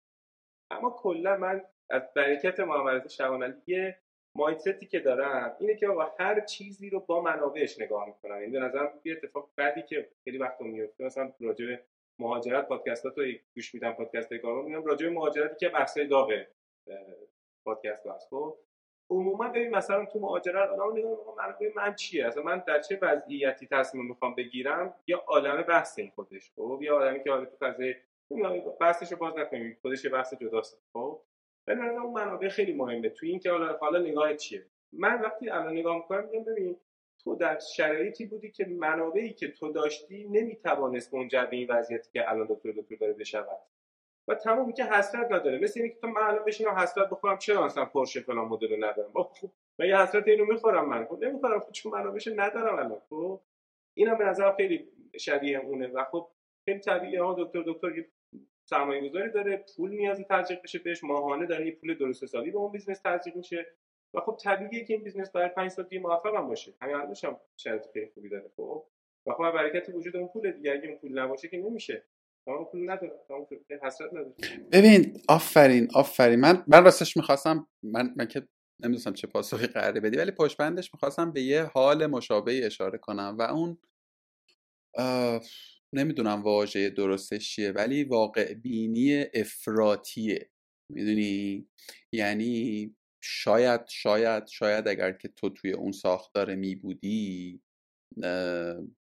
اما 0.71 0.89
کلا 0.89 1.37
من 1.37 1.61
از 1.89 2.01
برکت 2.15 2.59
محمد 2.59 3.07
شبانعلی 3.07 3.53
یه 3.67 3.99
مایندتی 4.37 4.85
که 4.85 4.99
دارم 4.99 5.55
اینه 5.59 5.75
که 5.75 5.87
آقا 5.87 6.11
هر 6.19 6.39
چیزی 6.39 6.89
رو 6.89 6.99
با 6.99 7.21
منابعش 7.21 7.79
نگاه 7.79 8.07
می‌کنم. 8.07 8.31
این 8.31 8.41
یعنی 8.41 8.51
به 8.51 8.59
نظرم 8.59 8.99
یه 9.03 9.13
اتفاق 9.13 9.49
بعدی 9.55 9.81
که 9.81 10.09
خیلی 10.23 10.37
وقت 10.37 10.61
میفته 10.61 11.03
مثلا 11.03 11.33
راجع 11.39 11.65
به 11.65 11.83
مهاجرت 12.19 12.67
پادکستات 12.67 13.17
رو 13.17 13.25
گوش 13.55 13.73
میدم 13.73 13.91
پادکست 13.91 14.33
کارو 14.33 14.63
میدم 14.63 14.83
راجع 14.83 15.07
به 15.07 15.13
مهاجرتی 15.13 15.55
که 15.55 15.69
بحثای 15.69 16.07
داغ 16.07 16.33
پادکست 17.65 18.07
هست 18.07 18.29
خب 18.29 18.57
عموما 19.09 19.47
ببین 19.49 19.75
مثلا 19.75 20.05
تو 20.05 20.19
مهاجرت 20.19 20.69
آدم 20.69 20.97
نگاه 20.97 21.35
منابع 21.37 21.71
من 21.75 21.95
چیه؟ 21.95 22.27
اصلا 22.27 22.43
من 22.43 22.63
در 22.67 22.81
چه 22.81 22.99
وضعیتی 23.01 23.67
تصمیم 23.67 24.05
می‌خوام 24.05 24.35
بگیرم؟ 24.35 24.93
یا 25.07 25.23
عالم 25.27 25.61
بحث 25.61 25.99
این 25.99 26.11
خودش. 26.15 26.51
خب 26.55 26.79
یا 26.81 26.97
آدمی 26.97 27.23
که 27.23 27.31
حالا 27.31 27.45
تو 27.45 27.55
فضای 27.59 27.95
بحثش 28.79 29.11
رو 29.11 29.17
باز 29.17 29.37
نکنیم. 29.37 29.77
خودش 29.81 30.05
بحث 30.05 30.33
جداست. 30.33 30.81
خب 30.93 31.21
به 31.67 31.75
نظر 31.75 31.99
اون 31.99 32.13
منابع 32.13 32.47
خیلی 32.47 32.73
مهمه. 32.73 33.09
توی 33.09 33.29
اینکه 33.29 33.51
حالا 33.51 33.77
حالا 33.77 33.99
نگاه 33.99 34.35
چیه؟ 34.35 34.65
من 34.93 35.21
وقتی 35.21 35.49
الان 35.49 35.73
نگاه 35.73 35.95
می‌کنم 35.95 36.27
میگم 36.27 36.43
ببین 36.43 36.77
تو 37.23 37.35
در 37.35 37.59
شرایطی 37.59 38.25
بودی 38.25 38.51
که 38.51 38.65
منابعی 38.65 39.33
که 39.33 39.51
تو 39.51 39.71
داشتی 39.71 40.27
نمی‌توانست 40.27 41.13
منجر 41.13 41.45
به 41.45 41.55
این 41.55 41.67
وضعیتی 41.69 42.09
که 42.11 42.31
الان 42.31 42.47
دکتر 42.49 42.71
دکتر 42.71 42.95
داره 42.95 43.13
بشود. 43.13 43.59
و 44.27 44.35
تمام 44.35 44.73
که 44.73 44.83
حسرت 44.83 45.31
نداره. 45.31 45.59
مثل 45.59 45.81
اینکه 45.81 45.95
تو 46.01 46.07
من 46.07 46.21
الان 46.21 46.45
بشینم 46.45 46.71
حسرت 46.71 47.09
بخورم 47.09 47.37
چرا 47.37 47.65
مثلا 47.65 47.85
پورشه 47.85 48.21
فلان 48.21 48.47
مدل 48.47 48.83
ندارم؟ 48.83 49.11
خب 49.13 49.49
من 49.79 49.87
یه 49.87 50.01
حسرت 50.01 50.27
اینو 50.27 50.45
می‌خورم 50.45 50.89
من. 50.89 51.05
خب 51.05 51.23
نمی‌خورم 51.23 51.59
خب 51.59 51.71
چون 51.71 51.91
منابعش 51.91 52.27
ندارم 52.27 52.75
الان. 52.75 53.01
خب 53.09 53.41
اینم 53.97 54.17
به 54.17 54.25
نظر 54.25 54.51
خیلی 54.55 54.87
شبیه 55.19 55.59
اونه. 55.59 55.87
و 55.87 56.03
خب 56.03 56.27
خیلی 56.65 56.79
طبیعیه. 56.79 57.23
ها 57.23 57.35
دکتر 57.39 57.63
دکتر 57.67 57.89
سرمایه 58.69 59.09
گذاری 59.09 59.31
داره 59.31 59.65
پول 59.75 59.91
نیازی 59.91 60.25
تزریق 60.29 60.61
بشه 60.63 60.79
بهش 60.79 61.03
ماهانه 61.03 61.45
داره 61.45 61.65
یه 61.65 61.71
پول 61.71 61.97
درست 61.97 62.23
حسابی 62.23 62.51
به 62.51 62.57
اون 62.57 62.71
business 62.71 63.01
تزریق 63.05 63.35
میشه. 63.35 63.65
و 64.13 64.19
خب 64.19 64.37
طبیعیه 64.43 64.85
که 64.85 64.93
این 64.93 65.03
business 65.03 65.31
برای 65.31 65.49
5 65.49 65.71
سال 65.71 65.85
دیگه 65.85 66.01
موفق 66.01 66.35
هم 66.35 66.47
باشه. 66.47 66.73
همین 66.81 66.95
الانش 66.95 67.23
هم 67.23 67.37
شرایط 67.57 67.83
خیلی 67.93 68.11
خوبی 68.13 68.29
داره 68.29 68.51
خب. 68.57 68.85
و 69.25 69.33
خب 69.33 69.51
برکت 69.51 69.89
وجود 69.89 70.15
اون 70.15 70.27
پول 70.27 70.51
دیگه. 70.51 70.71
اگه 70.71 70.87
اون 70.87 70.97
پول 70.97 71.19
نباشه 71.19 71.47
که 71.47 71.57
نمیشه. 71.57 72.03
تمام 72.45 72.65
پول 72.65 72.89
نداره. 72.89 73.11
ببین 74.71 75.21
آفرین 75.29 75.87
آفرین. 75.95 76.39
من 76.39 76.63
من 76.67 76.83
راستش 76.83 77.17
می‌خواستم 77.17 77.67
من 77.83 78.13
من 78.15 78.27
که 78.27 78.47
نمی‌دونم 78.83 79.13
چه 79.13 79.27
پاسخی 79.27 79.67
قراره 79.67 80.01
بدی 80.01 80.17
ولی 80.17 80.31
پشت 80.31 80.61
می‌خواستم 80.61 81.31
به 81.31 81.41
یه 81.41 81.63
حال 81.63 82.05
مشابهی 82.05 82.63
اشاره 82.63 82.97
کنم. 82.97 83.35
و 83.39 83.41
اون 83.41 83.77
نمی‌دونم 85.95 86.43
واژه 86.43 86.89
درستش 86.89 87.49
چیه 87.55 87.71
ولی 87.71 88.03
واقع 88.03 88.53
بینی 88.53 89.25
افراتیه 89.33 90.49
می‌دونی؟ 90.93 91.67
یعنی 92.13 92.95
شاید 93.23 93.81
شاید 93.89 94.47
شاید 94.47 94.87
اگر 94.87 95.11
که 95.11 95.27
تو 95.27 95.49
توی 95.49 95.71
اون 95.71 95.91
ساختار 95.91 96.55
می 96.55 96.75
بودی 96.75 97.61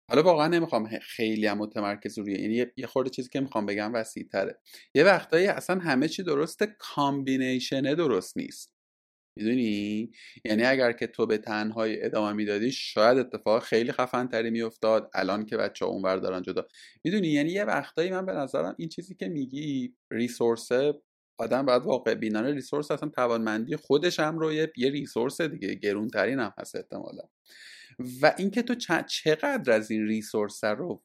حالا 0.10 0.24
واقعا 0.24 0.48
نمی‌خوام 0.48 0.90
خیلی 1.02 1.48
هم 1.48 1.58
متمرکز 1.58 2.20
روی 2.20 2.34
یعنی 2.34 2.66
یه 2.78 2.88
خورده 2.88 3.10
چیزی 3.10 3.30
که 3.30 3.40
می‌خوام 3.40 3.66
بگم 3.66 3.94
وسیع 3.94 4.28
تره 4.32 4.60
یه 4.96 5.04
وقتایی 5.04 5.48
اصلا 5.48 5.80
همه 5.80 6.08
چی 6.08 6.24
درسته 6.24 6.76
کامبینیشنه 6.80 7.96
درست 7.96 8.38
نیست. 8.38 8.79
می‌دونی؟ 9.40 10.12
یعنی 10.46 10.64
اگر 10.64 10.92
که 10.92 11.08
تو 11.08 11.26
به 11.26 11.38
تنهایی 11.38 12.02
ادامه 12.02 12.34
می‌دادی 12.34 12.72
شاید 12.72 13.18
اتفاق 13.18 13.64
خیلی 13.64 13.92
خفن 13.92 14.28
تری 14.28 14.50
میافتاد. 14.50 15.10
الان 15.14 15.46
که 15.46 15.58
بچه 15.58 15.86
ها 15.86 15.92
اونور 15.92 16.18
دارن 16.18 16.42
جدا. 16.42 16.68
می‌دونی؟ 17.04 17.28
یعنی 17.28 17.52
یه 17.52 17.64
وقتایی 17.64 18.12
من 18.12 18.26
به 18.26 18.34
نظرم 18.34 18.76
این 18.78 18.90
چیزی 18.90 19.16
که 19.16 19.28
میگی 19.28 19.94
ریسورسه 20.12 20.94
آدم 21.38 21.66
باید 21.66 21.84
واقع 21.84 22.16
بینانه 22.16 22.52
ریسورس 22.52 22.92
اصلا 22.92 23.10
توانمندی 23.10 23.76
خودش 23.76 24.20
هم 24.20 24.40
رو 24.40 24.54
یه, 24.54 24.72
یه 24.78 24.90
ریسورس 24.90 25.42
دیگه 25.42 25.76
گرونترین 25.76 26.40
هم 26.40 26.54
هست 26.58 26.76
احتمالا. 26.76 27.24
و 28.22 28.36
اینکه 28.38 28.62
تو 28.62 28.76
چقدر 29.08 29.72
از 29.72 29.92
این 29.92 30.08
ریسورس 30.08 30.64
رو 30.64 31.04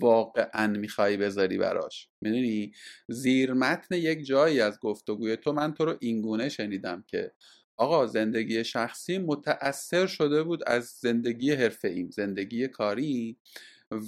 واقعا 0.00 0.66
می‌خوای 0.66 1.16
بذاری 1.16 1.58
براش. 1.58 2.08
می‌دونی؟ 2.20 2.72
زیر 3.08 3.52
متن 3.52 3.94
یک 3.94 4.24
جایی 4.24 4.60
از 4.60 4.80
گفتگوی 4.80 5.36
تو. 5.36 5.52
من 5.52 5.74
تو 5.74 5.84
رو 5.84 5.96
اینگونه 6.00 6.48
شنیدم 6.48 7.04
که 7.06 7.32
آقا 7.76 8.06
زندگی 8.06 8.64
شخصی 8.64 9.18
متأثر 9.18 10.06
شده 10.06 10.42
بود 10.42 10.62
از 10.66 10.84
زندگی 10.84 11.52
حرفه 11.52 11.88
ایم 11.88 12.10
زندگی 12.10 12.68
کاری 12.68 13.38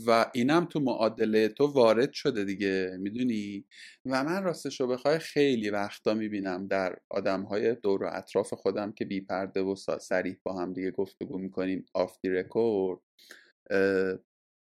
و 0.07 0.31
اینم 0.35 0.65
تو 0.65 0.81
معادله 0.81 1.49
تو 1.49 1.67
وارد 1.67 2.13
شده 2.13 2.45
دیگه 2.45 2.97
می‌دونی؟ 3.01 3.65
و 4.07 4.25
من 4.25 4.43
راستش 4.43 4.81
رو 4.81 4.87
بخوای 4.87 5.19
خیلی 5.19 5.71
وقتا 5.71 6.15
می‌بینم 6.15 6.67
در 6.67 6.99
آدم 7.11 7.43
های 7.43 7.75
دور 7.75 8.03
و 8.03 8.11
اطراف 8.13 8.55
خودم 8.55 8.93
که 8.93 9.05
بی 9.05 9.21
پرده 9.21 9.61
و 9.61 9.75
صریح 10.01 10.37
با 10.43 10.55
هم 10.63 10.73
دیگه 10.73 10.91
گفتگو 10.91 11.39
می‌کنیم 11.39 11.87
off 11.95 12.19
the 12.23 12.29
record 12.31 13.01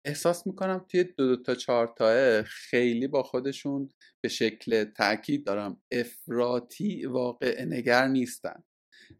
احساس 0.05 0.47
می‌کنم 0.47 0.85
توی 0.89 1.03
دو, 1.03 1.35
دو 1.35 1.43
تا 1.43 1.55
چهار 1.55 1.93
تاه 1.97 2.41
خیلی 2.43 3.07
با 3.07 3.23
خودشون 3.23 3.89
به 4.21 4.29
شکل 4.29 4.83
تاکید 4.83 5.45
دارم 5.45 5.81
افراطی 5.91 7.05
واقع 7.05 7.65
نگر 7.65 8.07
نیستن. 8.07 8.63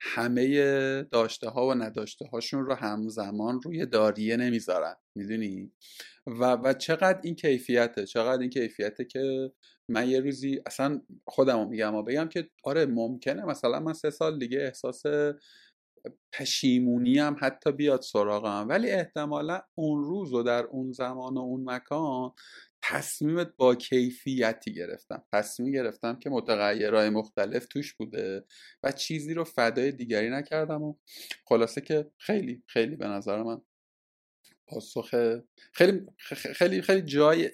همه 0.01 1.03
داشته 1.03 1.49
ها 1.49 1.67
و 1.67 1.73
نداشته 1.73 2.25
هاشون 2.25 2.65
رو 2.65 2.73
همزمان 2.73 3.61
روی 3.61 3.85
داریه 3.85 4.37
نمی‌ذارن 4.37 4.95
می‌دونی؟ 5.15 5.71
و 6.27 6.53
و 6.55 6.73
چقدر 6.73 7.19
این 7.23 7.35
کیفیته 7.35 8.05
چقدر 8.05 8.41
این 8.41 8.49
کیفیته 8.49 9.05
که 9.05 9.51
من 9.89 10.09
یه 10.09 10.19
روزی 10.19 10.61
اصلا 10.65 11.01
خودم 11.27 11.67
میگم 11.67 11.95
و 11.95 12.03
بگم 12.03 12.29
که 12.29 12.49
آره 12.63 12.85
ممکنه 12.85 13.45
مثلا 13.45 13.79
من 13.79 13.93
سه 13.93 14.09
سال 14.09 14.39
دیگه 14.39 14.59
احساس 14.59 15.03
پشیمونی 16.33 17.19
هم 17.19 17.35
حتی 17.39 17.71
بیاد 17.71 18.01
سراغم 18.01 18.65
ولی 18.69 18.89
احتمالا 18.89 19.61
اون 19.75 20.03
روز 20.03 20.33
و 20.33 20.43
در 20.43 20.63
اون 20.63 20.91
زمان 20.91 21.33
و 21.33 21.39
اون 21.39 21.63
مکان 21.69 22.31
تصمیمت 22.84 23.55
با 23.57 23.75
کیفیتی 23.75 24.73
گرفتم. 24.73 25.23
تصمیم 25.34 25.71
گرفتم 25.71 26.19
که 26.19 26.29
متغیرهای 26.29 27.09
مختلف 27.09 27.65
توش 27.65 27.93
بوده 27.93 28.45
و 28.84 28.91
چیزی 28.91 29.34
رو 29.34 29.43
فدای 29.43 29.91
دیگری 29.91 30.29
نکردم 30.29 30.84
و 30.84 30.95
خلاصه 31.45 31.81
که 31.81 32.11
خیلی 32.17 32.63
خیلی 32.67 32.95
به 32.95 33.07
نظر 33.07 33.43
من 33.43 33.61
پاسخ 34.67 35.09
خیلی 35.73 36.05
خیلی 36.55 36.81
خیلی 36.81 37.01
جای 37.01 37.49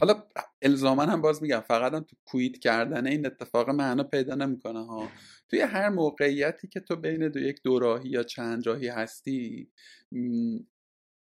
حالا 0.00 0.28
الزاما 0.62 1.02
هم 1.02 1.22
باز 1.22 1.42
میگم 1.42 1.60
فقط 1.60 1.94
هم 1.94 2.00
تو 2.00 2.16
کویت 2.24 2.58
کردن 2.58 3.06
این 3.06 3.26
اتفاق 3.26 3.70
معنا 3.70 4.04
پیدا 4.04 4.34
نمی‌کنه 4.34 4.86
ها. 4.86 5.08
توی 5.48 5.60
هر 5.60 5.88
موقعیتی 5.88 6.68
که 6.68 6.80
تو 6.80 6.96
بین 6.96 7.28
دو 7.28 7.40
یک 7.40 7.62
دوراهی 7.62 8.08
یا 8.08 8.22
چند 8.22 8.66
راهی 8.66 8.88
هستی 8.88 9.70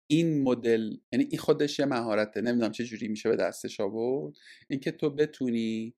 این 0.06 0.42
مدل 0.42 0.96
یعنی 1.12 1.24
این 1.30 1.38
خودش 1.38 1.78
یه 1.78 1.86
مهارته 1.86 2.40
نمی‌دونم 2.40 2.72
چه 2.72 2.84
جوری 2.84 3.08
میشه 3.08 3.28
به 3.28 3.36
دستش 3.36 3.80
آورد 3.80 4.34
اینکه 4.68 4.90
تو 4.90 5.10
بتونی 5.10 5.94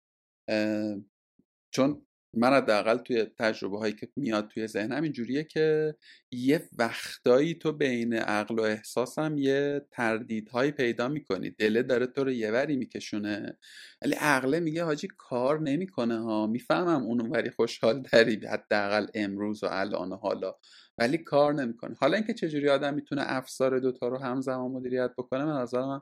چون 1.70 2.06
من 2.38 2.52
حداقل 2.52 2.96
توی 2.96 3.24
تجربه 3.38 3.78
هایی 3.78 3.92
که 3.92 4.08
میاد 4.16 4.48
توی 4.48 4.66
ذهنم 4.66 5.02
اینجوریه 5.02 5.44
که 5.44 5.94
یه 6.32 6.68
وقتایی 6.78 7.54
تو 7.54 7.72
بین 7.72 8.14
عقل 8.14 8.58
و 8.58 8.62
احساسم 8.62 9.38
یه 9.38 9.86
تردیدهایی 9.90 10.70
پیدا 10.70 11.08
می‌کنی. 11.08 11.50
دله 11.50 11.82
داره 11.82 12.06
تو 12.06 12.24
رو 12.24 12.30
یه 12.30 12.50
وری 12.50 12.76
میکشونه. 12.76 13.58
ولی 14.02 14.14
عقله 14.14 14.60
میگه 14.60 14.84
حاجی 14.84 15.08
کار 15.18 15.60
نمی‌کنه 15.60 16.18
ها. 16.22 16.46
می‌فهمم 16.46 17.02
اون 17.02 17.20
وری 17.20 17.50
خوشحال 17.50 18.02
داری 18.12 18.40
حداقل 18.46 19.06
امروز 19.14 19.64
و 19.64 19.66
الان 19.70 20.12
و 20.12 20.16
حالا. 20.16 20.54
ولی 20.98 21.18
کار 21.18 21.54
نمی‌کنه 21.54 21.96
حالا 22.00 22.16
اینکه 22.16 22.34
چجوری 22.34 22.68
آدم 22.68 22.94
می‌تونه 22.94 23.22
افسار 23.24 23.78
دوتا 23.78 24.08
رو 24.08 24.18
همزمان 24.18 24.70
مدیریت 24.70 25.10
بکنه 25.18 25.46
به 25.46 25.52
نظر 25.52 25.80
من 25.80 26.00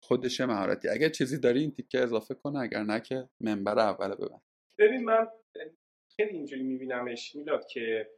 خودشه 0.00 0.46
مهارتی. 0.46 0.88
اگر 0.88 1.08
چیزی 1.08 1.38
داری 1.38 1.60
این 1.60 1.70
تیکه 1.70 2.02
اضافه 2.02 2.34
کنه 2.34 2.58
اگر 2.58 2.82
نه 2.82 3.00
که 3.00 3.28
منبر 3.40 3.78
اول 3.78 4.14
ببند. 4.14 4.47
ببین 4.78 5.04
من 5.04 5.28
خیلی 6.16 6.30
اینجوری 6.30 6.62
میبینمش 6.62 7.34
میلاد 7.34 7.66
که 7.66 8.10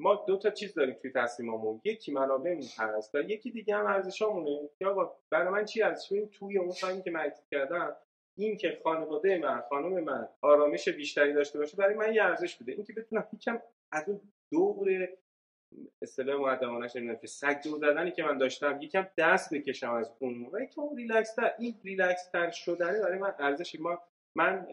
ما 0.00 0.24
دو 0.28 0.38
تا 0.38 0.50
چیز 0.50 0.74
داریم 0.74 0.94
توی 0.94 1.10
تصمیممون 1.10 1.80
یکی 1.84 2.12
منابعمون 2.12 2.64
هست 2.78 3.14
و 3.14 3.18
یکی 3.18 3.50
دیگه 3.50 3.76
هم 3.76 3.86
ارزشامونه. 3.86 4.68
که 4.78 4.86
آقا 4.86 5.16
برای 5.30 5.48
من 5.48 5.64
چی 5.64 5.82
ارزش؟ 5.82 6.08
توی 6.32 6.58
اون 6.58 6.72
تایمی 6.72 7.02
که 7.02 7.10
من 7.10 7.32
کردم 7.50 7.96
این 8.38 8.56
که 8.56 8.80
خانواده 8.84 9.38
من 9.38 9.60
خانم 9.60 10.04
من 10.04 10.28
آرامش 10.42 10.88
بیشتری 10.88 11.32
داشته 11.32 11.58
باشه 11.58 11.76
برای 11.76 11.94
من 11.94 12.14
یه 12.14 12.24
ارزش 12.24 12.56
بوده. 12.56 12.72
اینکه 12.72 12.92
بتونم 12.92 13.28
یکم 13.32 13.62
از 13.92 14.08
اون 14.08 14.20
دور 14.52 15.08
اصطلاح 16.02 16.40
مقدمانش 16.40 16.96
نمی‌دونم 16.96 17.18
که 17.18 17.26
سگ 17.26 17.60
زدنی 17.62 18.10
که 18.12 18.22
من 18.22 18.38
داشتم 18.38 18.82
یکم 18.82 19.06
دست 19.18 19.54
بکشم 19.54 19.92
از 19.92 20.12
اون 20.18 20.50
و 20.52 20.60
یکم 20.60 20.96
ریلکس 20.96 21.34
تر 21.34 21.54
این 21.58 21.74
ریلکس 21.84 22.30
تر 22.30 22.50
شدنه 22.50 23.00
برای 23.00 23.18
من 23.18 23.34
ارزشی. 23.38 23.78
ما 23.78 24.02
من 24.36 24.66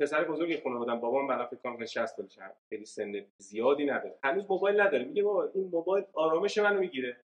پسر 0.00 0.24
بزرگی 0.24 0.56
خونه 0.56 0.78
بودم 0.78 1.00
بابام 1.00 1.26
من 1.26 1.46
فکر 1.46 1.56
کنم 1.56 1.86
60 1.86 2.06
سالشه. 2.06 2.42
خیلی 2.68 2.84
سن 2.84 3.26
زیادی 3.38 3.84
نداره. 3.86 4.18
هنوز 4.24 4.50
موبایل 4.50 4.80
نداره. 4.80 5.04
میگه 5.04 5.22
بابا 5.22 5.50
این 5.54 5.68
موبایل 5.68 6.04
آرامش 6.12 6.58
منو 6.58 6.80
می‌گیره. 6.80 7.16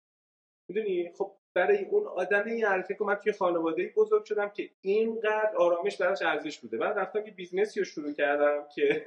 می‌دونی؟ 0.68 1.12
خب 1.18 1.36
برای 1.54 1.84
اون 1.84 2.06
آدم 2.06 2.44
این 2.44 2.64
حرفه 2.64 2.94
که 2.94 3.04
من 3.04 3.14
توی 3.14 3.32
خانواده 3.32 3.92
بزرگ 3.96 4.24
شدم 4.24 4.48
که 4.48 4.70
اینقدر 4.80 5.56
آرامش 5.56 5.96
براش 5.96 6.22
ارزش 6.22 6.58
بوده. 6.58 6.78
بعد 6.78 6.98
رفتم 6.98 7.26
یه 7.26 7.32
business 7.32 7.75
ی 7.75 7.80
رو 7.80 7.84
شروع 7.84 8.12
کردم 8.12 8.68
که 8.74 9.04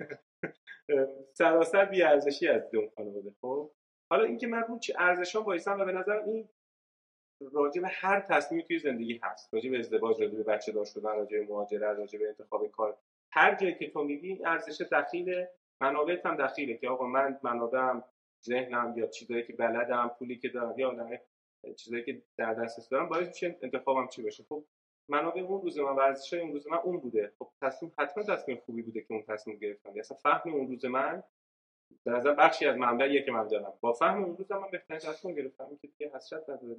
سراسر 1.37 1.85
بی 1.85 2.03
ارزشی 2.03 2.47
از 2.47 2.75
اون 2.75 2.89
خانواده. 2.95 3.31
خب؟ 3.41 3.71
حالا 4.11 4.23
اینکه 4.23 4.47
من 4.47 4.61
رو 4.61 4.79
چه 4.79 4.93
ارزشام 4.97 5.43
وایسم 5.43 5.79
و 5.79 5.85
به 5.85 5.91
نظر 5.91 6.19
این 6.25 6.49
راجع 7.53 7.81
به 7.81 7.87
هر 7.87 8.19
تصمیمی 8.19 8.63
توی 8.63 8.79
زندگی 8.79 9.19
هست. 9.23 9.53
راجع 9.53 9.69
به 9.69 9.79
ازدواج 9.79 10.21
راجع 10.21 10.37
به 10.37 10.43
بچه 10.43 10.71
دار 10.71 10.85
شدن 10.85 11.15
راجع 11.15 11.39
به 11.39 11.45
مهاجرت 11.45 11.97
راجع 11.97 12.19
به 12.19 12.27
انتخاب 12.27 12.67
کار. 12.67 12.97
هر 13.33 13.55
جایی 13.55 13.75
که 13.75 13.89
تو 13.89 14.03
میگی 14.03 14.45
ارزش 14.45 14.81
دخیل 14.81 15.45
منابعت 15.81 16.25
هم 16.25 16.35
دخیله 16.35 16.77
که 16.77 16.89
آقا 16.89 17.07
من 17.07 17.39
منابعم 17.43 18.03
ذهنم 18.45 18.93
یا 18.97 19.07
چیزایی 19.07 19.43
که 19.43 19.53
بلدم 19.53 20.11
پولی 20.19 20.39
که 20.39 20.49
دارم 20.49 20.79
یا 20.79 20.91
نه 20.91 21.21
چیزایی 21.77 22.03
که 22.03 22.21
در 22.37 22.53
دسترس 22.53 22.89
دارم 22.89 23.09
باعث 23.09 23.27
میشه 23.27 23.57
انتخابم 23.61 24.07
چی 24.07 24.21
باشه 24.21 24.43
خب 24.49 24.65
منابع 25.09 25.41
اون 25.41 25.61
روز 25.61 25.79
من 25.79 25.95
ورزش 25.95 26.33
اون 26.33 26.51
روز 26.51 26.67
من 26.67 26.77
اون 26.77 26.99
بوده. 26.99 27.33
خب 27.39 27.49
تصمیم 27.61 27.93
حتما 27.99 28.23
تصمیم 28.23 28.61
خوبی 28.65 28.81
بوده 28.81 29.01
که 29.01 29.13
اون 29.13 29.23
تصمیم 29.27 29.57
گرفتم. 29.57 29.93
اصلا 29.99 30.17
فهم 30.17 30.53
اون 30.53 30.67
روز 30.67 30.85
من 30.85 31.23
به 32.03 32.11
نظر 32.11 32.33
بخشی 32.33 32.65
از 32.65 32.77
منبعیه 32.77 33.25
که 33.25 33.31
من 33.31 33.47
دارم 33.47 33.73
با 33.81 33.93
فهم 33.93 34.23
اون 34.23 34.37
روز 34.37 34.51
من 34.51 34.71
بهترین 34.71 34.99
تصمیم 34.99 35.35
گرفتم 35.35 35.77
که 35.81 35.87
دیگه 35.87 36.11
حسرت 36.15 36.49
نداره. 36.49 36.75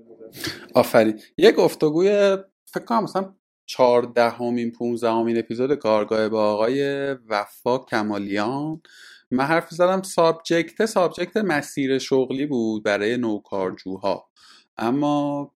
آفرین. 0.75 1.21
یک 1.39 1.55
گفتگوی 1.55 2.37
فکر 2.65 2.85
کنم 2.85 3.03
مثلا 3.03 3.35
چهاردهمین 3.67 4.73
پونزدهمین 4.73 5.39
اپیزود 5.39 5.75
کارگاه 5.75 6.29
با 6.29 6.53
آقای 6.53 7.13
وفا 7.13 7.79
کمالیان. 7.79 8.83
من 9.31 9.45
حرف 9.45 9.71
زدم 9.71 10.03
subject 10.03 10.87
subject 10.87 11.37
مسیر 11.37 11.99
شغلی 11.99 12.47
بود 12.47 12.83
برای 12.83 13.17
نوکارجوها. 13.17 14.31
اما 14.77 15.51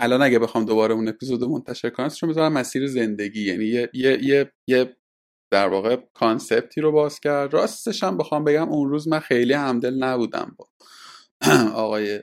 الان 0.00 0.22
اگه 0.22 0.38
بخوام 0.38 0.64
دوباره 0.64 0.94
اون 0.94 1.08
اپیزود 1.08 1.44
منتشر 1.44 1.90
کنم 1.90 2.08
چون 2.08 2.28
می‌ذارم 2.28 2.52
مسیر 2.52 2.86
زندگی. 2.86 3.42
یعنی 3.42 3.64
یه, 3.64 3.90
یه, 3.94 4.18
یه, 4.22 4.52
یه 4.66 4.96
در 5.50 5.68
واقع 5.68 5.96
concept 6.14 6.72
ی 6.72 6.80
رو 6.80 6.92
باز 6.92 7.20
کرد. 7.20 7.54
راستش 7.54 8.04
هم 8.04 8.16
بخوام 8.16 8.44
بگم 8.44 8.68
اون 8.68 8.88
روز 8.88 9.08
من 9.08 9.20
خیلی 9.20 9.52
همدل 9.52 9.94
نبودم 9.94 10.56
با 10.58 10.68
آقای 11.84 12.22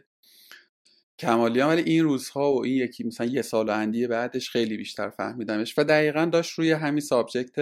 کمالیان 1.24 1.70
ولی 1.70 1.82
این 1.82 2.04
روزها 2.04 2.54
و 2.54 2.66
این 2.66 2.76
یکی 2.76 3.04
مثلا 3.04 3.28
یه 3.28 3.42
سال 3.42 3.70
اندی 3.70 4.08
بعدش 4.08 4.50
خیلی 4.50 4.78
بیشتر 4.78 5.10
فهمیدمش 5.10 5.80
و 5.80 5.84
دقیقا 5.84 6.26
داشت 6.26 6.60
روی 6.60 6.72
همین 6.72 7.02
subject 7.02 7.60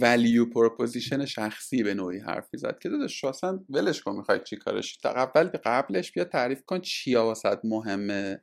value 0.00 0.46
proposition 0.46 1.24
شخصی 1.24 1.82
به 1.82 1.94
نوعی 1.94 2.18
حرفی 2.18 2.56
زد 2.56 2.78
که 2.78 2.88
داداش 2.88 3.24
اصلا 3.24 3.60
ولش 3.70 4.02
کن 4.02 4.16
می‌خوای 4.16 4.40
چی 4.44 4.56
کارش 4.56 4.98
قبل 5.04 5.48
قبلش 5.64 6.12
بیا 6.12 6.24
تعریف 6.24 6.62
کن 6.64 6.80
چیا 6.80 7.24
واست 7.24 7.58
مهمه 7.64 8.42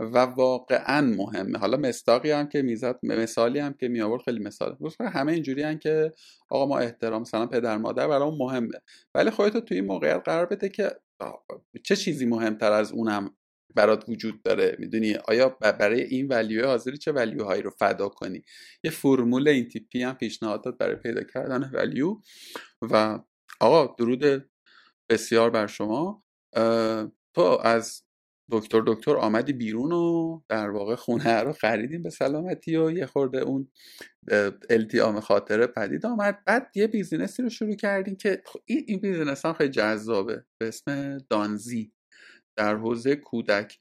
و 0.00 0.18
واقعا 0.18 1.00
مهمه. 1.00 1.58
حالا 1.58 1.76
مصداقی 1.76 2.30
هم 2.30 2.48
که 2.48 2.62
می‌زد 2.62 2.98
مثالی 3.02 3.58
هم 3.58 3.72
که 3.72 3.88
می 3.88 4.00
آورد 4.00 4.22
خیلی 4.22 4.38
مثال 4.44 4.76
همه 5.00 5.32
اینجوری 5.32 5.62
هم 5.62 5.78
که 5.78 6.12
آقا 6.50 6.66
ما 6.66 6.78
احترام 6.78 7.22
مثلا 7.22 7.46
پدر 7.46 7.76
مادر 7.76 8.08
برام 8.08 8.38
مهمه. 8.38 8.80
ولی 9.14 9.30
خودت 9.30 9.64
تو 9.64 9.74
این 9.74 9.84
موقعیت 9.84 10.22
قرار 10.24 10.46
بده 10.46 10.68
که 10.68 10.90
چه 11.84 11.96
چیزی 11.96 12.26
مهمتر 12.26 12.72
از 12.72 12.92
اونم 12.92 13.30
برات 13.74 14.08
وجود 14.08 14.42
داره. 14.42 14.76
می‌دونی؟ 14.78 15.14
آیا 15.28 15.48
برای 15.48 16.00
این 16.00 16.28
ولیو 16.28 16.66
حاضری 16.66 16.98
چه 16.98 17.12
ولیوهایی 17.12 17.62
رو 17.62 17.70
فدا 17.70 18.08
کنی؟ 18.08 18.42
یه 18.84 18.90
فرمول 18.90 19.48
این 19.48 19.68
تیپی 19.68 20.02
هم 20.02 20.14
پیشنهاد 20.14 20.64
داد 20.64 20.78
برای 20.78 20.96
پیدا 20.96 21.22
کردن 21.22 21.70
ولیو. 21.72 22.16
و 22.82 23.18
آقا 23.60 23.94
درود 23.98 24.50
بسیار 25.10 25.50
بر 25.50 25.66
شما. 25.66 26.24
تو 27.34 27.58
از 27.62 28.02
دکتر 28.52 28.82
دکتر 28.86 29.16
آمدی 29.16 29.52
بیرون 29.52 29.92
و 29.92 30.40
در 30.48 30.70
واقع 30.70 30.94
خونه 30.94 31.40
رو 31.40 31.52
خریدیم 31.52 32.02
به 32.02 32.10
سلامتی 32.10 32.76
و 32.76 32.90
یه 32.90 33.06
خورده 33.06 33.38
اون 33.38 33.68
التیام 34.70 35.20
خاطره 35.20 35.66
پدید 35.66 36.06
آمد. 36.06 36.44
بعد 36.46 36.70
یه 36.74 36.86
business 36.86 37.36
ی 37.36 37.42
رو 37.42 37.48
شروع 37.48 37.74
کردیم 37.74 38.16
که 38.16 38.42
این, 38.64 38.84
این 38.88 39.00
business 39.00 39.46
هم 39.46 39.52
خیلی 39.52 39.70
جذابه. 39.70 40.44
به 40.60 40.68
اسم 40.68 41.18
دانزی. 41.18 41.92
در 42.60 42.76
حوزه 42.76 43.16
کودک. 43.16 43.78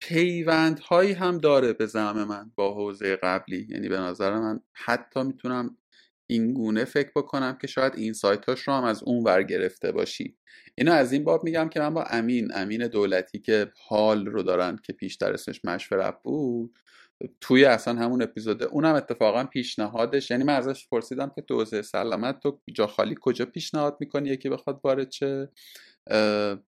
پیوندهایی 0.00 1.12
هم 1.12 1.38
داره 1.38 1.72
به 1.72 1.86
زعم 1.86 2.24
من 2.24 2.50
با 2.54 2.74
حوزه 2.74 3.16
قبلی. 3.16 3.66
یعنی 3.70 3.88
به 3.88 3.98
نظر 3.98 4.38
من 4.38 4.60
حتی 4.72 5.22
می‌تونم 5.22 5.76
این 6.26 6.52
گونه 6.52 6.84
فکر 6.84 7.10
بکنم 7.16 7.58
که 7.60 7.66
شاید 7.66 7.92
insight 7.96 8.12
اش 8.12 8.68
رو 8.68 8.74
هم 8.74 8.84
از 8.84 9.02
اون 9.02 9.24
ور 9.24 9.42
گرفته 9.42 9.92
باشی. 9.92 10.36
اینو 10.74 10.92
از 10.92 11.12
این 11.12 11.24
باب 11.24 11.44
میگم 11.44 11.68
که 11.68 11.80
من 11.80 11.94
با 11.94 12.02
امین 12.02 12.48
امین 12.54 12.86
دولتی 12.86 13.38
که 13.38 13.72
حال 13.88 14.26
رو 14.26 14.42
دارن 14.42 14.78
که 14.82 14.92
پیشتر 14.92 15.32
اسمش 15.32 15.64
مشورت 15.64 16.22
بود 16.22 16.78
توی 17.40 17.64
اصلا 17.64 17.94
همون 17.94 18.22
اپیزوده 18.22 18.64
اونم 18.64 18.94
اتفاقا 18.94 19.44
پیشنهادش. 19.44 20.30
یعنی 20.30 20.44
من 20.44 20.54
ازش 20.56 20.88
پرسیدم 20.88 21.32
که 21.34 21.40
حوزه 21.40 21.82
سلامت 21.82 22.40
تو 22.40 22.60
جا 22.74 22.86
خالی 22.86 23.14
کجا 23.20 23.44
پیشنهاد 23.44 23.96
می‌کنی؟ 24.00 24.28
یکی 24.28 24.48
بخواد 24.48 24.80
وارد 24.84 25.08
چه؟ 25.08 25.48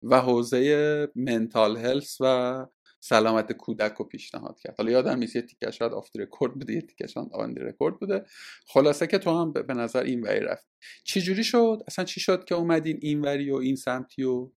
و 0.03 0.21
حوزه 0.21 1.09
mental 1.15 1.77
health 1.77 2.17
و 2.21 2.67
سلامت 3.01 3.53
کودک 3.53 3.93
رو 3.93 4.05
پیشنهاد 4.05 4.59
کرد. 4.59 4.75
حالا 4.79 4.91
یادم 4.91 5.19
نیست 5.19 5.37
یه 5.37 5.43
تیکه 5.43 5.71
شاید 5.71 5.93
off 5.93 6.05
the 6.05 6.17
record 6.17 6.55
بوده 6.55 6.73
یه 6.73 6.81
تیکه 6.81 7.21
on 7.33 7.57
record 7.57 7.99
بوده. 7.99 8.25
خلاصه 8.67 9.07
که 9.07 9.19
تو 9.19 9.31
هم 9.31 9.53
به 9.53 9.75
نظر 9.75 10.03
این 10.03 10.21
وری 10.21 10.41
رفت 10.41 10.69
چی 11.05 11.21
جوری 11.21 11.45
شد؟ 11.45 11.83
اصلا 11.87 12.05
چی 12.05 12.21
شد 12.21 12.45
که 12.45 12.55
اومدین 12.55 12.99
این 13.03 13.21
وری 13.21 13.51
و 13.51 13.55
این 13.55 13.77
سمتی 13.77 14.25
و 14.25 14.51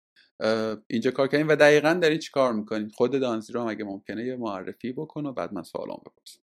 اینجا 0.87 1.11
کار 1.11 1.27
کردین؟ 1.27 1.47
و 1.47 1.55
دقیقا 1.55 1.93
دارین 1.93 2.19
چی 2.19 2.31
کار 2.31 2.53
می‌کنین؟ 2.53 2.89
خود 2.89 3.19
دانزی 3.19 3.53
رو 3.53 3.61
هم 3.61 3.67
اگه 3.67 3.83
ممکنه 3.83 4.25
یه 4.25 4.35
معرفی 4.35 4.91
بکن 4.91 5.25
و 5.25 5.33
بعد 5.33 5.53
من 5.53 5.63
سوالام 5.63 6.01
بپرسم. 6.05 6.39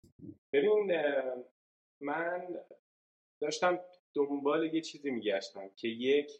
ببین 0.53 0.91
من 2.01 2.47
داشتم 3.41 3.79
دنبال 4.15 4.73
یه 4.73 4.81
چیزی 4.81 5.11
میگشتم 5.11 5.69
که 5.75 5.87
یک 5.87 6.31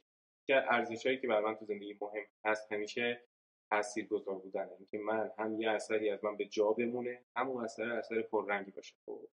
که 0.48 0.56
ارزش 0.56 1.06
هایی 1.06 1.18
که 1.18 1.28
برای 1.28 1.44
من 1.44 1.56
تو 1.56 1.66
زندگی 1.66 1.98
مهم 2.02 2.26
هست 2.46 2.72
همیشه 2.72 3.24
تاثیر 3.70 4.08
گذار 4.08 4.36
بودن 4.36 4.70
اینکه 4.80 4.98
من 4.98 5.32
هم 5.38 5.62
یه 5.62 5.70
اثری 5.70 6.10
از 6.10 6.24
من 6.24 6.38
به 6.38 6.46
جا 6.46 6.72
بمونه 6.72 7.26
هم 7.36 7.50
اون 7.50 7.64
اثر 7.64 7.92
اثر 7.92 8.22
پررنگی 8.22 8.72
باشه. 8.72 8.96
خب 9.06 9.28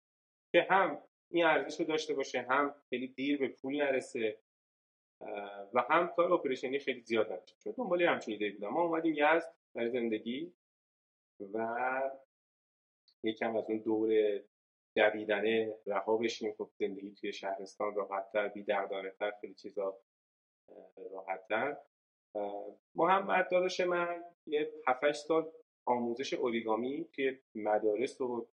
که 0.52 0.68
هم 0.70 1.02
این 1.32 1.46
ارزش 1.46 1.80
رو 1.80 1.86
داشته 1.86 2.14
باشه 2.14 2.42
هم 2.42 2.76
خیلی 2.90 3.08
دیر 3.08 3.38
به 3.38 3.48
پول 3.48 3.82
نرسه 3.82 4.38
و 5.74 5.86
هم 5.90 6.08
کار 6.08 6.34
اپریشنی 6.34 6.80
خیلی 6.80 7.02
زیاد 7.02 7.32
نشه. 7.32 7.56
چون 7.64 7.74
دنبال 7.78 8.02
همچین 8.02 8.34
ایده 8.34 8.52
بودم. 8.52 8.70
ما 8.70 8.82
اومدیم 8.82 9.14
یزد 9.14 9.56
برای 9.76 9.90
زندگی 9.90 10.54
و 11.54 11.78
یکم 13.24 13.56
از 13.56 13.66
اون 13.70 13.78
دور 13.78 14.10
دویدنه 14.96 15.76
رها 15.86 16.18
بشیم. 16.18 16.54
خب 16.58 16.70
زندگی 16.80 17.14
توی 17.14 17.34
شهرستان 17.34 17.96
راحتتر 17.96 18.48
بی 18.48 18.64
تر 18.64 19.32
خیلی 19.42 19.54
چیزا 19.54 19.98
راحتتر. 21.12 21.78
محمد 22.96 23.50
داداش 23.52 23.80
من 23.80 24.24
یه 24.48 24.72
7 24.88 25.12
سال 25.12 25.52
آموزش 25.86 26.34
اوریگامی 26.34 27.06
توی 27.14 27.40
مدارس 27.56 28.22
و 28.22 28.48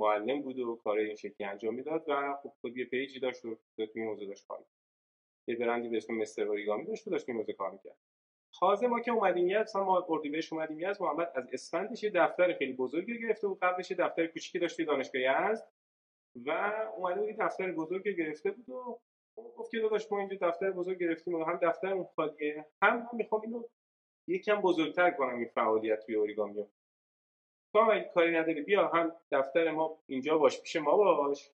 معلم 0.00 0.42
بود 0.42 0.58
و 0.58 0.76
کار 0.84 0.98
این 0.98 1.16
شکلی 1.16 1.46
انجام 1.46 1.74
می‌داد 1.74 2.04
و 2.08 2.34
خب 2.42 2.52
خود 2.60 2.76
یه 2.76 2.84
پیجی 2.84 3.20
داشت 3.20 3.44
و 3.44 3.58
توی 3.76 3.88
این 3.94 4.08
حوزه 4.08 4.26
داشت 4.26 4.46
کار 4.46 4.64
یه 5.48 5.56
برندی 5.56 5.88
به 5.88 5.96
اسم 5.96 6.14
مستر 6.14 6.48
اوریگامی 6.48 6.84
داشت 6.84 7.06
و 7.06 7.10
داشت 7.10 7.28
این 7.28 7.38
حوزه 7.38 7.52
کار 7.52 7.70
می‌کرد. 7.70 7.96
تازه 8.60 8.86
ما 8.86 9.00
که 9.00 9.10
اومدیم 9.10 9.48
یزد 9.48 9.60
مثلا 9.60 9.84
ما 9.84 10.06
اردیبهشت 10.08 10.52
اومدیم 10.52 10.80
یزد 10.80 11.02
محمد 11.02 11.32
از 11.34 11.48
اسفندش 11.52 12.02
یه 12.02 12.10
دفتر 12.10 12.52
خیلی 12.52 12.72
بزرگی 12.72 13.18
گرفته 13.18 13.48
بود 13.48 13.58
قبلش 13.58 13.90
یه 13.90 13.96
دفتر 13.96 14.26
کوچیکی 14.26 14.58
داشت 14.58 14.76
توی 14.76 14.84
دانشگاه 14.84 15.22
یزد 15.22 15.68
و 16.36 16.50
اومده 16.96 17.20
بود 17.20 17.36
دفتر 17.36 17.72
بزرگی 17.72 18.16
گرفته 18.16 18.50
بود 18.50 18.68
و 18.68 19.00
گفت 19.36 19.70
که 19.70 19.80
داداش 19.80 20.12
ما 20.12 20.18
اینجا 20.18 20.36
دفتر 20.48 20.70
بزرگ 20.70 20.98
گرفتیم 20.98 21.34
و 21.34 21.44
هم 21.44 21.58
دفتر 21.62 22.04
خالیه 22.16 22.66
هم 22.82 22.96
من 22.96 23.06
می‌خوام 23.12 23.42
اینو 23.42 23.64
یکم 24.28 24.60
بزرگتر 24.60 25.10
کنم 25.10 25.36
این 25.36 25.48
فعالیت 25.54 26.06
توی 26.06 26.14
اوریگامی. 26.14 26.64
تو 27.72 27.80
هم 27.80 27.90
اگه 27.90 28.10
کاری 28.14 28.36
نداری 28.36 28.62
بیا 28.62 28.88
هم 28.88 29.12
دفتر 29.32 29.70
ما 29.70 29.98
اینجا 30.06 30.38
باش 30.38 30.60
پیش 30.60 30.76
ما 30.76 30.96
باش. 30.96 31.50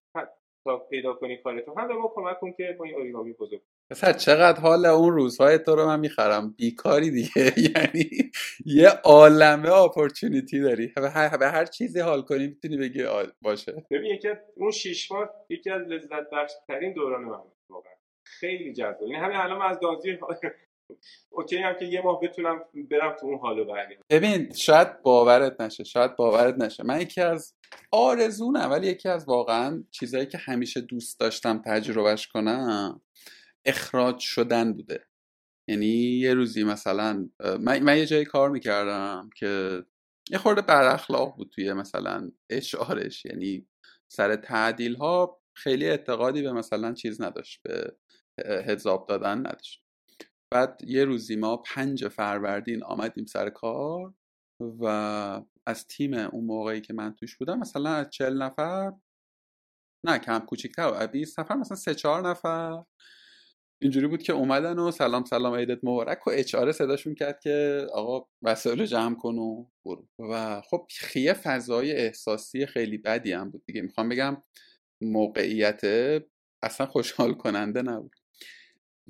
تا 0.63 0.77
پیدا 0.77 1.13
کنی 1.13 1.37
کارتو 1.37 1.73
هم 1.79 1.87
به 1.87 1.93
ما 1.93 2.11
کمک 2.15 2.39
کن 2.39 2.51
که 2.51 2.75
ما 2.79 2.85
این 2.85 2.95
اوریگامی 2.95 3.33
بزرگ 3.33 3.61
مثلا 3.91 4.13
چقدر 4.13 4.61
حال 4.61 4.85
اون 4.85 5.13
روزهای 5.13 5.57
تو 5.57 5.75
رو 5.75 5.85
من 5.85 5.99
می‌خرم؟ 5.99 6.55
بیکاری 6.57 7.11
دیگه. 7.11 7.53
یعنی 7.75 8.31
یه 8.65 8.89
عالمه 8.89 9.71
اپورتونیتی 9.71 10.59
داری. 10.59 10.93
به 10.95 11.09
هر, 11.09 11.37
به 11.37 11.47
هر 11.47 11.65
چیزی 11.65 11.99
حال 11.99 12.21
کنی 12.21 12.47
می‌تونی 12.47 12.77
بگی 12.77 13.03
باشه. 13.41 13.85
ببین 13.91 14.15
یکی 14.15 14.27
اون 14.55 14.71
شیش 14.71 15.11
ماه 15.11 15.29
یکی 15.49 15.69
از 15.69 15.81
لذت 15.81 16.29
بخش 16.31 16.51
ترین 16.67 16.93
دوران 16.93 17.23
من 17.23 17.41
خیلی 18.39 18.73
جذاب. 18.73 19.01
یعنی 19.01 19.15
همین 19.15 19.37
الان 19.37 19.61
از 19.61 19.79
دانزی 19.79 20.17
اوکی 21.29 21.57
هم 21.57 21.75
که 21.79 21.85
یه 21.85 22.01
ماه 22.01 22.19
بتونم 22.19 22.59
برم 22.91 23.15
تو 23.19 23.25
اون 23.25 23.39
حالو 23.39 23.65
برگردم 23.65 24.03
ببین 24.09 24.53
شاید 24.53 25.01
باورت 25.01 25.61
نشه 25.61 25.83
شاید 25.83 26.15
باورت 26.15 26.55
نشه. 26.57 26.83
من 26.83 27.01
یکی 27.01 27.21
از 27.21 27.55
آرزونه 27.91 28.65
ولی 28.65 28.87
یکی 28.87 29.09
از 29.09 29.27
واقعا 29.27 29.83
چیزهایی 29.91 30.25
که 30.25 30.37
همیشه 30.37 30.81
دوست 30.81 31.19
داشتم 31.19 31.61
تجربهش 31.65 32.27
کنم 32.27 33.01
اخراج 33.65 34.19
شدن 34.19 34.73
بوده. 34.73 35.05
یعنی 35.67 35.85
یه 36.19 36.33
روزی 36.33 36.63
مثلا 36.63 37.29
من, 37.59 37.83
من 37.83 37.97
یه 37.97 38.05
جایی 38.05 38.25
کار 38.25 38.49
می‌کردم 38.49 39.29
که 39.35 39.83
یه 40.31 40.37
خورده 40.37 40.61
بر 40.61 40.93
اخلاق 40.93 41.35
بود 41.35 41.49
توی 41.55 41.73
مثلا 41.73 42.31
اشعارش 42.49 43.25
یعنی 43.25 43.67
سر 44.07 44.35
تعدیل 44.35 44.95
ها 44.95 45.41
خیلی 45.53 45.89
اعتقادی 45.89 46.41
به 46.41 46.51
مثلا 46.53 46.93
چیز 46.93 47.21
نداشت 47.21 47.61
به 47.63 47.95
حضاب 48.39 49.07
دادن 49.07 49.37
نداشت. 49.37 49.83
بعد 50.53 50.81
یه 50.83 51.05
روزی 51.05 51.35
ما 51.35 51.57
پنج 51.57 52.07
فروردین 52.07 52.83
آمدیم 52.83 53.25
سر 53.25 53.49
کار 53.49 54.13
و 54.59 54.85
از 55.65 55.87
تیم 55.87 56.13
اون 56.13 56.45
موقعی 56.45 56.81
که 56.81 56.93
من 56.93 57.15
توش 57.15 57.37
بودم 57.37 57.59
مثلا 57.59 57.89
از 57.89 58.09
چل 58.09 58.41
نفر 58.41 58.91
نه 60.05 60.19
کم 60.19 60.39
کوچیکتر 60.39 60.91
و 60.95 61.07
20 61.07 61.39
نفر 61.39 61.55
مثلا 61.55 61.77
سه 61.77 61.95
چهار 61.95 62.29
نفر. 62.29 62.83
اینجوری 63.81 64.07
بود 64.07 64.23
که 64.23 64.33
اومدن 64.33 64.79
و 64.79 64.91
سلام 64.91 65.25
سلام 65.25 65.55
عیدت 65.55 65.79
مبارک 65.83 66.27
و 66.27 66.29
اچ 66.29 66.55
صداشون 66.55 67.15
کرد 67.15 67.39
که 67.39 67.87
آقا 67.93 68.27
وسایل 68.41 68.85
جمع 68.85 69.15
کن 69.15 69.35
و 69.37 69.65
برو. 69.85 70.07
و 70.19 70.61
خب 70.61 70.87
خیه 70.89 71.33
فضای 71.33 71.91
احساسی 71.91 72.65
خیلی 72.65 72.97
بدی 72.97 73.31
هم 73.31 73.51
بود 73.51 73.65
دیگه. 73.65 73.81
می‌خوام 73.81 74.09
بگم 74.09 74.43
موقعیت 75.01 75.81
اصلا 76.63 76.87
خوشحال 76.87 77.33
کننده 77.33 77.81
نبود. 77.81 78.20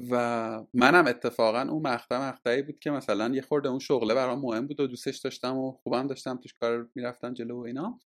و 0.10 0.66
منم 0.74 1.08
اتفاقا 1.08 1.62
اون 1.62 1.88
مقطع 1.88 2.30
مقطعی 2.30 2.62
بود 2.62 2.80
که 2.80 2.91
مثلا 2.91 3.36
یه 3.36 3.41
خورده 3.41 3.70
اون 3.70 3.80
شغله 3.80 4.14
برام 4.14 4.41
مهم 4.41 4.68
بود 4.68 4.80
و 4.80 4.88
دوستش 4.88 5.18
داشتم 5.18 5.58
و 5.58 5.72
خوبم 5.72 6.08
داشتم 6.08 6.38
توش 6.38 6.54
کار 6.54 6.89
می‌رفتم 6.95 7.34
جلو 7.34 7.62
و 7.62 7.66
اینا. 7.66 7.99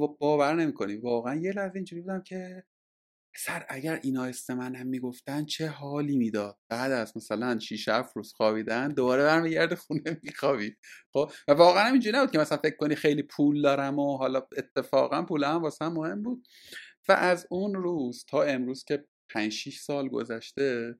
و 0.00 0.06
باور 0.20 0.54
نمی‌کنی 0.54 0.96
واقعا 0.96 1.34
یه 1.34 1.52
لحظه 1.52 1.76
اینجوری 1.76 2.02
بودم 2.02 2.22
که 2.22 2.64
سر 3.36 3.66
اگر 3.68 4.00
اینا 4.02 4.24
است 4.24 4.50
هم 4.50 4.86
می‌گفتن 4.86 5.44
چه 5.44 5.68
حالی 5.68 6.16
می‌داد. 6.16 6.58
بعد 6.68 6.92
از 6.92 7.16
مثلا 7.16 7.58
6 7.58 7.88
7 7.88 8.16
روز 8.16 8.32
خوابیدن 8.32 8.88
دوباره 8.88 9.22
برمیگرده 9.22 9.76
خونه 9.76 10.20
میخوابی. 10.22 10.76
خب 11.12 11.30
و 11.48 11.52
واقعا 11.52 11.84
هم 11.84 11.92
اینجوری 11.92 12.16
نبود 12.16 12.30
که 12.30 12.38
مثلا 12.38 12.58
فکر 12.58 12.76
کنی 12.76 12.94
خیلی 12.94 13.22
پول 13.22 13.62
دارم 13.62 13.98
و 13.98 14.16
حالا 14.16 14.42
اتفاقا 14.56 15.22
پول 15.22 15.44
هم 15.44 15.62
واسه 15.62 15.84
هم 15.84 15.92
مهم 15.92 16.22
بود. 16.22 16.48
و 17.08 17.12
از 17.12 17.46
اون 17.50 17.74
روز 17.74 18.24
تا 18.28 18.42
امروز 18.42 18.84
که 18.84 19.04
5 19.34 19.52
6 19.52 19.78
سال 19.78 20.08
گذشته 20.08 20.96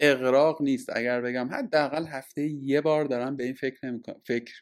اقراق 0.00 0.62
نیست. 0.62 0.90
اگر 0.96 1.20
بگم 1.20 1.48
حداقل 1.52 2.06
هفته 2.06 2.48
یه 2.48 2.80
بار 2.80 3.04
دارم 3.04 3.36
به 3.36 3.44
این 3.44 3.54
فکر 3.54 3.86
نمی‌کنم 3.86 4.22
فکر 4.26 4.54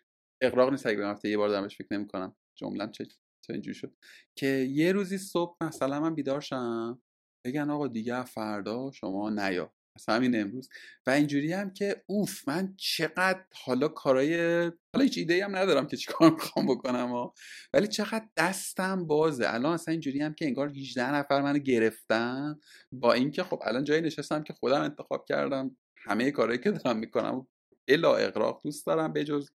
اقراق 0.43 0.71
نیست 0.71 0.87
اگر 0.87 1.03
هفته 1.13 1.29
یه 1.29 1.37
بار 1.39 1.49
دارم 1.49 1.63
بهش 1.63 1.77
فکر 1.79 1.89
نمی‌کنم 1.93 2.37
جملم 2.57 2.93
چه 2.93 3.07
تا 3.49 3.53
اینجوری 3.55 3.75
شد؟ 3.75 3.95
که 4.37 4.47
یه 4.49 4.93
روزی 4.93 5.19
صبح 5.19 5.57
مثلا 5.65 6.01
من 6.01 6.15
بیدار 6.17 6.41
شم 6.41 7.03
بگن 7.47 7.71
آقا 7.71 7.89
دیگه 7.89 8.25
فردا 8.25 8.93
شما 8.93 9.31
نیا. 9.31 9.76
مثلا 9.97 10.15
همین 10.15 10.41
امروز. 10.41 10.69
و 11.07 11.11
اینجوری 11.11 11.53
هم 11.53 11.73
که 11.73 12.03
اوف 12.07 12.49
من 12.49 12.75
چقدر 12.77 13.41
حالا 13.65 13.89
کارای 13.89 14.61
حالا 14.95 15.03
هیچ 15.05 15.19
ایده 15.19 15.45
هم 15.45 15.57
ندارم 15.57 15.87
که 15.87 15.97
چیکار 15.97 16.33
می‌خوام 16.35 16.67
بکنم 16.67 17.09
ها. 17.09 17.35
ولی 17.73 17.87
چقدر 17.87 18.27
دستم 18.37 19.07
بازه. 19.07 19.45
الان 19.49 19.73
اصلا 19.73 19.93
اینجوری 19.93 20.21
هم 20.21 20.35
که 20.35 20.45
انگار 20.45 20.69
18 20.69 21.15
نفر 21.15 21.43
منو 21.43 21.59
گرفتن 21.59 22.61
با 22.93 23.13
اینکه 23.13 23.43
خب 23.43 23.63
الان 23.65 23.85
جایی 23.85 24.01
نشستم 24.01 24.43
که 24.43 24.53
خودم 24.53 24.81
انتخاب 24.81 25.25
کردم. 25.29 25.77
همه 25.97 26.31
کارهایی 26.31 26.61
که 26.61 26.71
دارم 26.71 26.99
می‌کنم 26.99 27.47
الا 27.89 28.17
اقراق 28.17 28.61
دوست 28.65 28.87
دارم 28.87 29.13
بجز 29.13 29.51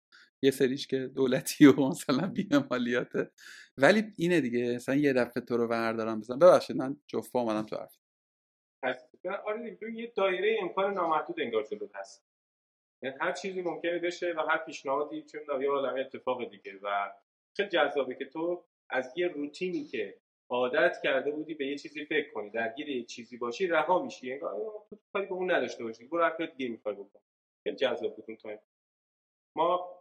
یه 0.41 0.51
سریش 0.51 0.87
که 0.87 1.07
دولتی 1.15 1.65
و 1.65 1.87
مثلا 1.87 2.27
بیمه 2.27 2.65
مالیاته 2.71 3.31
ولی 3.77 4.03
اینه 4.17 4.41
دیگه 4.41 4.75
مثلا 4.75 4.95
یه 4.95 5.13
دفعه 5.13 5.43
تو 5.43 5.57
رو 5.57 5.67
بردارم 5.67 6.19
بزنم 6.19 6.39
ببخشید 6.39 6.75
من 6.75 6.97
جفا 7.07 7.39
اومدم 7.39 7.65
تو 7.65 7.75
حرف. 7.75 8.06
آره 9.35 9.69
دیگه 9.69 9.91
یه 9.93 10.11
دایره 10.15 10.57
امکان 10.61 10.93
نامحدود 10.93 11.41
انگار 11.41 11.63
جلو 11.63 11.87
هست. 11.95 12.27
یعنی 13.03 13.15
هر 13.21 13.31
چیزی 13.31 13.61
ممکنه 13.61 13.99
بشه 13.99 14.33
و 14.37 14.39
هر 14.39 14.57
پیشنهادی 14.57 15.21
چه 15.23 15.39
یه 15.61 15.69
عالمه 15.69 15.99
اتفاق 15.99 16.49
دیگه. 16.49 16.79
و 16.81 17.11
خیلی 17.57 17.69
جذابه 17.69 18.15
که 18.15 18.25
تو 18.25 18.65
از 18.89 19.13
یه 19.17 19.27
روتینی 19.27 19.85
که 19.85 20.17
عادت 20.49 20.97
کرده 21.03 21.31
بودی 21.31 21.53
به 21.53 21.67
یه 21.67 21.77
چیزی 21.77 22.05
فکر 22.05 22.31
کنی 22.31 22.49
درگیر 22.49 22.89
یه 22.89 23.03
چیزی 23.03 23.37
باشی 23.37 23.67
رها 23.67 24.03
میشی. 24.03 24.33
انگار 24.33 24.55
تو 24.89 24.97
کاری 25.13 25.25
به 25.25 25.33
اون 25.33 25.51
نداشته 25.51 25.83
باشی. 25.83 26.07
برو 26.07 26.23
هر 26.23 26.45
دیگه 26.45 26.71
می‌خوای 26.71 26.95
بکن. 26.95 27.19
خیلی 27.63 27.75
جذاب 27.75 28.15
بود 28.15 28.25
اون 28.27 28.37
تایم 28.37 28.59
ما 29.55 29.97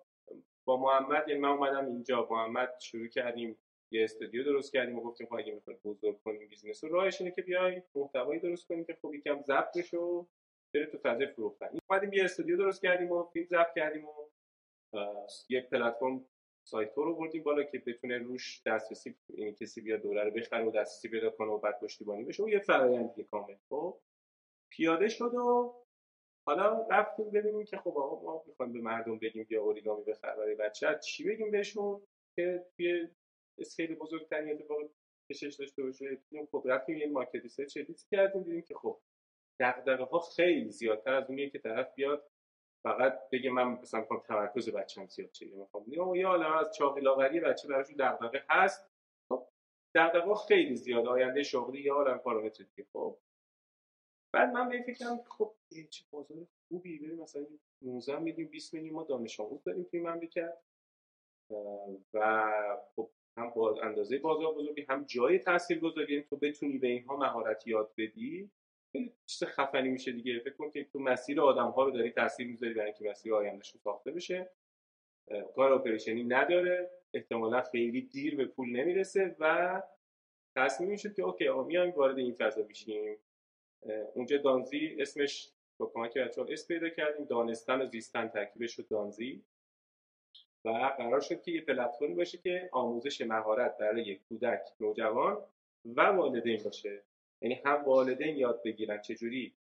با 0.64 0.76
محمد 0.76 1.28
یعنی 1.28 1.40
من 1.40 1.48
اومدم 1.48 1.86
اینجا 1.86 2.28
محمد 2.30 2.74
شروع 2.80 3.08
کردیم. 3.08 3.58
یه 3.92 4.04
استودیو 4.04 4.44
درست 4.44 4.72
کردیم 4.72 4.98
و 4.98 5.02
گفتیم 5.02 5.26
خب 5.26 5.34
اگه 5.34 5.54
می‌خوایم 5.54 5.80
بزرگ 5.84 6.22
کنیم 6.22 6.48
business 6.48 6.84
رو 6.84 6.90
راهش 6.90 7.20
اینه 7.20 7.32
که 7.32 7.42
بیای 7.42 7.82
محتوایی 7.94 8.40
درست 8.40 8.66
کنیم 8.66 8.84
که 8.84 8.98
خب 9.02 9.14
یکم 9.14 9.42
ضبط 9.42 9.78
بشه 9.78 9.96
و 9.96 10.24
بره 10.74 10.86
تو 10.86 10.98
فضای 10.98 11.26
فروختن. 11.26 11.68
اومدیم 11.90 12.12
یه 12.12 12.24
استودیو 12.24 12.56
درست 12.56 12.82
کردیم 12.82 13.10
و 13.10 13.24
فیلم 13.24 13.46
ضبط 13.46 13.74
کردیم 13.76 14.04
و 14.04 14.12
یه 15.48 15.60
پلتفرم 15.60 16.24
سایت 16.66 16.92
رو 16.96 17.14
بردیم 17.14 17.42
بالا 17.42 17.62
که 17.62 17.78
بتونه 17.78 18.18
روش 18.18 18.62
دسترسی 18.66 19.14
این 19.28 19.54
کسی 19.54 19.80
بیاد 19.80 20.02
دوره 20.02 20.24
رو 20.24 20.30
بخره 20.30 20.64
و 20.64 20.70
دسترسی 20.70 21.08
پیدا 21.08 21.30
کنه 21.30 21.48
و 21.48 21.58
بعد 21.58 21.80
پشتیبانی 21.80 22.24
بشه 22.24 22.42
و 22.42 22.48
یه 22.48 22.58
فرآیند 22.58 23.20
کامل. 23.30 23.56
خب 23.68 24.00
پیاده 24.72 25.08
شد 25.08 25.34
و 25.34 25.74
حالا 26.48 26.86
رفتیم 26.90 27.30
ببینیم 27.30 27.64
که 27.64 27.76
خب 27.76 27.98
آقا 27.98 28.22
ما 28.22 28.44
می‌خوایم 28.46 28.72
به 28.72 28.80
مردم 28.80 29.18
بگیم 29.18 29.44
بیا 29.44 29.62
اوریگامی 29.62 30.04
بخر 30.04 30.36
برای 30.36 30.54
بچه 30.54 30.98
چی 31.04 31.24
بگیم 31.24 31.50
بهشون؟ 31.50 32.02
که 32.36 32.66
توی 32.76 33.08
scale 33.58 33.94
بزرگتری 33.94 34.52
اتفاق 34.52 34.78
کشش 35.30 35.54
داشته 35.54 35.82
باشه. 35.82 36.18
خب 36.52 36.62
رفتیم 36.64 36.96
یه 36.96 37.10
market 37.10 37.34
research 37.34 37.78
کردیم 38.10 38.42
دیدیم 38.42 38.62
که 38.62 38.74
خب 38.74 39.00
دغدغه 39.60 40.04
ها 40.04 40.18
خیلی 40.18 40.70
زیادتر 40.70 41.14
از 41.14 41.24
اونیه 41.28 41.50
که 41.50 41.58
طرف 41.58 41.94
بیاد. 41.94 42.30
فقط 42.82 43.30
بگه 43.32 43.50
من 43.50 43.64
مثلا 43.64 44.00
می‌خوام 44.00 44.20
تمرکز 44.20 44.70
بچه‌م 44.70 45.06
زیاد 45.06 45.32
شه. 45.32 45.46
می‌خوام 45.46 45.84
یه 45.88 46.28
عالم 46.28 46.52
از 46.52 46.74
چاقی 46.74 47.00
لاغری 47.00 47.40
بچه 47.40 47.68
براش 47.68 47.86
دغدغه 47.98 48.44
هست. 48.50 48.90
خب 49.28 49.48
دغدغه 49.94 50.34
خیلی 50.34 50.76
زیاد 50.76 51.06
آینده 51.06 51.42
شغلی 51.42 51.80
یا 51.80 51.94
عالم 51.94 52.18
پارامتر 52.18 52.64
دیگه. 52.64 52.88
خب 52.92 53.18
بعد 54.34 54.50
من 54.50 54.68
به 54.68 54.82
فکرم 54.82 55.22
خب 55.22 55.54
چه 55.90 56.04
بازار 56.10 56.46
خوبی. 56.68 56.98
بریم 56.98 57.20
مثلا 57.20 57.46
19 57.82 58.18
میلیون 58.18 58.48
20 58.48 58.74
میلیون 58.74 58.94
ما 58.94 59.02
دانش 59.04 59.40
آموز 59.40 59.64
داریم 59.64 59.84
توی 59.84 60.00
مملکت. 60.00 60.58
و 62.14 62.46
خب 62.96 63.10
هم 63.36 63.50
با 63.50 63.80
اندازه 63.82 64.18
بازار 64.18 64.54
بزرگی 64.54 64.86
هم 64.88 65.04
جای 65.04 65.38
تاثیر 65.38 65.78
گذاری 65.78 66.12
یعنی 66.12 66.24
تو 66.24 66.36
بتونی 66.36 66.78
به 66.78 66.88
اینها 66.88 67.16
مهارت 67.16 67.66
یاد 67.66 67.92
بدی. 67.96 68.50
چیز 69.26 69.44
خفنی 69.44 69.88
میشه 69.88 70.12
دیگه. 70.12 70.38
فکر 70.38 70.54
کن 70.54 70.70
که 70.70 70.84
تو 70.84 70.98
مسیر 70.98 71.40
آدم 71.40 71.70
ها 71.70 71.84
رو 71.84 71.90
داری 71.90 72.10
تاثیر 72.10 72.46
می‌ذاری 72.46 72.74
برای 72.74 72.86
اینکه 72.86 73.10
مسیر 73.10 73.34
آیندهشون 73.34 73.80
ساخته 73.84 74.10
بشه. 74.10 74.50
کار 75.54 75.72
اپریشنی 75.72 76.24
نداره. 76.24 76.90
احتمالا 77.14 77.62
خیلی 77.62 78.02
دیر 78.02 78.36
به 78.36 78.44
پول 78.44 78.68
نمی‌رسه 78.70 79.36
و 79.40 79.82
تصمیم 80.56 80.90
می‌شد 80.90 81.14
که 81.14 81.22
اوکی 81.22 81.48
میایم 81.66 81.90
وارد 81.90 82.18
این 82.18 82.34
فضا 82.34 82.62
بشیم. 82.62 83.16
اونجا 84.14 84.36
دانزی 84.36 84.96
اسمش 85.00 85.52
با 85.78 85.86
کمک 85.86 86.18
بچه 86.18 86.40
ها 86.40 86.46
اسم 86.50 86.68
پیدا 86.68 86.88
کردیم. 86.88 87.24
دانستن 87.24 87.82
و 87.82 87.86
زیستن 87.86 88.28
ترکیبش 88.28 88.76
شد 88.76 88.88
دانزی. 88.88 89.44
و 90.66 90.70
قرار 90.98 91.20
شد 91.20 91.42
که 91.42 91.52
یه 91.52 91.60
پلتفرمی 91.60 92.14
باشه 92.14 92.38
که 92.38 92.68
آموزش 92.72 93.20
مهارت 93.20 93.78
برای 93.78 94.16
کودک 94.28 94.60
نوجوان 94.80 95.38
و 95.84 96.00
والدین 96.00 96.62
باشه. 96.64 97.02
یعنی 97.42 97.60
هم 97.64 97.84
والدین 97.84 98.36
یاد 98.36 98.62
بگیرن 98.64 99.02
چجوری 99.02 99.54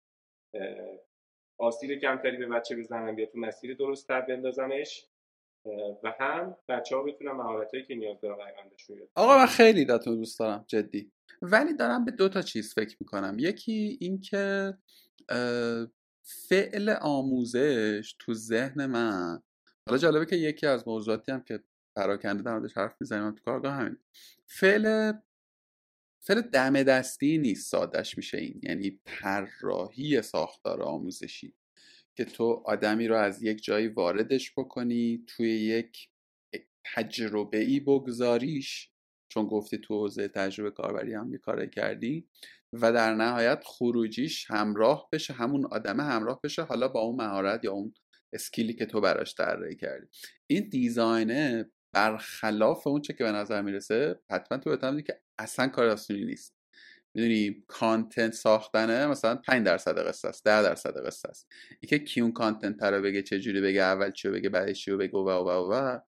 آسیب 1.58 2.00
کمتری 2.00 2.38
به 2.38 2.48
بچه 2.48 2.76
بزنن 2.76 3.16
بیا 3.16 3.26
تو 3.26 3.40
مسیر 3.40 3.74
درست 3.74 4.08
تر 4.08 4.22
بندازمش 4.22 5.08
و 6.04 6.14
هم 6.20 6.58
بچه 6.68 6.96
ها 6.96 7.04
بتونن 7.04 7.32
مهارت 7.32 7.72
هایی 7.72 7.86
که 7.86 7.96
نیاز 7.96 8.22
دارن 8.22 8.42
آیندهشون 8.42 8.98
یاد 8.98 9.10
آقا 9.16 9.38
من 9.38 9.46
خیلی 9.46 9.86
داتون 9.86 10.16
دوست 10.16 10.40
دارم 10.40 10.66
جدی. 10.68 11.12
ولی 11.42 11.74
دارم 11.74 12.06
به 12.06 12.12
دو 12.12 12.30
تا 12.30 12.42
چیز 12.42 12.74
فکر 12.74 12.98
می‌کنم. 13.00 13.36
یکی 13.40 13.98
اینکه 14.02 14.74
فعل 16.50 16.96
آموزش 17.02 18.16
تو 18.20 18.34
ذهن 18.34 18.86
من 18.86 19.42
حالا 19.90 19.98
جالبه 19.98 20.26
که 20.26 20.36
یکی 20.36 20.68
از 20.68 20.88
موضوعاتی 20.88 21.32
هم 21.32 21.42
که 21.42 21.64
پراکنده 21.96 22.44
در 22.44 22.52
موردش 22.54 22.78
حرف 22.78 22.96
می‌زنیم 23.00 23.32
تو 23.32 23.44
کارگاه 23.46 23.74
همین 23.74 23.98
فعل 24.46 25.14
فعل 26.20 26.42
دم 26.42 26.84
دستی 26.84 27.38
نیست 27.38 27.72
سادش 27.72 28.18
میشه 28.18 28.38
این 28.38 28.62
یعنی 28.64 29.00
طراحی 29.06 30.22
ساختار 30.22 30.82
آموزشی 30.84 31.54
که 32.16 32.26
تو 32.26 32.64
آدمی 32.66 33.08
رو 33.08 33.16
از 33.16 33.44
یک 33.44 33.64
جایی 33.64 33.88
واردش 33.88 34.54
بکنی 34.58 35.24
توی 35.28 35.50
یک 35.50 36.10
تجربه 36.96 37.58
ای 37.58 37.80
بگذاریش 37.80 38.92
چون 39.28 39.48
گفتی 39.48 39.78
تو 39.78 40.00
حوزه 40.00 40.28
تجربه 40.28 40.72
کاربری 40.72 41.14
هم 41.14 41.32
یه 41.32 41.38
کار 41.38 41.66
کردی 41.66 42.28
و 42.74 42.94
در 42.94 43.16
نهایت 43.16 43.64
خروجیش 43.66 44.52
همراه 44.52 45.10
بشه 45.12 45.34
همون 45.34 45.66
آدمه 45.66 46.04
همراه 46.04 46.40
بشه 46.44 46.62
حالا 46.62 46.88
با 46.88 47.00
اون 47.00 47.16
مهارت 47.16 47.64
یا 47.64 47.72
اون 47.72 47.94
اسکیلی 48.36 48.74
که 48.74 48.86
تو 48.86 49.02
براش 49.02 49.36
طراحی 49.36 49.76
کردی. 49.76 50.08
این 50.48 50.70
دیزاینه 50.70 51.72
برخلاف 51.94 52.88
اون 52.88 53.02
چه 53.02 53.14
که 53.14 53.24
به 53.24 53.32
نظر 53.32 53.62
می‌رسه 53.62 54.20
حتما 54.32 54.58
تو 54.58 54.70
بهتم 54.70 55.02
که 55.02 55.22
اصلا 55.38 55.68
کار 55.68 55.88
آسونی 55.88 56.26
نیست. 56.26 56.56
می‌دونی 57.16 57.64
کانتنت 57.68 58.34
ساختنه 58.34 59.08
مثلا 59.08 59.36
5 59.36 59.66
درصد 59.66 60.08
قصه 60.08 60.28
است 60.28 60.46
10 60.46 60.62
درصد 60.62 61.06
قصه 61.06 61.30
است. 61.30 61.48
اینکه 61.80 62.00
کیون 62.00 62.32
کانتنت 62.32 62.84
رو 62.84 63.02
بگه 63.02 63.22
چه 63.22 63.40
جوری 63.40 63.62
بگه 63.62 63.82
اول 63.82 64.12
چیو 64.12 64.32
بگه 64.32 64.50
بعدش 64.50 64.86
چیو 64.86 64.98
بگه 64.98 65.18
و 65.18 65.30
و 65.30 65.74
و 65.74 66.00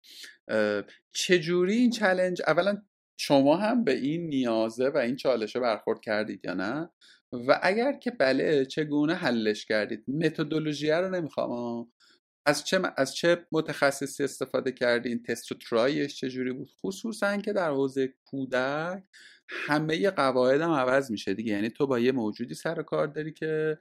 چه 1.12 1.40
جوری 1.40 1.74
این 1.74 1.92
چالش 1.92 2.42
اولا 2.48 2.82
شما 3.20 3.58
هم 3.58 3.84
به 3.84 3.94
این 3.94 4.28
نیازه 4.28 4.90
و 4.90 4.98
این 4.98 5.16
چالشه 5.16 5.60
برخورد 5.60 6.00
کردید 6.02 6.46
یا 6.46 6.54
نه؟ 6.54 6.90
و 7.32 7.60
اگر 7.64 7.94
که 7.94 8.12
بله 8.12 8.66
چگونه 8.66 9.16
حلش 9.16 9.66
کردید؟ 9.66 10.04
متدولوژی 10.08 10.92
رو 10.92 11.10
نمی‌خوام 11.10 11.92
از 12.48 12.66
چه 12.66 12.82
از 12.98 13.16
چه 13.16 13.46
متخصصی 13.52 14.24
استفاده 14.24 14.72
کردین 14.72 15.24
تست 15.24 15.52
و 15.52 15.56
ترایش 15.56 16.16
چجوری 16.16 16.54
بود؟ 16.54 16.70
خصوصا 16.82 17.38
که 17.38 17.54
در 17.54 17.72
حوزه 17.72 18.14
کودک 18.26 19.04
همه 19.50 20.10
قواعد 20.10 20.62
هم 20.62 20.72
عوض 20.72 21.12
میشه 21.12 21.34
دیگه. 21.34 21.54
یعنی 21.54 21.70
تو 21.70 21.88
با 21.88 22.00
یه 22.00 22.12
موجودی 22.12 22.54
سر 22.54 22.84
کار 22.84 23.08
داری 23.08 23.34
که 23.34 23.78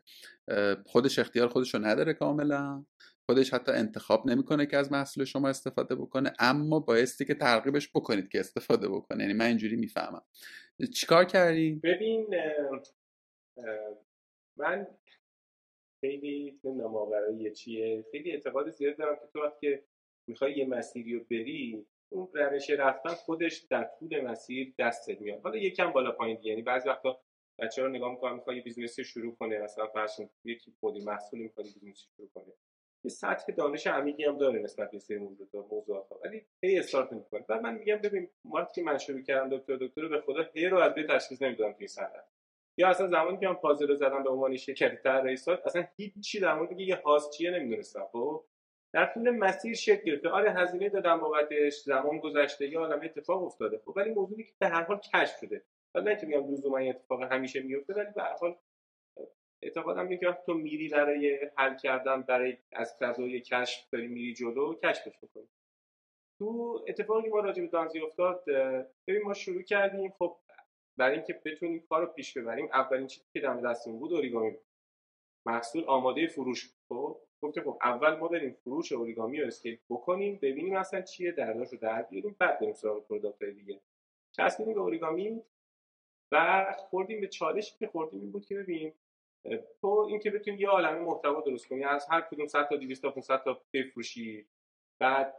خودش 0.86 1.18
اختیار 1.18 1.48
خودش 1.48 1.74
رو 1.74 1.80
نداره 1.80 2.14
کاملا. 2.14 2.84
خودش 3.26 3.54
حتی 3.54 3.72
انتخاب 3.72 4.30
نمی‌کنه 4.30 4.66
که 4.66 4.76
از 4.76 4.92
محصول 4.92 5.24
شما 5.24 5.48
استفاده 5.48 5.94
بکنه 5.94 6.32
اما 6.38 6.80
بایستی 6.80 7.24
که 7.24 7.34
ترغیبش 7.34 7.90
بکنید 7.94 8.28
که 8.28 8.40
استفاده 8.40 8.88
بکنه. 8.88 9.22
یعنی 9.22 9.34
من 9.34 9.46
اینجوری 9.46 9.76
می‌فهمم. 9.76 10.22
چیکار 10.94 11.24
کردی؟ 11.24 11.80
ببین 11.84 12.26
من 14.56 14.86
خیلی 16.00 16.60
نمی‌دونم 16.64 17.10
برای 17.10 17.52
چیه؟ 17.52 18.04
خیلی 18.10 18.32
اعتقاد 18.32 18.70
زیاد 18.70 18.96
دارم 18.96 19.16
که 19.16 19.26
تو 19.32 19.42
وقتی 19.42 19.78
می‌خوای 20.28 20.56
یه 20.56 20.66
مسیری 20.66 21.14
رو 21.14 21.24
بری 21.30 21.86
اون 22.08 22.28
روش 22.34 22.70
رفتن 22.70 23.10
خودش 23.10 23.58
در 23.58 23.90
طول 23.98 24.20
مسیر 24.20 24.74
دستت 24.78 25.20
میاد. 25.20 25.40
حالا 25.42 25.56
یکم 25.56 25.92
بالا 25.92 26.12
پایین 26.12 26.38
یعنی 26.42 26.62
بعضی 26.62 26.88
وقتا 26.88 27.20
بچه 27.58 27.82
رو 27.82 27.88
نگاه 27.88 28.10
می‌کنم 28.10 28.34
می‌خواد 28.34 28.56
یه 28.56 28.62
business 28.62 28.99
ی 28.99 29.04
شروع 29.04 29.36
کنه 29.36 29.58
مثلا 29.58 29.86
فرض 29.86 30.20
یکی 30.44 30.72
خودی 30.80 31.00
محصولی 31.04 31.42
می‌خواد 31.42 31.66
business 31.66 32.02
ی 32.02 32.06
شروع 32.16 32.28
کنه. 32.34 32.52
یه 33.04 33.10
سطح 33.10 33.52
دانش 33.52 33.86
عمیقی 33.86 34.24
هم 34.24 34.38
داره 34.38 34.58
نسبت 34.58 34.90
به 34.90 34.98
سری 34.98 35.18
موضوعات 35.18 35.72
موضوعات 35.72 36.06
ولی 36.24 36.46
هی 36.62 36.78
استارت 36.78 37.12
می‌کنه 37.12 37.44
بعد 37.48 37.62
من 37.62 37.74
میگم 37.74 37.96
ببین 37.96 38.28
وقتی 38.54 38.82
من 38.82 38.98
شروع 38.98 39.22
کردم 39.22 39.56
دکتر 39.58 39.76
دکتر 39.76 40.08
به 40.08 40.20
خدا 40.20 40.42
هر 40.54 40.66
رو 40.66 40.78
از 40.78 40.94
بر 40.94 41.06
تشخیص 41.06 41.42
نمی‌دادم 41.42 41.72
توی 41.72 41.86
صنعت. 41.88 42.35
یا 42.78 42.88
اصلا 42.88 43.06
زمانی 43.06 43.38
که 43.38 43.48
من 43.48 43.54
پازل 43.54 43.88
رو 43.88 43.94
زدم 43.94 44.22
به 44.22 44.30
عنوان 44.30 44.56
شرکت 44.56 45.02
طراحی 45.02 45.36
سایت 45.36 45.66
اصلا 45.66 45.86
هیچی 45.96 46.40
در 46.40 46.54
مورد 46.54 46.80
یه 46.80 46.96
host 46.96 47.30
چیه 47.32 47.50
نمی‌دونستم 47.50 48.06
خب؟ 48.12 48.44
در 48.92 49.06
طول 49.14 49.30
مسیر 49.30 49.74
شکل 49.74 50.04
گرفته. 50.04 50.28
آره 50.28 50.52
هزینه 50.52 50.88
دادم 50.88 51.20
بابتش 51.20 51.74
زمان 51.74 52.18
گذشته 52.18 52.68
یه 52.68 52.80
عالم 52.80 53.00
اتفاق 53.04 53.42
افتاده 53.42 53.80
خب؟ 53.84 53.92
ولی 53.96 54.10
موضوعی 54.10 54.44
که 54.44 54.52
به 54.58 54.68
هر 54.68 54.82
حال 54.82 55.00
کشف 55.14 55.38
شده. 55.40 55.62
حالا 55.94 56.10
نه 56.10 56.20
که 56.20 56.26
میگم 56.26 56.74
این 56.74 56.90
اتفاق 56.90 57.22
همیشه 57.22 57.62
میفته 57.62 57.94
ولی 57.94 58.10
به 58.14 58.22
هر 58.22 58.36
حال 58.40 58.56
اعتقادم 59.62 60.08
اینه 60.08 60.16
که 60.16 60.38
تو 60.46 60.54
میری 60.54 60.88
برای 60.88 61.50
حل 61.56 61.76
کردن 61.76 62.22
برای 62.22 62.56
از 62.72 62.96
فضای 63.00 63.40
کشف 63.40 63.90
داری 63.92 64.06
میری 64.06 64.34
جلو 64.34 64.74
کشفش 64.74 65.22
می‌کنی. 65.22 65.48
تو 66.38 66.80
اتفاقی 66.88 67.28
ما 67.28 67.40
راجع 67.40 67.62
به 67.62 67.68
دانزی 67.68 68.00
افتاد 68.00 68.44
ببین 69.06 69.22
ما 69.24 69.34
شروع 69.34 69.62
کردیم 69.62 70.10
خب 70.18 70.36
برای 70.96 71.16
اینکه 71.16 71.40
بتونیم 71.44 71.86
کار 71.88 72.00
رو 72.00 72.06
پیش 72.06 72.36
ببریم 72.36 72.68
اولین 72.72 73.06
چیزی 73.06 73.26
که 73.32 73.40
دم 73.40 73.70
دستمون 73.70 73.98
بود 73.98 74.12
اوریگامی 74.12 74.56
محصول 75.46 75.84
آماده 75.84 76.26
فروش 76.26 76.70
خب؟ 76.88 77.20
گفتیم 77.42 77.62
خب 77.62 77.78
اول 77.82 78.14
ما 78.14 78.28
بریم 78.28 78.56
فروش 78.64 78.92
اوریگامی 78.92 79.40
رو 79.40 79.46
scale 79.46 79.78
بکنیم 79.90 80.38
ببینیم 80.42 80.76
اصلا 80.76 81.02
چیه 81.02 81.32
درداش 81.32 81.72
رو 81.72 81.78
در 81.78 82.02
بیاریم 82.02 82.36
بعد 82.38 82.60
بریم 82.60 82.72
سراغ 82.72 83.06
product 83.06 83.44
دیگه. 83.44 83.80
چسبیدیم 84.32 84.74
به 84.74 84.80
اوریگامی 84.80 85.42
و 86.32 86.66
خوردیم 86.78 87.20
به 87.20 87.28
چالشی 87.28 87.76
که 87.78 87.86
خوردیم 87.86 88.20
این 88.20 88.30
بود 88.32 88.46
که 88.46 88.54
ببینیم 88.54 88.92
تو 89.80 89.88
اینکه 90.08 90.30
بتونی 90.30 90.58
یه 90.58 90.68
عالمه 90.68 90.98
محتوا 90.98 91.40
درست 91.40 91.68
کنی 91.68 91.84
از 91.84 92.06
هر 92.10 92.20
کدوم 92.20 92.46
100 92.46 92.68
تا 92.68 92.76
200 92.76 93.02
تا 93.02 93.10
500 93.10 93.42
تا 93.44 93.62
بفروشی 93.72 94.46
بعد 94.98 95.34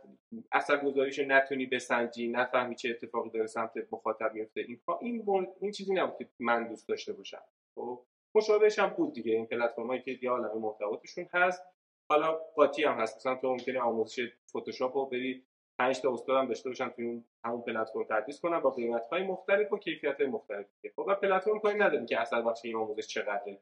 اثر 0.52 0.78
گذاریشو 0.78 1.24
نتونی 1.28 1.66
بسنجی 1.66 2.28
نفهمی 2.28 2.76
چه 2.76 2.90
اتفاقی 2.90 3.30
داره 3.30 3.48
سمت 3.48 3.72
مخاطب 3.92 4.34
میفته. 4.34 4.62
این 4.62 4.82
این 5.02 5.48
این 5.62 5.72
چیزی 5.72 5.94
نبود 5.94 6.18
که 6.18 6.28
من 6.40 6.68
دوست 6.68 6.88
داشته 6.88 7.14
باشم. 7.14 7.44
خب؟ 7.76 8.04
مشابهش 8.36 8.80
هم 8.80 8.90
بود 8.90 9.14
دیگه. 9.14 9.32
این 9.32 9.46
پلتفرمایی 9.46 10.02
که 10.02 10.20
یه 10.22 10.30
عالمه 10.30 10.56
محتوا 10.56 10.96
توشون 10.96 11.30
هست. 11.34 11.64
حالا 12.12 12.34
قاطی 12.56 12.84
هم 12.84 13.00
هست. 13.00 13.18
مثلا 13.18 13.36
تو 13.36 13.50
ممکنه 13.50 13.80
آموزش 13.80 14.32
فتوشاپ 14.50 14.98
رو 14.98 15.06
بری 15.06 15.44
5 15.80 16.02
تا 16.02 16.14
استاد 16.14 16.38
هم 16.38 16.48
داشته 16.48 16.70
باشن 16.70 16.90
توی 16.90 17.06
اون 17.06 17.24
همون 17.46 17.62
پلتفرم 17.62 18.04
تدریس 18.04 18.42
کنن 18.42 18.60
با 18.60 18.70
قیمت‌های 18.70 19.24
مختلف 19.24 19.74
و 19.74 19.78
کیفیت 19.78 20.22
مختلف 20.22 20.66
خب 20.96 21.06
و 21.08 21.16
پلتفرم 21.16 21.60
کاری 21.60 21.80
نداره 21.80 22.06
که 22.06 22.20
اثر 22.20 22.42
بخش 22.42 22.66
این 22.66 22.76
آموزش 22.76 23.08
چقدره. 23.08 23.60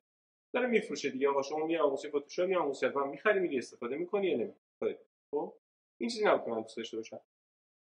داره 0.53 0.67
میفروشه 0.67 1.09
دیگه. 1.09 1.29
آقا 1.29 1.41
شما 1.41 1.71
یه 1.71 1.81
آموزش 1.81 2.07
فتوشاپ 2.07 2.49
یا 2.49 2.61
آموزش 2.61 2.83
من 2.95 3.07
می‌خری 3.07 3.57
استفاده 3.57 3.95
می‌کنی 3.97 4.27
یا 4.27 4.37
نمی‌کنی 4.37 4.95
خب؟ 5.31 5.53
این 5.97 6.09
چیزی 6.09 6.25
نبود 6.25 6.45
که 6.45 6.51
من 6.51 6.61
دوست 6.61 6.77
داشته 6.77 6.97
باشم. 6.97 7.21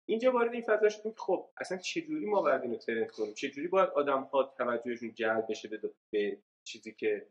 اینجا 0.09 0.33
وارد 0.33 0.53
این 0.53 0.63
فضا 0.63 0.89
شدیم 0.89 1.13
که 1.13 1.19
خب 1.19 1.51
اصلا 1.57 1.79
چجوری 1.79 2.27
ما 2.27 2.43
باید 2.43 2.63
اینو 2.63 2.77
ترند 2.77 3.11
کنیم؟ 3.11 3.35
چجوری 3.35 3.69
باید 3.69 3.89
آدم 3.89 4.23
ها 4.23 4.55
توجهشون 4.59 5.15
جلب 5.15 5.47
بشه 5.49 5.69
به, 5.69 5.95
به 6.11 6.39
چیزی 6.65 6.93
که 6.93 7.27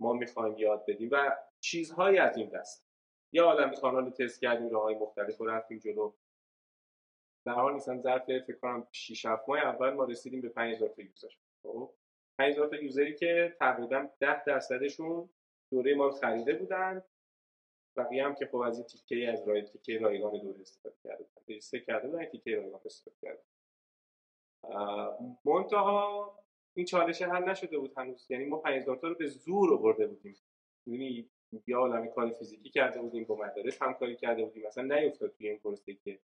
ما 0.00 0.12
می‌خوایم 0.12 0.58
یاد 0.58 0.84
بدیم؟ 0.88 1.08
و 1.12 1.36
چیزهایی 1.60 2.18
از 2.18 2.36
این 2.36 2.48
دست. 2.48 2.90
یا 3.32 3.44
عالم 3.44 3.74
کانال 3.74 4.10
تست 4.10 4.40
کردیم 4.40 4.70
راه 4.70 4.82
های 4.82 4.94
مختلف 4.94 5.36
رو 5.36 5.46
رفتیم 5.46 5.78
جلو. 5.78 6.12
در 7.46 7.52
حال 7.52 7.74
مثلا 7.74 8.00
ظرف 8.00 8.24
فکر 8.24 8.56
کنم 8.56 8.88
6 8.92 9.26
7 9.26 9.48
ماه 9.48 9.58
اول 9.58 9.90
ما 9.90 10.04
رسیدیم 10.04 10.40
به 10.40 10.48
5000 10.48 10.88
تا 10.88 11.02
یوزر. 11.02 11.28
خب 11.62 11.94
5000 12.38 12.68
تا 12.68 12.76
یوزری 12.76 13.14
که 13.14 13.56
تقریبا 13.58 14.08
10 14.20 14.44
درصدشون 14.44 15.30
دوره 15.72 15.94
ما 15.94 16.10
خریده 16.10 16.54
بودن. 16.54 17.02
بقیه 17.96 18.24
هم 18.24 18.34
که 18.34 18.46
خب 18.46 18.56
از 18.56 18.76
این 18.78 18.86
تیکه 18.86 19.28
از 19.28 19.48
رای 19.48 19.62
تیکه 19.62 19.98
رایگان 19.98 20.40
دوره 20.40 20.60
استفاده 20.60 20.96
کرده. 21.04 21.24
بودن 21.46 21.80
کرده 21.86 22.08
بودن 22.08 22.24
تیکه 22.24 22.56
رایگان 22.56 22.80
استفاده 22.84 23.16
کرده. 23.22 23.42
منتها 25.44 26.34
این 26.74 26.86
چالش 26.86 27.22
حل 27.22 27.48
نشده 27.48 27.78
بود 27.78 27.92
هنوز. 27.96 28.26
یعنی 28.30 28.44
ما 28.44 28.56
5000 28.56 28.96
تا 28.96 29.08
رو 29.08 29.14
به 29.14 29.26
زور 29.26 29.74
آورده 29.74 30.06
بودیم. 30.06 30.36
یعنی 30.86 31.30
یا 31.66 31.78
عالم 31.78 32.08
کار 32.08 32.30
فیزیکی 32.30 32.70
کرده 32.70 33.00
بودیم 33.00 33.24
با 33.24 33.36
مدارس 33.36 33.82
همکاری 33.82 34.16
کرده 34.16 34.44
بودیم. 34.44 34.66
مثلا 34.66 34.84
نیفتاد 34.96 35.32
توی 35.32 35.48
این 35.48 35.58
پروسه 35.58 35.94
که 35.94 36.18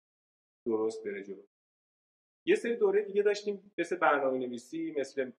درست 0.65 1.03
بره 1.03 1.23
جلو. 1.23 1.43
یه 2.45 2.55
سری 2.55 2.75
دوره 2.75 3.01
دیگه 3.01 3.21
داشتیم 3.21 3.73
مثل 3.77 3.95
برنامه 3.95 4.37
نویسی 4.37 4.95
مثل 4.97 5.31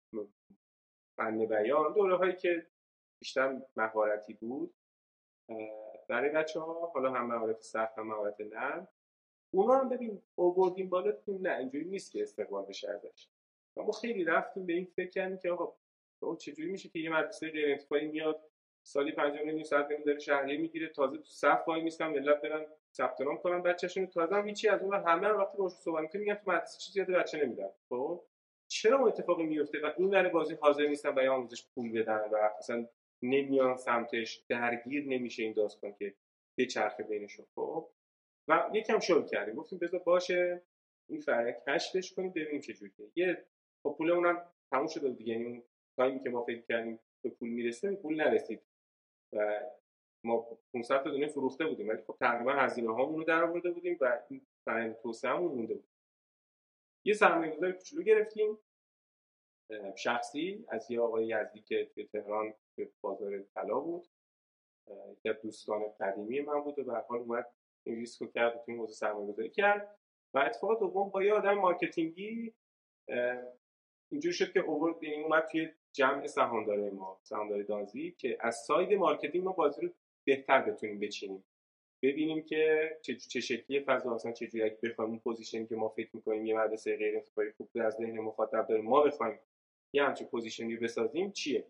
فن 1.16 1.46
بیان. 1.46 1.92
دوره 1.92 2.16
هایی 2.16 2.36
که 2.36 2.66
بیشتر 3.18 3.62
مهارتی 3.76 4.34
بود. 4.34 4.74
برای 6.06 6.30
بچه 6.30 6.60
ها 6.60 6.90
حالا 6.94 7.12
هم 7.12 7.26
مهارت 7.26 7.62
سخت 7.62 7.98
هم 7.98 8.06
مهارت 8.06 8.40
نرم 8.40 8.88
اونا 9.50 9.74
هم 9.74 9.88
ببین 9.88 10.22
اووردیم 10.34 10.88
بالا 10.88 11.12
نه 11.28 11.56
اینجوری 11.56 11.84
نیست 11.84 12.12
که 12.12 12.22
استقبال 12.22 12.64
بشه 12.64 12.90
ازش. 12.90 13.28
ما 13.76 13.92
خیلی 13.92 14.24
رفتیم 14.24 14.66
به 14.66 14.72
این 14.72 14.84
فکر 14.96 15.10
کردیم 15.10 15.38
که 15.38 15.50
آقا 15.50 15.72
چجوری 16.36 16.70
میشه 16.70 16.88
که 16.88 16.98
یه 16.98 17.10
مدرسه 17.10 17.50
غیر 17.50 17.70
انتفاعی 17.70 18.06
میاد 18.06 18.40
سالی 18.82 19.12
5 19.12 19.38
نیم 19.38 19.62
ساعت 19.62 20.04
داره 20.06 20.18
شهریه 20.18 20.58
می‌گیره 20.58 20.88
تازه 20.88 21.16
تو 21.16 21.24
صف 21.24 21.68
وای 21.68 21.82
میستم 21.82 22.08
ملت 22.08 22.40
برن 22.40 22.66
ثبت 22.92 23.20
نام 23.20 23.36
کنن 23.36 23.62
بچه‌شون 23.62 24.06
تازه 24.06 24.34
هم 24.34 24.48
هیچی 24.48 24.68
از 24.68 24.82
اون 24.82 24.94
همه 24.94 25.26
هم 25.26 25.36
وقتی 25.36 25.58
باهاش 25.58 25.72
صحبت 25.72 26.14
میگن 26.14 26.34
تو 26.34 26.50
مدرسه 26.50 26.78
چیزی 26.78 26.98
یاد 27.00 27.10
بچه 27.10 27.44
نمیدن. 27.44 27.68
خب؟ 27.88 28.24
چرا 28.68 28.98
اون 28.98 29.08
اتفاقی 29.08 29.42
میفته 29.46 29.78
و 29.82 29.90
این 29.96 30.10
ور 30.10 30.28
بازی 30.28 30.54
حاضر 30.54 30.86
نیستن 30.86 31.10
برای 31.10 31.28
آموزش 31.28 31.66
پول 31.74 31.92
بدن 31.92 32.28
و 32.32 32.36
اصلا 32.58 32.86
نمیان 33.24 33.76
سمتش 33.76 34.44
درگیر 34.48 35.04
نمیشه 35.06 35.42
این 35.42 35.52
داستان 35.52 35.94
که 35.94 36.14
به 36.58 36.66
چرخه 36.66 37.02
بینشون. 37.02 37.46
خب؟ 37.54 37.90
و 38.48 38.70
یکم 38.72 38.98
شل 38.98 39.26
کردیم. 39.26 39.54
گفتیم 39.54 39.78
بذار 39.78 40.00
باشه 40.00 40.62
این 41.08 41.20
فرق 41.20 41.68
کشفش 41.68 42.12
کنیم 42.12 42.30
ببینیم 42.30 42.60
چه 42.60 42.72
جوریه. 42.72 43.10
یه 43.16 43.44
خب 43.82 43.94
پول 43.98 44.10
اونم 44.10 44.52
تموم 44.70 44.86
شده 44.86 45.10
دیگه. 45.10 45.32
یعنی 45.32 45.44
اون 45.44 45.62
تایمی 45.96 46.20
که 46.20 46.30
ما 46.30 46.44
فکر 46.44 46.62
کردیم 46.62 47.00
به 47.24 47.30
پول 47.30 47.48
می‌رسه 47.48 47.96
پول 47.96 48.14
نرسید. 48.16 48.62
و 49.32 49.60
ما 50.24 50.58
500 50.72 51.02
تا 51.02 51.10
دونه 51.10 51.26
فروخته 51.26 51.66
بودیم. 51.66 51.88
ولی 51.88 52.02
خب 52.02 52.16
تقریبا 52.20 52.52
هزینه 52.52 52.94
هامون 52.94 53.18
رو 53.18 53.24
در 53.24 53.44
آورده 53.44 53.70
بودیم 53.70 53.98
و 54.00 54.22
این 54.28 54.46
فرآیند 54.64 54.96
توسعه‌مون 54.96 55.52
مونده 55.52 55.74
بود. 55.74 55.88
یه 57.06 57.14
سرمایه‌گذار 57.14 57.72
کوچولو 57.72 58.02
گرفتیم. 58.02 58.58
شخصی 59.96 60.64
از 60.68 60.90
یه 60.90 61.00
آقای 61.00 61.26
یزدی 61.26 61.60
که 61.60 61.90
توی 61.94 62.04
تهران 62.04 62.54
به 62.76 62.90
بازار 63.00 63.42
طلا 63.42 63.80
بود. 63.80 64.06
از 65.24 65.40
دوستان 65.42 65.82
قدیمی 66.00 66.40
من 66.40 66.60
بود 66.60 66.78
و 66.78 66.84
به 66.84 66.92
حال 67.08 67.18
اومد 67.18 67.46
این 67.86 67.96
ریسک 67.96 68.22
رو 68.22 68.28
کرد 68.28 68.56
و 68.56 68.58
توی 68.58 68.74
این 68.74 68.80
حوزه 68.80 68.94
سرمایه‌گذاری 68.94 69.50
کرد. 69.50 69.98
و 70.34 70.38
اتفاق 70.38 70.80
دوم 70.80 71.08
با 71.08 71.22
یه 71.22 71.34
آدم 71.34 71.54
marketing 71.54 72.44
ی 72.44 72.54
اینجوری 74.12 74.34
شد 74.34 74.52
که 74.52 74.60
اوورد 74.60 75.02
یعنی 75.02 75.22
اومد 75.22 75.46
توی 75.46 75.68
جمع 75.92 76.26
سهامدارای 76.26 76.90
ما 76.90 77.20
سهامدار 77.22 77.62
دانزی 77.62 78.14
که 78.18 78.38
از 78.40 78.56
side 78.56 78.92
marketing 78.92 79.44
ما 79.44 79.52
بازی 79.52 79.80
رو 79.80 79.88
بهتر 80.24 80.62
بتونیم 80.62 80.98
بچینیم. 80.98 81.44
ببینیم 82.02 82.42
که 82.42 82.90
چه, 83.02 83.16
چه 83.16 83.40
شکلی 83.40 83.80
فضا 83.80 84.14
اصلا 84.14 84.32
چه 84.32 84.46
جوری 84.46 84.70
بخوایم 84.82 85.10
اون 85.10 85.18
position 85.18 85.61
ی 85.61 85.66
که 85.66 85.76
ما 85.76 85.88
فکر 85.88 86.10
می‌کنیم 86.12 86.46
یه 86.46 86.58
مدرسه 86.58 86.96
غیر 86.96 87.16
انتفاعی 87.16 87.50
خوب 87.50 87.68
از 87.74 87.94
ذهن 87.94 88.18
مخاطب 88.18 88.66
داره 88.66 88.82
ما 88.82 89.02
بخوایم 89.02 89.38
یه 89.92 90.04
همچین 90.04 90.26
position 90.26 90.70
ی 90.70 90.76
بسازیم 90.76 91.32
چیه؟ 91.32 91.66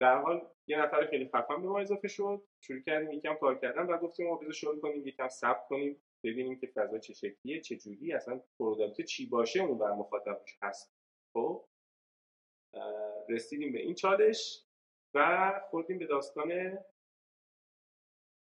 در 0.00 0.16
حال 0.22 0.48
یه 0.66 0.78
نفر 0.78 1.06
خیلی 1.06 1.28
خفن 1.28 1.62
به 1.62 1.68
ما 1.68 1.80
اضافه 1.80 2.08
شد. 2.08 2.42
شروع 2.60 2.80
کردیم 2.80 3.12
یکم 3.12 3.34
کار 3.34 3.58
کردن 3.58 3.82
و 3.82 3.98
گفتیم 3.98 4.26
ما 4.26 4.36
بذار 4.36 4.52
شروع 4.52 4.80
کنیم 4.80 5.06
یکم 5.06 5.28
تست 5.28 5.68
کنیم 5.68 6.02
ببینیم 6.24 6.60
که 6.60 6.66
فضا 6.66 6.98
چه 6.98 7.14
شکلیه 7.14 7.60
چه 7.60 7.76
جوری 7.76 8.12
اصلا 8.12 8.40
product 8.58 9.00
چی 9.00 9.26
باشه 9.26 9.60
اون 9.60 9.78
بر 9.78 9.92
مخاطبش 9.92 10.58
هست. 10.62 10.92
خب؟ 11.34 11.64
رسیدیم 13.28 13.72
به 13.72 13.78
این 13.78 13.94
چالش 13.94 14.64
و 15.14 15.60
خوردیم 15.70 15.98
به 15.98 16.06
داستان 16.06 16.78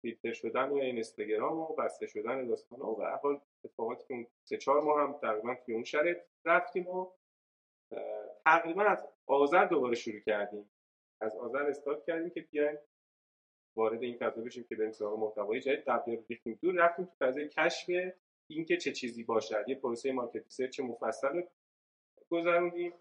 فیلتر 0.03 0.32
شدن 0.32 0.68
و 0.68 0.74
اینستاگرام 0.74 1.59
و 1.59 1.74
بسته 1.74 2.07
شدن 2.07 2.47
داستان 2.47 2.80
و 2.80 2.95
به 2.95 3.07
حال 3.07 3.41
اتفاقاتی 3.64 4.05
که 4.09 4.30
سه 4.45 4.57
چهار 4.57 4.80
ماه 4.80 5.01
هم 5.01 5.12
تقریبا 5.12 5.55
توی 5.55 5.74
اون 5.74 5.84
شرط 5.84 6.16
رفتیم 6.45 6.89
و 6.89 7.12
تقریبا 8.45 8.82
از 8.82 9.09
آذر 9.27 9.64
دوباره 9.64 9.95
شروع 9.95 10.20
کردیم. 10.20 10.70
از 11.20 11.37
آذر 11.37 11.62
استارت 11.62 12.05
کردیم 12.05 12.31
که 12.31 12.41
بیایم 12.41 12.79
وارد 13.77 14.03
این 14.03 14.18
فضا 14.18 14.43
بشیم 14.43 14.64
که 14.68 14.77
بریم 14.77 14.93
سراغ 14.93 15.18
محتوای 15.18 15.61
جدید. 15.61 15.85
تبدیل 15.85 16.24
ریختیم 16.29 16.59
دور 16.62 16.74
رفتیم 16.74 17.05
تو 17.05 17.12
فضای 17.18 17.49
کشف 17.49 17.91
اینکه 18.51 18.77
چه 18.77 18.93
چیزی 18.93 19.24
باشد. 19.24 19.64
یه 19.68 19.74
پروسه 19.74 20.12
market 20.12 20.45
research 20.49 20.81
مفصل 20.81 21.43
گذروندیم. 22.31 22.93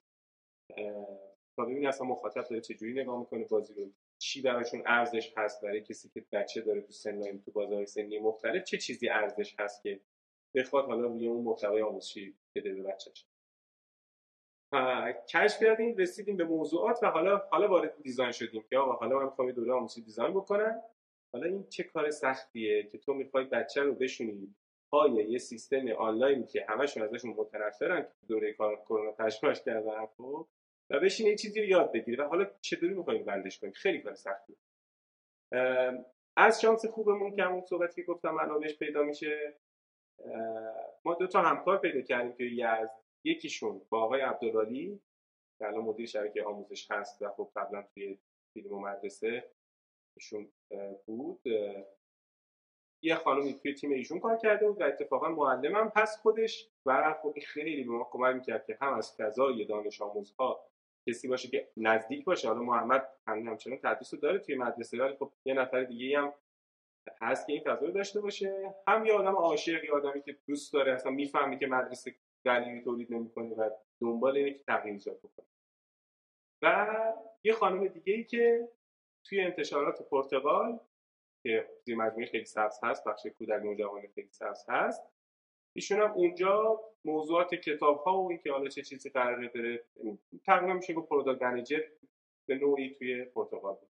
تا 1.55 1.65
ببینیم 1.65 1.88
اصلا 1.88 2.07
مخاطب 2.07 2.47
داره 2.49 2.61
چجوری 2.61 2.93
نگاه 2.93 3.19
می‌کنه 3.19 3.45
بازی 3.45 3.73
رو 3.73 3.91
چی 4.17 4.41
براشون 4.41 4.84
ارزش 4.86 5.34
هست 5.38 5.61
برای 5.61 5.82
کسی 5.82 6.09
که 6.09 6.26
بچه 6.32 6.61
داره 6.61 6.82
تو 6.82 6.91
سن 6.91 7.39
تو 7.39 7.51
بازار 7.51 7.86
سنی 7.86 8.19
مختلف 8.19 8.63
چه 8.63 8.78
چیزی 8.78 9.09
ارزش 9.09 9.55
هست 9.59 9.84
که 9.84 9.99
بخواد 10.55 10.86
حالا 10.86 11.07
روی 11.07 11.28
اون 11.28 11.43
محتوای 11.43 11.82
آموزشی 11.82 12.36
بده 12.55 12.73
به 12.73 12.84
بچه‌ش. 12.84 13.26
کشف 15.30 15.59
کردیم 15.59 15.97
رسیدیم 15.97 16.38
به 16.38 16.43
موضوعات 16.43 17.03
و 17.03 17.05
حالا 17.05 17.38
حالا 17.38 17.68
وارد 17.68 18.01
design 18.01 18.32
شدیم 18.32 18.63
که 18.70 18.78
آقا 18.78 18.91
حالا 18.93 19.20
من 19.20 19.26
می‌خوام 19.26 19.51
دوره 19.51 19.74
آموزشی 19.74 20.01
design 20.01 20.34
بکنم. 20.34 20.82
حالا 21.34 21.47
این 21.47 21.68
چه 21.70 21.84
کار 21.84 22.09
سختیه 22.09 22.84
که 22.84 22.97
تو 22.97 23.13
می‌خوای 23.13 23.43
بچه 23.43 23.82
رو 23.82 23.93
بشونی؟ 23.93 24.55
پای 24.91 25.11
یه 25.11 25.38
سیستم 25.38 25.88
آنلاین 25.88 26.45
که 26.45 26.66
همشون 26.70 27.03
ازشون 27.03 27.34
متنفرن 27.38 28.01
که 28.01 28.26
دوره 28.28 28.53
کرونا 28.53 29.11
تجربهش 29.11 29.61
کردن 29.61 30.05
خب؟ 30.05 30.47
و 30.89 30.99
بشین 30.99 31.28
یه 31.28 31.36
چیزی 31.36 31.59
رو 31.59 31.66
یاد 31.66 31.91
بگیری. 31.91 32.18
و 32.18 32.24
حالا 32.24 32.45
چطوری 32.61 32.93
می‌خوایم 32.93 33.26
بندش 33.26 33.59
کنیم؟ 33.59 33.74
خیلی 33.74 33.99
کار 33.99 34.13
سختی. 34.13 34.55
از 36.38 36.61
شانس 36.61 36.86
خوبمون 36.86 37.36
که 37.36 37.43
همون 37.43 37.61
صحبتی 37.61 38.01
که 38.01 38.07
گفتم 38.07 38.32
منابعش 38.32 38.78
پیدا 38.78 39.03
میشه 39.03 39.53
ما 41.05 41.13
دو 41.13 41.28
تا 41.28 41.41
همکار 41.41 41.78
پیدا 41.78 42.01
کردیم 42.01 42.34
که 42.34 42.43
یزد. 42.43 43.05
یکیشون 43.26 43.82
با 43.89 44.03
آقای 44.03 44.21
عبدالعالی 44.21 45.01
که 45.59 45.67
الان 45.67 45.84
مدیر 45.84 46.05
شبکه 46.05 46.43
آموزش 46.43 46.91
هست 46.91 47.21
و 47.21 47.30
خب 47.30 47.51
قبلا 47.55 47.82
توی 47.93 48.17
فیلم 48.53 48.73
و 48.73 48.80
مدرسه 48.80 49.51
ایشون 50.17 50.51
بود 51.05 51.41
یه 53.03 53.15
خانمی 53.15 53.53
توی 53.53 53.73
تیم 53.73 53.91
ایشون 53.91 54.19
کار 54.19 54.38
کرده 54.38 54.67
بود 54.67 54.82
و 54.82 54.84
اتفاقا 54.84 55.30
معلمم 55.30 55.91
هست 55.95 56.19
خودش 56.19 56.69
و 56.86 57.15
خب 57.23 57.39
خیلی 57.45 57.84
به 57.84 57.91
ما 57.91 58.09
کمک 58.11 58.36
می‌کرد 58.36 58.65
که 58.65 58.78
هم 58.82 58.93
از 58.93 59.15
فضای 59.17 59.65
دانش 59.65 60.01
آموزها 60.01 60.67
کسی 61.09 61.28
باشه 61.28 61.47
که 61.47 61.69
نزدیک 61.78 62.26
باشه. 62.26 62.47
حالا 62.47 62.61
محمد 62.61 63.09
همین 63.28 63.47
همچنان 63.47 63.78
تدریس 63.78 64.13
رو 64.13 64.19
داره 64.19 64.39
توی 64.39 64.55
مدرسه 64.55 64.97
ولی 64.97 65.15
خب 65.15 65.32
یه 65.45 65.53
نفر 65.53 65.84
دیگه 65.84 66.19
هم 66.19 66.34
هست 67.21 67.47
که 67.47 67.53
این 67.53 67.61
فضا 67.61 67.86
رو 67.86 67.91
داشته 67.91 68.21
باشه. 68.21 68.76
هم 68.88 69.05
یه 69.05 69.13
آدم 69.13 69.36
عاشق 69.36 69.84
یه 69.84 69.91
آدمی 69.91 70.21
که 70.21 70.38
دوست 70.47 70.73
داره 70.73 70.93
اصلا 70.93 71.11
می‌فهمی 71.11 71.59
که 71.59 71.67
مدرسه 71.67 72.15
دلیلی 72.45 72.81
تولید 72.81 73.13
نمی‌کنه 73.13 73.55
و 73.55 73.69
دنبال 74.01 74.49
که 74.49 74.63
تغییر 74.67 74.93
ایجاد 74.93 75.19
بکنه 75.19 75.45
و 76.61 77.13
یه 77.43 77.53
خانم 77.53 77.87
دیگه 77.87 78.13
ای 78.13 78.23
که 78.23 78.69
توی 79.23 79.41
انتشارات 79.41 80.09
پرتقال 80.09 80.80
که 81.43 81.69
توی 81.85 81.95
مجموعه 81.95 82.25
خیلی 82.25 82.45
سبز 82.45 82.79
هست 82.83 83.03
بخش 83.07 83.27
کودک 83.27 83.63
نوجوان 83.63 84.07
خیلی 84.15 84.29
سبز 84.31 84.65
هست 84.69 85.01
ایشون 85.75 85.99
هم 85.99 86.11
اونجا 86.11 86.81
موضوعات 87.05 87.55
کتاب 87.55 87.97
ها 87.97 88.21
و 88.21 88.29
اینکه 88.29 88.51
حالا 88.51 88.69
چه 88.69 88.81
چیزی 88.81 89.09
قراره 89.09 89.47
بره 89.47 89.83
تقریبا 90.45 90.73
میشه 90.73 90.93
گفت 90.93 91.09
product 91.09 91.84
به 92.45 92.55
نوعی 92.55 92.95
توی 92.95 93.25
پرتقال 93.26 93.73
بود. 93.73 93.89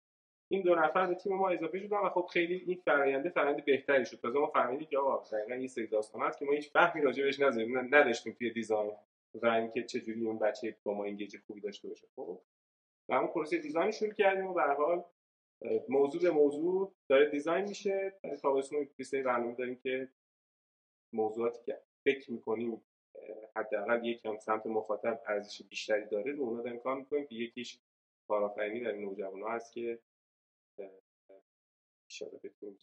این 0.52 0.62
دو 0.62 0.74
نفر 0.74 1.06
به 1.06 1.14
تیم 1.14 1.36
ما 1.36 1.50
اضافه 1.50 1.78
شدن 1.78 1.96
و 1.96 2.08
خب 2.08 2.26
خیلی 2.32 2.54
این 2.54 2.82
فراینده 2.84 3.30
فرآیند 3.30 3.64
بهتری 3.64 4.04
شد. 4.04 4.16
تازه 4.20 4.38
ما 4.38 4.46
فهمیدیم 4.46 4.88
که 4.88 4.98
آقا 4.98 5.24
دقیقاً 5.38 5.54
این 5.54 5.68
سری 5.68 5.86
داستان 5.86 6.22
هست 6.22 6.38
که 6.38 6.44
ما 6.44 6.52
هیچ 6.52 6.70
فهمی 6.72 7.02
راجع 7.02 7.24
بهش 7.24 7.40
نداشتیم 7.70 8.32
توی 8.32 8.50
دیزاین. 8.50 8.92
و 9.34 9.46
اینکه 9.46 9.82
چجوری 9.82 10.26
اون 10.26 10.38
بچه 10.38 10.76
با 10.84 10.94
ما 10.94 11.04
انگیج 11.04 11.36
خوبی 11.46 11.60
داشته 11.60 11.88
باشه. 11.88 12.06
خب 12.16 12.40
و 13.08 13.14
همون 13.14 13.28
پروسه 13.28 13.58
دیزاین 13.58 13.90
شروع 13.90 14.12
کردیم 14.12 14.46
و 14.46 14.54
به 14.54 14.62
حال 14.62 15.04
موضوع 15.88 16.22
به 16.22 16.30
موضوع 16.30 16.92
داره 17.08 17.30
دیزاین 17.30 17.64
میشه. 17.64 18.14
تابستون 18.42 18.88
یه 19.12 19.22
برنامه 19.22 19.54
داریم 19.54 19.76
که 19.76 20.08
موضوعاتی 21.12 21.64
که 21.64 21.78
فکر 22.04 22.32
می‌کنیم 22.32 22.82
حداقل 23.56 24.04
یکم 24.04 24.38
سمت 24.38 24.66
مخاطب 24.66 25.22
ارزش 25.26 25.62
بیشتری 25.62 26.04
داره 26.06 26.32
رو 26.32 26.42
اونا 26.42 26.62
داریم 26.62 26.80
کار 26.80 26.96
می‌کنیم 26.96 27.26
که 27.26 27.34
یکیش 27.34 27.78
کارآفرینی 28.28 28.80
در 28.80 28.92
این 28.92 29.04
نوجوان 29.04 29.42
ها 29.42 29.50
هست 29.50 29.72
که 29.72 29.98
ایشالا 32.06 32.38
بتونیم 32.44 32.78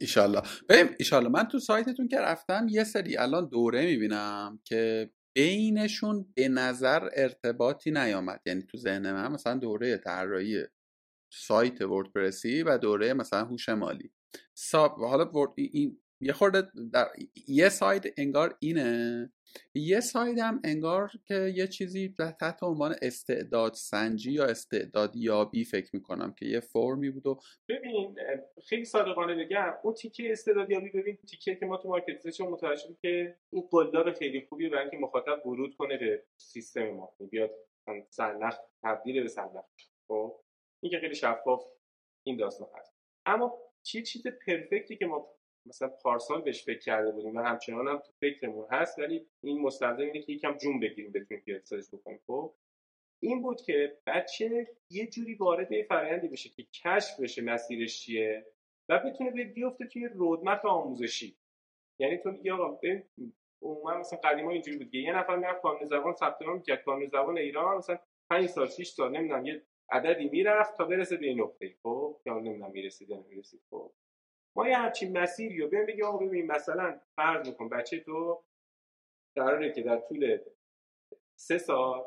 ایشالله 0.00 0.42
ببین 0.68 0.94
ایشالله 0.98 1.28
من 1.28 1.48
تو 1.48 1.58
سایتتون 1.58 2.08
که 2.08 2.18
رفتم 2.18 2.66
یه 2.70 2.84
سری 2.84 3.16
الان 3.16 3.48
دوره 3.48 3.86
می‌بینم 3.86 4.60
که 4.64 5.10
بینشون 5.36 6.32
به 6.36 6.48
نظر 6.48 7.08
ارتباطی 7.16 7.90
نیامد. 7.90 8.40
یعنی 8.46 8.62
تو 8.62 8.78
ذهن 8.78 9.12
من 9.12 9.32
مثلا 9.32 9.54
دوره 9.54 9.96
طراحی 9.96 10.62
سایت 11.32 11.80
وردپرسی 11.80 12.62
و 12.62 12.78
دوره 12.78 13.14
مثلا 13.14 13.44
هوش 13.44 13.68
مالی. 13.68 14.12
ساب 14.54 14.98
حالا 14.98 15.30
این 15.56 16.00
یه 16.20 16.32
خورده 16.32 16.62
در 16.92 17.08
یه 17.48 17.68
ساید 17.68 18.14
انگار 18.16 18.56
اینه 18.60 19.32
یه 19.74 20.00
ساید 20.00 20.38
هم 20.38 20.60
انگار 20.64 21.10
که 21.26 21.52
یه 21.54 21.66
چیزی 21.66 22.14
تحت 22.40 22.62
عنوان 22.62 22.94
استعداد 23.02 23.74
سنجی 23.74 24.32
یا 24.32 24.44
استعداد 24.44 25.16
یابی 25.16 25.64
فکر 25.64 25.90
می‌کنم 25.96 26.32
که 26.32 26.46
یه 26.46 26.60
فرمی 26.60 27.10
بود 27.10 27.26
و 27.26 27.40
ببین 27.68 28.16
خیلی 28.66 28.84
صادقانه 28.84 29.44
بگم 29.44 29.74
اون 29.82 29.94
تیکه 29.94 30.32
استعداد 30.32 30.70
یابی 30.70 30.90
ببین 30.90 31.16
تیکه 31.16 31.54
که 31.54 31.66
ما 31.66 31.76
تو 31.76 31.88
مارکت 31.88 32.30
چون 32.30 32.48
متوجه 32.48 32.96
که 33.02 33.36
این 33.52 33.68
قلدار 33.70 34.12
خیلی 34.12 34.46
خوبیه 34.48 34.68
برای 34.68 34.82
اینکه 34.82 34.98
مخاطب 34.98 35.46
ورود 35.46 35.76
کنه 35.76 35.98
به 35.98 36.24
سیستم 36.36 36.90
ما. 36.90 37.14
بیاد 37.30 37.50
سرنخ 38.10 38.56
تبدیل 38.82 39.22
به 39.22 39.28
سرنخ. 39.28 39.64
خب؟ 40.08 40.40
این 40.82 40.90
که 40.90 40.98
خیلی 40.98 41.14
شفاف 41.14 41.64
این 42.26 42.36
داستان 42.36 42.68
هست. 42.78 42.94
اما 43.26 43.58
چی 43.82 44.02
چیز 44.02 44.26
پرفکتی 44.26 44.96
که 44.96 45.06
ما 45.06 45.28
مثلا 45.66 45.88
پارسال 45.88 46.42
بهش 46.42 46.64
فکر 46.64 46.78
کرده 46.78 47.10
بودیم 47.10 47.36
و 47.36 47.40
همچنان 47.40 47.88
هم 47.88 47.98
تو 47.98 48.12
فکرمون 48.20 48.66
هست 48.70 48.98
ولی 48.98 49.26
این 49.42 49.60
مستلزم 49.60 50.02
اینه 50.02 50.22
که 50.22 50.32
یکم 50.32 50.56
جون 50.56 50.80
بگیریم 50.80 51.12
بتونیم 51.12 51.42
پیاده 51.44 51.82
بکنیم. 51.92 52.20
خب؟ 52.26 52.54
این 53.22 53.42
بود 53.42 53.60
که 53.60 53.98
بچه 54.06 54.68
یه 54.90 55.06
جوری 55.06 55.34
وارد 55.34 55.72
یه 55.72 55.82
فرآیندی 55.82 56.28
بشه 56.28 56.48
که 56.48 56.62
کشف 56.84 57.20
بشه 57.20 57.42
مسیرش 57.42 58.00
چیه 58.00 58.46
و 58.88 58.98
بتونه 58.98 59.30
به 59.30 59.44
بیفته 59.44 59.86
توی 59.86 60.08
رودمپ 60.08 60.66
آموزشی. 60.66 61.36
یعنی 61.98 62.18
تو 62.18 62.30
میگی 62.30 62.50
آقا 62.50 62.80
عموما 63.62 63.98
مثلا 63.98 64.18
قدیما 64.24 64.50
اینجوری 64.50 64.78
بود 64.78 64.94
یه 64.94 65.16
نفر 65.16 65.36
می‌رفت 65.36 65.62
کانون 65.62 65.84
زبان 65.84 66.14
ثبت 66.14 66.42
نام 66.42 66.56
می‌کرد. 66.56 66.84
کانون 66.84 67.08
زبان 67.08 67.38
ایران 67.38 67.76
مثلا 67.76 67.98
5 68.30 68.46
سال 68.46 68.68
6 68.68 68.86
سال 68.86 69.16
نمی‌دونم 69.16 69.46
یه 69.46 69.62
عددی 69.90 70.28
می‌رفت 70.28 70.76
تا 70.76 70.84
برسه 70.84 71.16
به 71.16 71.26
این 71.26 71.40
نقطه 71.40 71.74
خب؟ 71.82 72.20
یا 72.26 72.38
نمی‌دونم 72.38 72.70
می‌رسید 72.70 73.10
یا 73.10 73.16
نمی‌رسید. 73.16 73.60
خب؟ 73.70 73.92
ما 74.56 74.68
یه 74.68 74.76
همچین 74.76 75.18
مسیری 75.18 75.58
رو 75.58 75.66
ببین 75.66 75.86
بگیم 75.86 76.04
آقا 76.04 76.18
ببین 76.18 76.46
مثلا 76.46 77.00
فرض 77.16 77.48
بکن 77.48 77.68
بچه 77.68 78.00
تو 78.00 78.44
قراره 79.36 79.72
که 79.72 79.82
در 79.82 80.00
طول 80.00 80.38
سه 81.36 81.58
سال 81.58 82.04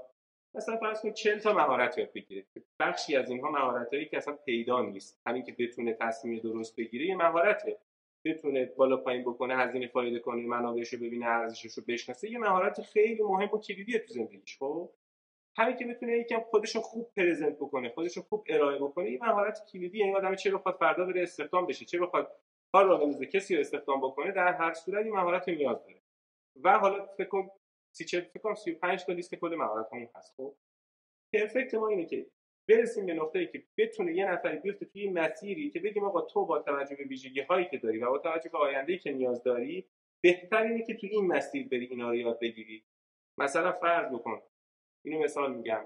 مثلا 0.55 0.77
فرض 0.77 1.01
کن 1.01 1.11
40 1.11 1.39
تا 1.39 1.53
مهارت 1.53 1.97
یاد 1.97 2.13
بگیره. 2.13 2.45
بخشی 2.79 3.15
از 3.15 3.29
اینها 3.29 3.51
مهارت 3.51 3.93
هایی 3.93 4.05
که 4.05 4.17
اصلا 4.17 4.33
پیدا 4.33 4.81
نیست. 4.81 5.21
همین 5.25 5.43
که 5.43 5.55
بتونه 5.59 5.93
تصمیم 5.93 6.39
درست 6.39 6.75
بگیره 6.75 7.05
یه 7.05 7.15
مهارته. 7.15 7.79
بتونه 8.25 8.65
بالا 8.65 8.97
پایین 8.97 9.23
بکنه 9.23 9.57
هزینه 9.57 9.87
فایده 9.87 10.19
کنه 10.19 10.47
منابعش 10.47 10.93
رو 10.93 10.99
ببینه 10.99 11.25
ارزشش 11.25 11.77
رو 11.77 11.83
بشناسه. 11.87 12.31
یه 12.31 12.39
مهارت 12.39 12.81
خیلی 12.81 13.23
مهم 13.23 13.49
و 13.53 13.57
کلیدیه 13.57 13.99
تو 13.99 14.13
زندگیش 14.13 14.57
خب؟ 14.57 14.89
همین 15.57 15.75
که 15.75 15.85
بتونه 15.85 16.17
یکم 16.17 16.39
خودشو 16.39 16.81
خوب 16.81 17.11
پرزنت 17.17 17.55
بکنه 17.55 17.89
خودشو 17.89 18.21
خوب 18.21 18.43
ارائه 18.47 18.79
بکنه 18.79 19.05
این 19.05 19.19
مهارت 19.21 19.65
کلیدی 19.71 20.03
این 20.03 20.15
آدم 20.15 20.35
چه 20.35 20.51
بخواد 20.51 20.75
فردا 20.75 21.05
بره 21.05 21.23
استخدام 21.23 21.65
بشه 21.65 21.85
چه 21.85 21.99
بخواد 21.99 22.31
کار 22.71 22.97
بندازه 22.97 23.25
کسی 23.25 23.55
رو 23.55 23.61
استخدام 23.61 24.01
بکنه 24.01 24.31
در 24.31 24.53
هر 24.53 24.73
صورت 24.73 25.05
این 25.05 25.13
مهارت 25.13 25.49
نیاز 25.49 25.85
داره. 25.85 26.01
و 26.63 26.79
حالا 26.79 27.05
فکر 27.05 27.49
سی 27.91 28.05
چه 28.05 28.21
فکر 28.21 28.39
کنم 28.39 28.55
35 28.55 29.05
تا 29.05 29.13
لیست 29.13 29.35
کل 29.35 29.55
مهارت 29.55 29.93
همون 29.93 30.09
هست 30.15 30.33
خب؟ 30.37 30.55
پرفکت 31.33 31.73
ما 31.73 31.87
اینه 31.87 32.05
که 32.05 32.25
برسیم 32.69 33.05
به 33.05 33.13
نقطه‌ای 33.13 33.47
که 33.47 33.63
بتونه 33.77 34.15
یه 34.15 34.31
نفری 34.31 34.59
بیفته 34.59 34.85
توی 34.85 35.09
مسیری 35.09 35.69
که 35.69 35.79
بگیم 35.79 36.03
آقا 36.03 36.21
تو 36.21 36.45
با 36.45 36.59
توجه 36.59 36.95
به 36.95 37.03
ویژگی 37.03 37.41
هایی 37.41 37.65
که 37.65 37.77
داری 37.77 37.99
و 37.99 38.09
با 38.09 38.17
توجه 38.17 38.49
به 38.49 38.57
آینده 38.57 38.97
که 38.97 39.11
نیاز 39.11 39.43
داری 39.43 39.85
بهتر 40.21 40.63
اینه 40.63 40.85
که 40.85 40.93
تو 40.93 41.07
این 41.11 41.27
مسیر 41.27 41.67
بری 41.67 41.85
اینا 41.85 42.09
رو 42.09 42.15
یاد 42.15 42.39
بگیری. 42.39 42.83
مثلا 43.37 43.71
فرض 43.71 44.13
بکن 44.13 44.41
اینو 45.07 45.23
مثال 45.23 45.55
میگم. 45.55 45.85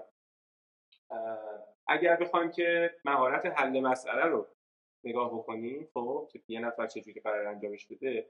اگر 1.88 2.16
بخوایم 2.16 2.50
که 2.50 2.94
مهارت 3.04 3.46
حل 3.46 3.80
مسئله 3.80 4.24
رو 4.24 4.48
نگاه 5.04 5.34
بکنیم 5.34 5.88
خب 5.94 6.28
یه 6.48 6.60
نفر 6.60 6.86
چجوری 6.86 7.20
قرار 7.20 7.46
انجامش 7.46 7.86
بده 7.86 8.28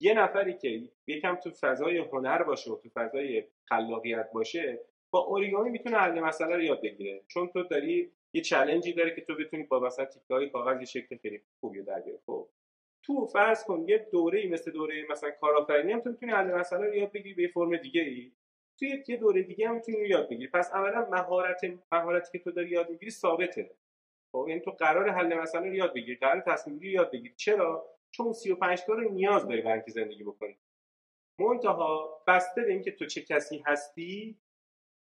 یه 0.00 0.14
نفری 0.14 0.54
که 0.54 0.88
یکم 1.06 1.34
تو 1.34 1.50
فضای 1.50 1.98
هنر 1.98 2.42
باشه 2.42 2.70
و 2.70 2.76
تو 2.76 2.88
فضای 2.94 3.44
خلاقیت 3.64 4.30
باشه 4.32 4.80
با 5.10 5.18
اوریگامی 5.18 5.70
می‌تونه 5.70 5.96
حل 5.96 6.20
مسئله 6.20 6.54
رو 6.54 6.62
یاد 6.62 6.82
بگیره. 6.82 7.22
چون 7.28 7.48
تو 7.48 7.62
داری 7.62 8.12
یه 8.32 8.42
چلنجی 8.42 8.92
داره 8.92 9.14
که 9.14 9.20
تو 9.20 9.34
بتونی 9.34 9.62
با 9.62 9.80
مثلا 9.80 10.04
تیکای 10.04 10.50
کاغذ 10.50 10.80
یه 10.80 10.86
شکل 10.86 11.16
خیلی 11.16 11.42
خوبی 11.60 11.82
در 11.82 12.00
بیاری. 12.00 12.18
خب 12.26 12.48
تو 13.02 13.26
فرض 13.26 13.64
کن 13.64 13.84
یه 13.88 13.98
دوره 14.12 14.48
مثل 14.48 14.70
دوره 14.70 15.06
مثلا 15.10 15.30
کارآفرینی 15.30 15.92
هم 15.92 16.00
تو 16.00 16.10
می‌تونی 16.10 16.32
حل 16.32 16.54
مسئله 16.54 16.86
رو 16.86 16.94
یاد 16.94 17.12
بگیری 17.12 17.34
به 17.34 17.52
فرم 17.52 17.76
دیگه 17.76 18.00
ای 18.00 18.32
توی 18.78 19.04
یه 19.08 19.16
دوره 19.16 19.42
دیگه 19.42 19.68
هم 19.68 19.74
می‌تونی 19.74 19.98
یاد 19.98 20.28
بگیری. 20.30 20.48
پس 20.48 20.72
اولا 20.72 21.08
مهارت 21.10 21.60
مهارتی 21.92 22.38
که 22.38 22.44
تو 22.44 22.50
داری 22.50 22.68
یاد 22.68 22.90
می‌گیری 22.90 23.10
ثابته. 23.10 23.70
خب 24.32 24.46
یعنی 24.48 24.60
تو 24.60 24.70
قرار 24.70 25.10
حل 25.10 25.34
مسئله 25.34 25.68
رو 25.68 25.74
یاد 25.74 25.94
بگیری 25.94 26.16
قرار 26.16 26.40
تصمیم 26.40 26.78
گیری 26.78 26.92
یاد 26.92 27.10
بگیری. 27.12 27.34
چرا؟ 27.36 27.86
چون 28.10 28.32
35 28.32 28.80
تا 28.80 28.92
رو 28.92 29.12
نیاز 29.12 29.48
داری 29.48 29.62
برای 29.62 29.82
زندگی 29.88 30.24
بکنی. 30.24 30.58
منتها 31.40 32.22
بسته 32.26 32.62
به 32.62 32.72
اینکه 32.72 32.90
تو 32.90 33.06
چه 33.06 33.22
کسی 33.22 33.62
هستی 33.66 34.38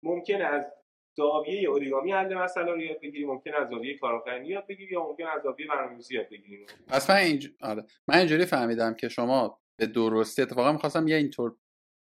ممکن 0.05 0.43
از 0.43 0.73
زاویه 1.17 1.69
اوریگامی 1.69 2.13
حل 2.13 2.35
مسئله 2.35 2.73
رو 2.73 2.81
یاد 2.81 3.01
بگیری 3.01 3.25
ممکن 3.25 3.55
از 3.55 3.69
زاویه 3.69 3.99
کارآفرینی 3.99 4.49
یاد 4.49 4.67
بگیری 4.67 4.93
یا 4.93 5.03
ممکن 5.03 5.27
از 5.27 5.43
زاویه 5.43 5.67
برنامه‌نویسی 5.67 6.15
یاد 6.15 6.29
بگیری. 6.29 6.67
پس 6.89 7.11
من 7.11 7.17
اینج... 7.17 7.51
آره. 7.61 7.85
من 8.09 8.19
اینجوری 8.19 8.47
فهمیدم 8.47 8.95
که 8.95 9.09
شما 9.09 9.61
به 9.81 9.87
درستی 9.87 10.43
اتفاقا 10.43 10.73
می‌خواستم 10.73 11.09
یه 11.09 11.17
اینطور 11.17 11.57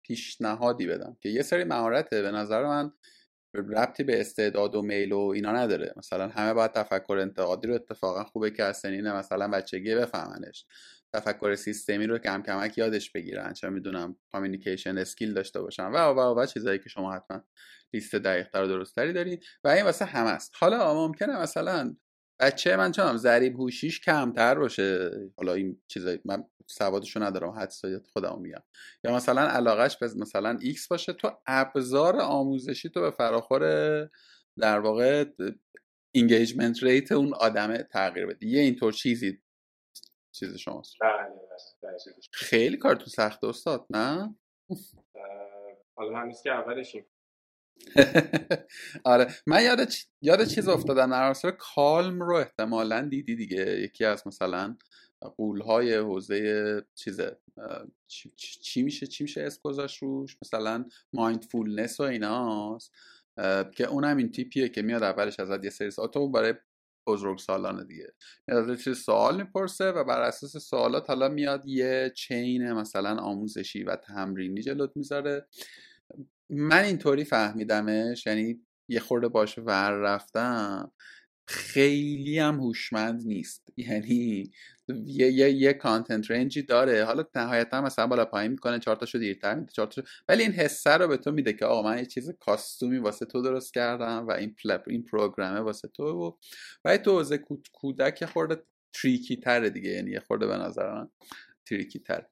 پیشنهادی 0.09 0.87
بدم 0.87 1.17
که 1.21 1.29
یه 1.29 1.41
سری 1.41 1.63
مهارته 1.63 2.21
به 2.21 2.31
نظر 2.31 2.65
من 2.65 2.91
ربطی 3.53 4.03
به 4.03 4.21
استعداد 4.21 4.75
و 4.75 4.81
میل 4.81 5.11
و 5.11 5.19
اینا 5.19 5.51
نداره. 5.51 5.93
مثلا 5.97 6.27
همه 6.27 6.53
باید 6.53 6.71
تفکر 6.71 7.17
انتقادی 7.21 7.67
رو 7.67 7.73
اتفاقا 7.73 8.23
خوبه 8.23 8.51
که 8.51 8.63
از 8.63 8.77
سنین 8.77 9.11
مثلا 9.11 9.47
بچگی 9.47 9.95
بفهمنش. 9.95 10.65
تفکر 11.13 11.55
سیستمی 11.55 12.07
رو 12.07 12.17
کم 12.17 12.43
کمک 12.43 12.77
یادش 12.77 13.11
بگیرن. 13.11 13.53
چه 13.53 13.69
می‌دونم 13.69 14.15
communication 14.31 14.97
skill 14.97 15.33
داشته 15.33 15.61
باشن. 15.61 15.85
و 15.85 15.97
و 15.97 16.39
و 16.39 16.45
چیزایی 16.45 16.79
که 16.79 16.89
شما 16.89 17.13
حتما 17.13 17.43
لیست 17.93 18.15
دقیق 18.15 18.49
تر 18.49 18.63
و 18.63 18.67
درستری 18.67 19.13
دارید 19.13 19.45
و 19.63 19.67
این 19.67 19.85
واسه 19.85 20.05
همه 20.05 20.29
است. 20.29 20.51
حالا 20.55 20.93
ممکنه 20.93 21.41
مثلا 21.41 21.95
بچه 22.39 22.77
من 22.77 22.91
چونم 22.91 23.17
ضریب 23.17 23.53
هوشیش 23.53 23.99
کمتر 23.99 24.55
باشه. 24.55 25.11
حالا 25.37 25.53
این 25.53 25.81
چیزایی 25.87 26.19
من 26.25 26.43
سوادشو 26.69 27.23
ندارم 27.23 27.49
حدس 27.49 27.81
خودم 28.13 28.39
میگم. 28.41 28.63
یا 29.03 29.15
مثلا 29.15 29.41
علاقش 29.41 29.97
به 29.97 30.09
مثلا 30.17 30.57
ایکس 30.61 30.87
باشه 30.87 31.13
تو 31.13 31.31
ابزار 31.47 32.19
آموزشی 32.19 32.89
تو 32.89 33.01
به 33.01 33.11
فراخور 33.11 33.63
در 34.59 34.79
واقع 34.79 35.25
اینگیجمنت 36.11 36.83
ریت 36.83 37.11
اون 37.11 37.33
آدمه 37.33 37.83
تغییر 37.83 38.25
بده. 38.25 38.47
یه 38.47 38.61
اینطور 38.61 38.93
چیزی 38.93 39.41
چیز 40.31 40.55
شماست. 40.55 40.93
بله، 41.01 41.11
بله، 41.81 41.97
خیلی 42.31 42.77
کار 42.77 42.95
تو 42.95 43.09
سخت 43.09 43.43
استاد 43.43 43.85
نه؟ 43.89 44.35
حالا 45.95 46.19
هنوز 46.19 46.41
که 46.41 46.51
اولشیم. 46.51 47.05
آره 49.05 49.27
من 49.47 49.63
یاد 49.63 49.79
یاد 50.21 50.45
چیز 50.45 50.67
افتادم 50.67 51.11
در 51.11 51.51
کالم 51.51 52.21
رو 52.21 52.35
احتمالا 52.35 53.01
دیدی 53.01 53.35
دیگه. 53.35 53.79
یکی 53.79 54.05
از 54.05 54.27
مثلا 54.27 54.77
قولهای 55.21 55.95
حوزه 55.95 56.85
چیزه 56.95 57.37
چی, 58.61 58.83
میشه 58.83 59.07
چی 59.07 59.23
میشه 59.23 59.41
اسم 59.41 59.59
گذاشت 59.63 60.03
روش؟ 60.03 60.37
مثلا 60.41 60.85
مایندفولنس 61.13 61.99
و 61.99 62.03
ایناست 62.03 62.93
که 63.75 63.85
اونم 63.89 64.17
این 64.17 64.31
تیپیه 64.31 64.69
که 64.69 64.81
میاد 64.81 65.03
اولش 65.03 65.39
ازت 65.39 65.63
یه 65.63 65.69
سری 65.69 65.91
سوال 65.91 66.31
برای 66.31 66.53
بزرگ 67.07 67.37
سالانه 67.37 67.83
دیگه. 67.83 68.13
میاد 68.47 68.77
چیز 68.77 68.97
سوال 68.97 69.37
می‌پرسه 69.37 69.91
و 69.91 70.03
بر 70.03 70.21
اساس 70.21 70.57
سوالات 70.57 71.09
حالا 71.09 71.29
میاد 71.29 71.67
یه 71.67 72.11
چین 72.15 72.73
مثلا 72.73 73.15
آموزشی 73.15 73.83
و 73.83 73.95
تمرینی 73.95 74.61
جلوت 74.61 74.91
می‌ذاره. 74.95 75.47
من 76.49 76.83
اینطوری 76.83 77.23
فهمیدمش 77.23 78.25
یعنی 78.25 78.61
یه 78.89 78.99
خورده 78.99 79.27
باش 79.27 79.57
ور 79.57 79.91
رفتم 79.91 80.91
خیلی 81.47 82.39
هم 82.39 82.59
هوشمند 82.59 83.21
نیست. 83.25 83.73
یعنی 83.77 84.51
یه 85.05 85.31
یه 85.31 85.51
یه 85.51 85.73
کانتنت 85.73 86.31
رنجی 86.31 86.61
داره. 86.61 87.03
حالا 87.03 87.23
نهایتا 87.35 87.81
مثلا 87.81 88.07
بالا 88.07 88.25
پایین 88.25 88.51
می‌کنه 88.51 88.79
چهار 88.79 88.95
تاشو 88.95 89.17
دیرتر 89.17 89.55
میده 89.55 89.71
چهار 89.71 89.87
تاشو. 89.87 90.07
ولی 90.27 90.43
این 90.43 90.51
حسه 90.51 90.97
رو 90.97 91.07
به 91.07 91.17
تو 91.17 91.31
میده 91.31 91.53
که 91.53 91.65
آقا 91.65 91.81
من 91.89 91.97
یه 91.97 92.05
چیز 92.05 92.31
کاستومی 92.39 92.97
واسه 92.97 93.25
تو 93.25 93.41
درست 93.41 93.73
کردم 93.73 94.27
و 94.27 94.31
این 94.31 94.55
پلپ 94.63 94.83
این 94.87 95.03
پروگرامه 95.03 95.59
واسه 95.59 95.87
تو 95.87 96.03
و 96.03 96.31
و 96.85 96.97
تو 96.97 97.11
حوزه 97.11 97.39
کودک 97.73 98.25
خورده 98.25 98.63
تریکی 98.93 99.37
تره 99.37 99.69
دیگه. 99.69 99.89
یعنی 99.89 100.19
خورده 100.19 100.47
به 100.47 100.57
نظر 100.57 100.93
من 100.93 101.09
تریکی 101.65 101.99
تر 101.99 102.25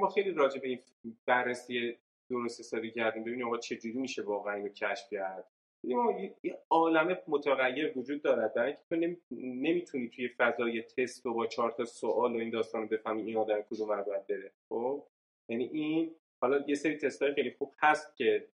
ما 0.00 0.08
خیلی 0.08 0.30
راجع 0.30 0.60
به 0.60 0.68
این 0.68 0.80
بررسی 1.26 1.98
درست 2.30 2.60
حسابی 2.60 2.90
کردیم. 2.90 3.24
ببینیم 3.24 3.46
آقا 3.46 3.58
چجوری 3.58 3.98
میشه 3.98 4.22
واقعا 4.22 4.54
اینو 4.54 4.68
کشف 4.68 5.04
کرد. 5.10 5.44
یه 5.84 6.58
عالم 6.70 7.18
متغیر 7.28 7.98
وجود 7.98 8.22
دارد. 8.22 8.54
برای 8.54 8.66
اینکه 8.66 8.82
تو 8.88 8.96
نمی‌تونی 9.30 10.08
توی 10.08 10.28
فضای 10.28 10.82
تست 10.82 11.26
و 11.26 11.34
با 11.34 11.46
چهار 11.46 11.70
تا 11.70 11.84
سوال 11.84 12.36
و 12.36 12.38
این 12.38 12.50
داستان 12.50 12.82
رو 12.82 12.88
بفهمی 12.88 13.22
این 13.22 13.36
آدم 13.36 13.62
کدوم 13.62 13.88
باید 13.88 14.26
بره. 14.26 14.52
خب؟ 14.68 15.06
یعنی 15.48 15.64
این 15.64 16.14
حالا 16.42 16.64
یه 16.66 16.74
سری 16.74 16.96
تست 16.96 17.32
خیلی 17.32 17.50
خوب 17.50 17.74
هست 17.78 18.16
که 18.16 18.48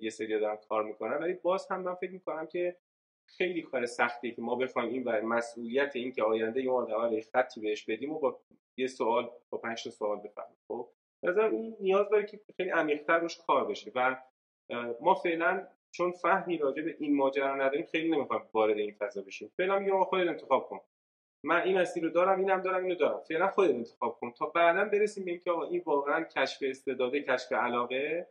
یه 0.00 0.10
سری 0.10 0.40
دارن 0.40 0.56
کار 0.68 0.84
می‌کنن 0.84 1.16
ولی 1.16 1.32
باز 1.32 1.66
هم 1.70 1.80
من 1.80 1.94
فکر 1.94 2.10
می‌کنم 2.10 2.46
که 2.46 2.76
خیلی 3.28 3.62
کار 3.62 3.86
سختیه 3.86 4.30
که 4.30 4.42
ما 4.42 4.54
بخوایم 4.54 4.92
این 4.92 5.04
بر 5.04 5.20
مسئولیت 5.20 5.96
این 5.96 6.12
که 6.12 6.22
آینده 6.22 6.60
اون 6.60 6.92
آدم 6.92 7.20
خطی 7.20 7.60
بهش 7.60 7.84
بدیم 7.84 8.12
و 8.12 8.18
با 8.18 8.40
یه 8.76 8.86
سوال 8.86 9.30
با 9.50 9.58
پنج 9.58 9.84
تا 9.84 9.90
سوال 9.90 10.18
بفهمیم. 10.18 10.56
خب؟ 10.68 10.88
این 11.22 11.76
نیاز 11.80 12.08
داره 12.08 12.26
که 12.26 12.40
خیلی 12.56 12.70
عمیق‌تر 12.70 13.18
روش 13.18 13.38
کار 13.46 13.64
بشه 13.64 13.92
و 13.94 14.16
ما 15.00 15.14
فعلا 15.14 15.66
چون 15.96 16.12
فهمی 16.12 16.58
راجع 16.58 16.82
به 16.82 16.96
این 16.98 17.16
ماجرا 17.16 17.56
نداریم 17.56 17.86
خیلی 17.86 18.08
نمی‌خوایم 18.08 18.42
وارد 18.52 18.78
این 18.78 18.94
فضا 18.98 19.22
بشیم. 19.22 19.52
فعلا 19.56 19.78
میگم 19.78 20.04
خودت 20.04 20.28
انتخاب 20.28 20.68
کن. 20.68 20.80
من 21.44 21.62
این 21.62 21.78
مسیر 21.78 22.02
رو 22.04 22.10
دارم 22.10 22.38
اینم 22.38 22.62
دارم 22.62 22.82
اینو 22.82 22.94
دارم. 22.94 23.20
فعلا 23.28 23.48
خودت 23.48 23.74
انتخاب 23.74 24.18
کن. 24.20 24.32
تا 24.32 24.46
بعدا 24.46 24.84
برسیم 24.84 25.24
به 25.24 25.30
اینکه 25.30 25.50
آقا 25.50 25.64
این 25.64 25.82
واقعا 25.86 26.24
کشف 26.24 26.58
استعداده 26.62 27.22
کشف 27.22 27.52
علاقه 27.52 28.28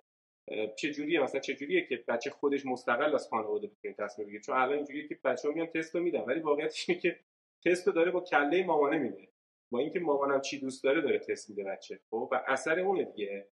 چه 0.76 0.91
جوریه 0.91 1.24
مثلا 1.24 1.41
چه 1.41 1.55
جوریه 1.55 1.86
که 1.86 2.03
بچه 2.07 2.30
خودش 2.30 2.66
مستقل 2.66 3.16
از 3.16 3.30
خانواده 3.30 3.68
بتونه 3.68 3.93
تصمیم 3.93 4.28
بگیره؟ 4.28 4.43
چون 4.43 4.55
الان 4.55 4.76
اینجوریه 4.76 5.07
که 5.07 5.20
بچه‌ها 5.24 5.53
میان 5.53 5.68
تست 5.68 5.95
رو 5.95 6.01
میدن 6.01 6.22
ولی 6.22 6.39
واقعیتش 6.39 6.89
اینه 6.89 7.01
که 7.01 7.20
تست 7.66 7.88
رو 7.88 7.93
داره 7.93 8.11
با 8.11 8.20
کله 8.22 8.66
مامانه 8.66 8.97
میده. 8.97 9.28
با 9.72 9.80
اینکه 9.80 9.99
مامانم 9.99 10.41
چی 10.41 10.59
دوست 10.59 10.84
داره 10.84 11.01
داره 11.01 11.20
تست 11.20 11.49
میده 11.49 11.63
بچه. 11.63 11.99
خب؟ 12.09 12.30
و 12.32 12.43
اثر 12.47 12.80
اونه 12.80 13.03
دیگه. 13.03 13.47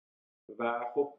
و 0.59 0.85
خب 0.93 1.13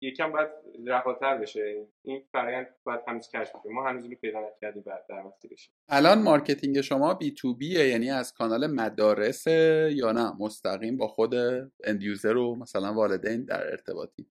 یکم 0.00 0.32
باید 0.32 0.48
رهاتر 0.86 1.38
بشه. 1.38 1.86
این 2.02 2.22
فرآیند 2.32 2.74
باید 2.84 3.00
هنوز 3.06 3.28
کشف 3.28 3.56
بشه. 3.56 3.68
ما 3.68 3.84
هنوز 3.84 4.02
اینو 4.02 4.16
پیدا 4.16 4.40
نکردیم 4.40 4.82
بعد 4.82 5.06
در 5.08 5.22
مسیرش. 5.22 5.70
الان 5.88 6.22
marketing 6.22 6.80
شما 6.80 7.14
B2B 7.14 7.30
ه 7.30 7.88
یعنی 7.88 8.10
از 8.10 8.34
کانال 8.34 8.66
مدارس 8.66 9.46
یا 9.90 10.12
نه؟ 10.12 10.32
مستقیم 10.40 10.96
با 10.96 11.08
خود 11.08 11.34
end 11.84 12.02
user 12.02 12.36
و 12.36 12.54
مثلا 12.54 12.94
والدین 12.94 13.44
در 13.44 13.70
ارتباطی. 13.70 14.26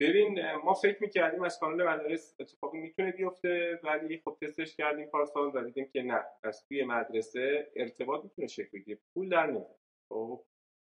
ببین 0.00 0.38
ما 0.64 0.74
فکر 0.74 0.98
می‌کردیم 1.00 1.42
از 1.42 1.58
کانال 1.58 1.88
مدارس 1.88 2.34
اتفاقی 2.40 2.78
می‌تونه 2.78 3.12
بیفته 3.12 3.80
ولی 3.84 4.22
خب 4.24 4.36
تستش 4.42 4.76
کردیم 4.76 5.06
پارسال 5.06 5.50
و 5.54 5.64
دیدیم 5.64 5.88
که 5.92 6.02
نه. 6.02 6.24
از 6.44 6.64
توی 6.68 6.84
مدرسه 6.84 7.70
ارتباط 7.76 8.24
می‌تونه 8.24 8.48
شکل 8.48 8.78
بگیره. 8.78 8.98
پول 9.14 9.28
در 9.28 9.46
نمیاد. 9.46 9.78
خب 10.08 10.44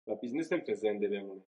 و 0.07 0.15
business 0.15 0.53
نمی‌تونه 0.53 0.77
زنده 0.77 1.09
بمونه. 1.09 1.43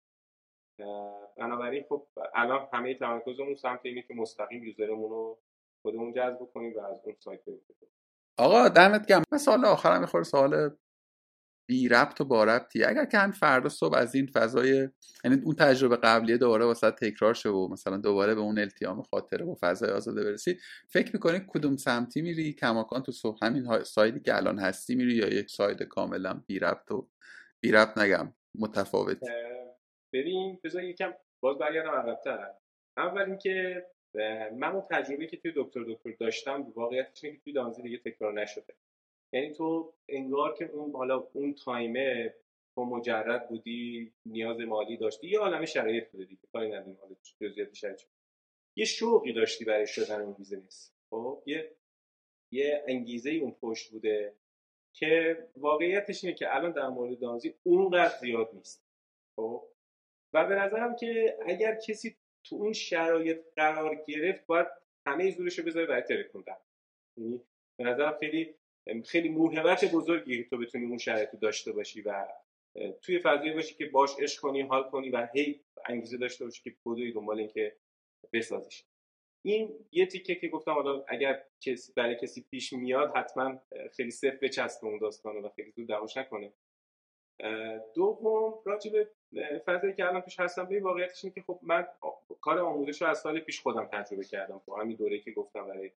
بنابراین 1.36 1.84
خب 1.88 2.06
الان 2.34 2.68
همه 2.72 2.94
تمرکزمون 2.94 3.56
سمت 3.56 3.80
اینه 3.82 4.02
که 4.02 4.14
مستقیم 4.14 4.64
user 4.64 4.91
مون 4.91 5.10
رو 5.10 5.38
خودمون 5.82 6.12
جذب 6.12 6.38
کنیم 6.54 6.72
و 6.76 6.80
از 6.80 7.00
اون 7.04 7.16
side 7.18 7.44
بریم. 7.44 7.60
آقا 8.38 8.68
دمت 8.68 9.06
گرم. 9.06 9.22
من 9.32 9.38
سوال 9.38 9.64
آخرم 9.64 10.00
می‌خوره 10.00 10.24
سوال 10.24 10.70
بی 11.68 11.88
ربط 11.88 12.20
و 12.20 12.24
با 12.24 12.44
ربطی. 12.44 12.84
اگر 12.84 13.04
که 13.04 13.18
هم 13.18 13.32
فردا 13.32 13.68
صبح 13.68 13.96
از 13.96 14.14
این 14.14 14.26
فضای 14.26 14.88
یعنی 15.24 15.42
اون 15.44 15.54
تجربه 15.54 15.96
قبلیه 15.96 16.36
دوباره 16.36 16.64
واسه 16.64 16.90
تکرار 16.90 17.34
شه 17.34 17.48
و 17.48 17.68
مثلا 17.68 17.96
دوباره 17.96 18.34
به 18.34 18.40
اون 18.40 18.58
التیام 18.58 19.02
خاطره 19.02 19.44
و 19.44 19.54
فضای 19.60 19.90
آزاده 19.90 20.24
برسی 20.24 20.58
فکر 20.88 21.10
می‌کنی 21.12 21.40
کدوم 21.48 21.76
سمتی 21.76 22.22
میری؟ 22.22 22.52
کماکان 22.52 23.02
تو 23.02 23.12
صبح 23.12 23.38
همین 23.42 23.84
side 23.84 24.13
ی 24.13 24.20
که 24.20 24.36
الان 24.36 24.58
هستی 24.58 24.94
میری 24.94 25.14
یا 25.14 25.28
یک 25.28 25.50
side 25.50 25.82
کاملا 25.82 26.42
بی 26.46 26.58
ربط 26.58 26.90
و 26.90 27.08
بی 27.60 27.72
ربط 27.72 27.98
نگم 27.98 28.34
متفاوت 28.58 29.18
ببین 30.12 30.58
بذار 30.64 30.84
یکم 30.84 31.14
باز 31.40 31.58
برگردم 31.58 31.90
عقبتر. 31.90 32.50
اول 32.96 33.22
اینکه 33.22 33.86
من 34.52 34.72
اون 34.72 34.82
تجربه 34.90 35.26
که 35.26 35.36
توی 35.36 35.52
دکتر 35.56 35.84
دکتر 35.88 36.10
داشتم 36.10 36.72
واقعیتش 36.74 37.24
اینه 37.24 37.36
که 37.36 37.42
توی 37.42 37.52
دانزی 37.52 37.82
دیگه 37.82 37.98
تکرار 37.98 38.32
نشده. 38.32 38.74
یعنی 39.32 39.52
تو 39.52 39.94
انگار 40.08 40.54
که 40.54 40.64
اون 40.64 40.92
حالا 40.92 41.28
اون 41.32 41.54
تایمه 41.54 42.34
تو 42.74 42.84
مجرد 42.84 43.48
بودی 43.48 44.12
نیاز 44.26 44.60
مالی 44.60 44.96
داشتی 44.96 45.28
یه 45.28 45.38
عالم 45.38 45.64
شرایط 45.64 46.10
بوده 46.10 46.24
دیگه. 46.24 46.42
کاری 46.52 46.68
نداریم 46.68 46.98
حالا 47.00 47.14
جزئیات 47.40 47.74
شرایط 47.74 48.00
یه 48.76 48.84
شوقی 48.84 49.32
داشتی 49.32 49.64
برای 49.64 49.86
شدن 49.86 50.20
اون 50.20 50.32
business 50.32 50.92
خب 51.10 51.42
یه 51.46 51.76
یه 52.52 52.84
انگیزه 52.88 53.30
اون 53.30 53.56
پشت 53.60 53.90
بوده 53.90 54.34
که 54.94 55.38
واقعیتش 55.56 56.24
اینه 56.24 56.36
که 56.36 56.56
الان 56.56 56.72
در 56.72 56.88
مورد 56.88 57.18
دانزی 57.18 57.54
اونقدر 57.62 58.16
زیاد 58.20 58.50
نیست. 58.52 58.84
خب 59.36 59.64
و 60.32 60.44
به 60.44 60.54
نظرم 60.54 60.96
که 60.96 61.38
اگر 61.46 61.74
کسی 61.74 62.16
تو 62.44 62.56
اون 62.56 62.72
شرایط 62.72 63.40
قرار 63.56 63.94
گرفت 63.94 64.46
باید 64.46 64.66
همه 65.06 65.30
زورش 65.30 65.58
رو 65.58 65.64
بذاره 65.64 65.86
برای 65.86 66.02
ترکوندن 66.02 66.56
یعنی 67.16 67.40
به 67.78 67.84
نظرم 67.84 68.18
خیلی 68.20 68.54
خیلی 69.06 69.28
موهبت 69.28 69.84
بزرگی 69.84 70.44
تو 70.44 70.58
بتونی 70.58 70.86
اون 70.86 70.98
شرایط 70.98 71.30
داشته 71.30 71.72
باشی 71.72 72.02
و 72.02 72.28
توی 73.02 73.18
فضایی 73.18 73.52
باشی 73.52 73.74
که 73.74 73.86
باش 73.86 74.10
عشق 74.20 74.40
کنی 74.40 74.60
حال 74.60 74.90
کنی 74.90 75.10
و 75.10 75.28
هی 75.34 75.60
انگیزه 75.86 76.16
داشته 76.16 76.44
باشی 76.44 76.62
که 76.62 76.76
بدوی 76.86 77.12
دنبال 77.12 77.38
اینکه 77.38 77.76
بسازیش. 78.32 78.84
این 79.44 79.86
یه 79.92 80.06
تیکه 80.06 80.34
که 80.34 80.48
گفتم 80.48 80.72
حالا 80.72 81.04
اگر 81.08 81.44
کسی 81.60 81.92
برای 81.96 82.16
کسی 82.16 82.46
پیش 82.50 82.72
میاد 82.72 83.16
حتما 83.16 83.62
خیلی 83.92 84.10
صفر 84.10 84.36
بچسبه 84.36 84.86
اون 84.86 84.98
داستانو 84.98 85.40
و 85.40 85.48
خیلی 85.48 85.70
زود 85.70 85.88
دعواش 85.88 86.16
نکنه. 86.16 86.52
دوم 87.94 88.54
راجع 88.64 88.92
به 88.92 89.08
فضایی 89.66 89.94
که 89.94 90.06
الان 90.06 90.20
پیش 90.20 90.40
هستم 90.40 90.64
به 90.64 90.80
واقعیتش 90.80 91.24
اینه 91.24 91.34
که 91.34 91.42
خب 91.42 91.58
من 91.62 91.86
کار 92.40 92.58
آموزش 92.58 93.02
رو 93.02 93.08
از 93.08 93.18
سال 93.18 93.40
پیش 93.40 93.60
خودم 93.60 93.86
تجربه 93.86 94.24
کردم. 94.24 94.62
خب 94.66 94.72
همین 94.80 94.96
دوره 94.96 95.18
که 95.18 95.30
گفتم 95.32 95.66
برای 95.66 95.90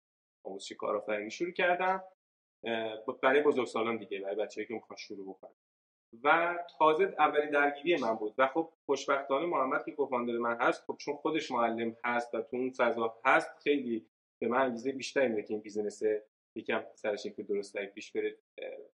آموزش 0.43 0.71
کارآفرینی 0.71 1.31
شروع 1.31 1.51
کردم 1.51 2.03
برای 3.21 3.41
بزرگسالان 3.41 3.97
دیگه 3.97 4.19
برای 4.19 4.35
بچه‌ای 4.35 4.67
که 4.67 4.73
می‌خوان 4.73 4.97
شروع 4.97 5.29
بکنن. 5.29 5.51
و 6.23 6.57
تازه 6.79 7.15
اولین 7.19 7.49
درگیری 7.49 8.01
من 8.01 8.13
بود. 8.13 8.33
و 8.37 8.47
خب 8.47 8.69
خوشبختانه 8.85 9.45
محمد 9.45 9.85
که 9.85 9.91
کوفاندر 9.91 10.33
من 10.33 10.57
هست 10.61 10.83
خب 10.87 10.97
چون 10.97 11.15
خودش 11.15 11.51
معلم 11.51 11.97
هست 12.03 12.35
و 12.35 12.41
تو 12.41 12.57
اون 12.57 12.71
فضا 12.71 13.15
هست 13.25 13.49
خیلی 13.63 14.05
به 14.41 14.47
من 14.47 14.61
انگیزه 14.61 14.91
بیشتری 14.91 15.27
میده 15.27 15.43
که 15.43 15.53
این 15.53 15.61
business 15.61 16.01
یکم 16.55 16.83
سر 16.95 17.15
شکل 17.15 17.43
درست 17.43 17.77
پیش 17.77 18.11
بره 18.11 18.37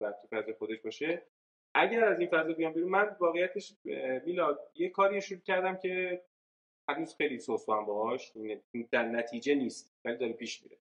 و 0.00 0.12
تو 0.12 0.28
فضا 0.30 0.52
خودش 0.52 0.80
باشه. 0.80 1.22
اگر 1.78 2.04
از 2.04 2.20
این 2.20 2.28
فضا 2.28 2.52
بیام 2.52 2.72
بیرون 2.72 2.90
من 2.90 3.16
واقعیتش 3.20 3.74
میلاد 4.26 4.70
یه 4.74 4.88
کاری 4.88 5.20
شروع 5.20 5.40
کردم 5.40 5.76
که 5.76 6.22
هنوز 6.88 7.16
خیلی 7.16 7.38
سوسوام 7.38 7.86
باهاش 7.86 8.32
در 8.90 9.02
نتیجه 9.02 9.54
نیست 9.54 9.94
ولی 10.04 10.16
داره 10.16 10.32
پیش 10.32 10.62
میره. 10.62 10.76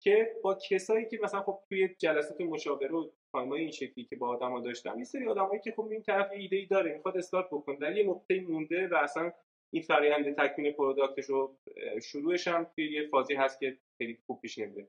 که 0.00 0.36
با 0.42 0.58
کسایی 0.70 1.06
که 1.06 1.18
مثلا 1.22 1.42
خب 1.42 1.58
توی 1.68 1.88
جلسات 1.98 2.40
مشاوره 2.40 2.92
و 2.92 3.08
تایمای 3.32 3.60
این 3.60 3.70
شکلی 3.70 4.04
که 4.04 4.16
با 4.16 4.28
آدما 4.28 4.60
داشتم 4.60 4.98
یه 4.98 5.04
سری 5.04 5.28
آدمایی 5.28 5.60
که 5.60 5.72
خب 5.72 5.88
این 5.90 6.02
طرف 6.02 6.30
ایده 6.32 6.56
ای 6.56 6.66
داره 6.66 6.92
می‌خواد 6.92 7.16
استارت 7.16 7.46
بکنه 7.46 7.76
در 7.76 7.96
یه 7.96 8.04
نقطه 8.04 8.40
مونده 8.40 8.88
و 8.88 8.94
اصلا 8.94 9.32
این 9.70 9.82
فرآیند 9.82 10.36
تکمیل 10.36 10.72
product 10.72 11.12
ش 11.12 11.24
رو 11.24 11.56
شروعش 12.02 12.48
هم 12.48 12.64
توی 12.64 12.92
یه 12.92 13.08
فازی 13.08 13.34
هست 13.34 13.60
که 13.60 13.78
خیلی 13.98 14.18
خوب 14.26 14.40
پیش 14.40 14.58
نمیره. 14.58 14.88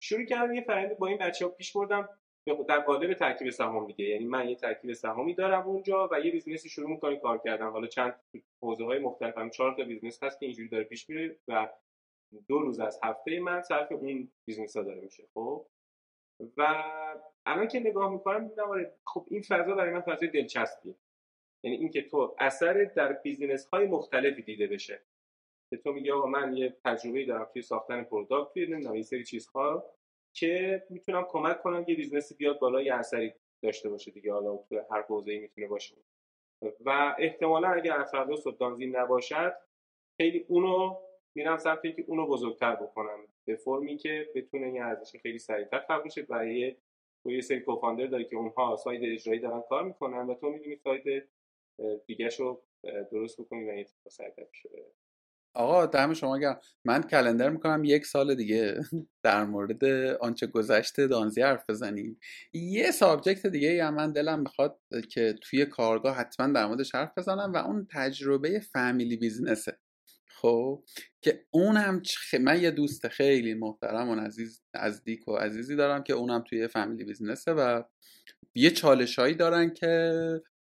شروع 0.00 0.24
کردم 0.24 0.54
یه 0.54 0.60
فرآیند 0.60 0.98
با 0.98 1.06
این 1.06 1.18
بچه‌ها 1.18 1.50
پیش 1.50 1.72
بردم. 1.72 2.08
در 2.54 2.80
قالب 2.80 3.14
ترکیب 3.14 3.50
سهام 3.50 3.86
دیگه. 3.86 4.04
یعنی 4.04 4.24
من 4.24 4.48
یه 4.48 4.54
ترکیب 4.54 4.92
سهامی 4.92 5.34
دارم 5.34 5.66
اونجا 5.66 6.08
و 6.12 6.20
یه 6.20 6.30
business 6.30 6.64
ی 6.64 6.68
شروع 6.68 6.90
می‌کنم 6.90 7.16
کار 7.16 7.38
کردن. 7.38 7.70
حالا 7.70 7.86
چند 7.86 8.20
حوزه 8.62 8.84
های 8.84 8.98
مختلف 8.98 9.38
هم 9.38 9.50
چهار 9.50 9.74
تا 9.74 9.84
business 9.84 10.22
هست 10.22 10.40
که 10.40 10.46
اینجوری 10.46 10.68
داره 10.68 10.84
پیش 10.84 11.08
میره 11.10 11.36
و 11.48 11.68
دو 12.48 12.58
روز 12.58 12.80
از 12.80 13.00
هفته 13.02 13.40
من 13.40 13.62
صرف 13.62 13.92
اون 13.92 14.28
business 14.44 14.76
ها 14.76 14.82
داره 14.82 15.00
میشه 15.00 15.24
خب؟ 15.34 15.66
و 16.56 16.84
الان 17.46 17.68
که 17.68 17.80
نگاه 17.80 18.12
می‌کنم 18.12 18.42
می‌بینم 18.42 18.70
آره، 18.70 18.92
خب 19.06 19.26
این 19.30 19.42
فضا 19.42 19.74
برای 19.74 19.94
من 19.94 20.00
فضای 20.00 20.28
دلچسبیه. 20.28 20.94
یعنی 21.64 21.76
اینکه 21.76 22.02
تو 22.02 22.36
اثر 22.38 22.84
در 22.84 23.12
business 23.12 23.66
های 23.66 23.86
مختلفی 23.86 24.42
دیده 24.42 24.66
بشه. 24.66 25.00
که 25.70 25.76
تو 25.76 25.92
میگی 25.92 26.10
آقا 26.10 26.26
من 26.26 26.56
یه 26.56 26.76
تجربه 26.84 27.24
دارم 27.24 27.44
توی 27.52 27.62
ساختن 27.62 28.02
product 28.02 28.52
توی 28.52 28.66
نمی‌دونم 28.66 28.94
این 28.94 29.02
سری 29.02 29.24
چیزها. 29.24 29.95
که 30.36 30.82
می‌تونم 30.90 31.26
کمک 31.30 31.62
کنم 31.62 31.84
یه 31.88 31.94
business 31.94 32.30
ی 32.30 32.34
بیاد 32.34 32.58
بالا 32.58 32.82
یه 32.82 32.94
اثری 32.94 33.32
داشته 33.62 33.88
باشه 33.88 34.10
دیگه 34.10 34.32
حالا 34.32 34.56
تو 34.56 34.80
هر 34.90 35.02
حوزه‌ای 35.02 35.38
می‌تونه 35.38 35.66
باشه. 35.66 35.96
و 36.80 37.16
احتمالا 37.18 37.68
اگر 37.68 38.02
فردا 38.02 38.36
صبح 38.36 38.84
نباشد 38.84 39.52
خیلی 40.16 40.44
اونو 40.48 40.96
میرم 41.34 41.56
سمت 41.56 41.80
اینکه 41.82 42.04
اونو 42.06 42.26
بزرگتر 42.26 42.76
بکنم 42.76 43.28
به 43.44 43.56
فرمی 43.56 43.96
که 43.96 44.30
بتونه 44.34 44.72
یه 44.72 44.84
ارزش 44.84 45.16
خیلی 45.16 45.38
سریعتر 45.38 45.78
خلق 45.78 46.04
بشه 46.04 46.22
برای 46.22 46.76
تو 47.22 47.32
یه 47.32 47.40
سری 47.40 47.60
co-founder 47.60 48.06
داری 48.06 48.24
که 48.24 48.36
اونها 48.36 48.76
side 48.76 49.00
اجرایی 49.04 49.40
دارن 49.40 49.62
کار 49.68 49.84
می‌کنن 49.84 50.26
و 50.26 50.34
تو 50.34 50.50
می‌دونی 50.50 50.76
side 50.76 51.28
دیگه 52.06 52.28
رو 52.38 52.62
درست 53.12 53.40
بکنی 53.40 53.70
و 53.70 53.74
یه 53.74 53.86
سریعتر 54.08 54.44
بشه 54.44 54.68
آقا 55.56 55.86
دم 55.86 56.14
شما 56.14 56.38
گرم. 56.38 56.60
من 56.84 57.02
calendar 57.02 57.50
می‌کنم 57.50 57.84
یک 57.84 58.06
سال 58.06 58.34
دیگه 58.34 58.80
در 59.22 59.44
مورد 59.44 59.84
آنچه 60.20 60.46
گذشته 60.46 61.06
دانزی 61.06 61.42
حرف 61.42 61.64
بزنیم 61.70 62.20
یه 62.52 62.90
subject 62.90 63.46
دیگه 63.46 63.68
یا 63.68 63.90
من 63.90 64.12
دلم 64.12 64.40
می‌خواد 64.40 64.78
که 65.10 65.34
توی 65.42 65.66
کارگاه 65.66 66.16
حتما 66.16 66.46
در 66.46 66.66
موردش 66.66 66.94
حرف 66.94 67.18
بزنم 67.18 67.52
و 67.52 67.56
اون 67.56 67.86
تجربه 67.90 68.60
family 68.60 69.16
business 69.16 69.71
ه 69.71 69.78
خب؟ 70.26 70.82
که 71.22 71.44
اونم 71.50 72.02
چخ... 72.02 72.34
من 72.34 72.62
یه 72.62 72.70
دوست 72.70 73.08
خیلی 73.08 73.54
محترم 73.54 74.08
و 74.08 74.14
عزیز 74.14 74.62
نزدیک 74.74 75.28
و 75.28 75.36
عزیزی 75.36 75.76
دارم 75.76 76.02
که 76.02 76.12
اونم 76.12 76.44
توی 76.48 76.68
family 76.68 77.04
business 77.04 77.47
ه 77.47 77.52
و 77.52 77.82
یه 78.54 78.70
چالش 78.70 79.18
هایی 79.18 79.34
دارن 79.34 79.70
که 79.70 80.12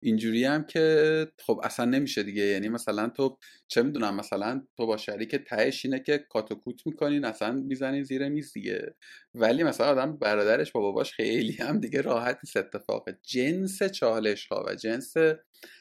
اینجوری 0.03 0.45
هم 0.45 0.65
که 0.65 1.27
خب 1.47 1.61
اصلا 1.65 1.85
نمیشه 1.87 2.23
دیگه. 2.23 2.43
یعنی 2.43 2.69
مثلا 2.69 3.09
تو 3.09 3.39
چه 3.69 3.83
می‌دونم 3.83 4.17
مثلا 4.17 4.63
تو 4.77 4.87
با 4.87 4.97
شریک 4.97 5.37
تهش 5.37 5.85
اینه 5.85 6.01
که 6.01 6.19
کاتوکوت 6.19 6.87
می‌کنین 6.87 7.25
اصلا 7.25 7.53
می‌زنین 7.53 8.03
زیر 8.03 8.29
میز 8.29 8.53
دیگه. 8.53 8.95
ولی 9.35 9.63
مثلا 9.65 9.87
آدم 9.87 10.17
برادرش 10.17 10.73
با 10.73 10.81
باباش 10.81 11.13
خیلی 11.13 11.53
هم 11.53 11.81
دیگه 11.81 12.01
راحت 12.01 12.39
نیست 12.45 12.57
اتفاقه. 12.57 13.19
جنس 13.23 13.83
چالش 13.83 14.47
ها 14.47 14.65
و 14.69 14.75
جنس 14.75 15.15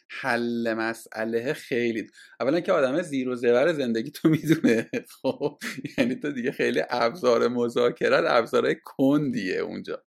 حل 0.10 0.74
مسئله 0.74 1.54
خیلی. 1.54 2.08
اولا 2.40 2.60
که 2.60 2.72
آدم 2.72 3.02
زیر 3.02 3.30
و 3.30 3.36
زبر 3.36 3.74
زندگی 3.74 4.12
تو 4.12 4.30
می‌دونه. 4.30 4.90
خب 5.22 5.58
یعنی 5.98 6.16
تو 6.16 6.32
دیگه 6.32 6.52
خیلی 6.52 6.82
ابزار 6.90 7.48
مذاکرت 7.48 8.24
ابزارهای 8.28 8.76
کندیه 8.86 9.58
اونجا. 9.60 10.04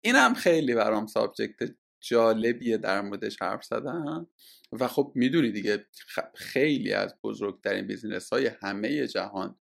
این 0.00 0.14
هم 0.16 0.34
خیلی 0.34 0.74
برام 0.74 1.06
subject 1.06 1.70
جالبیه 2.00 2.76
در 2.78 3.00
موردش 3.00 3.42
حرف 3.42 3.64
زدن. 3.64 4.26
و 4.72 4.88
خب 4.88 5.12
می‌دونی 5.14 5.52
دیگه 5.52 5.86
خیلی 6.34 6.92
از 6.92 7.14
بزرگترین 7.24 7.86
business 7.86 8.32
های 8.32 8.50
همه 8.62 9.06
جهان 9.06 9.56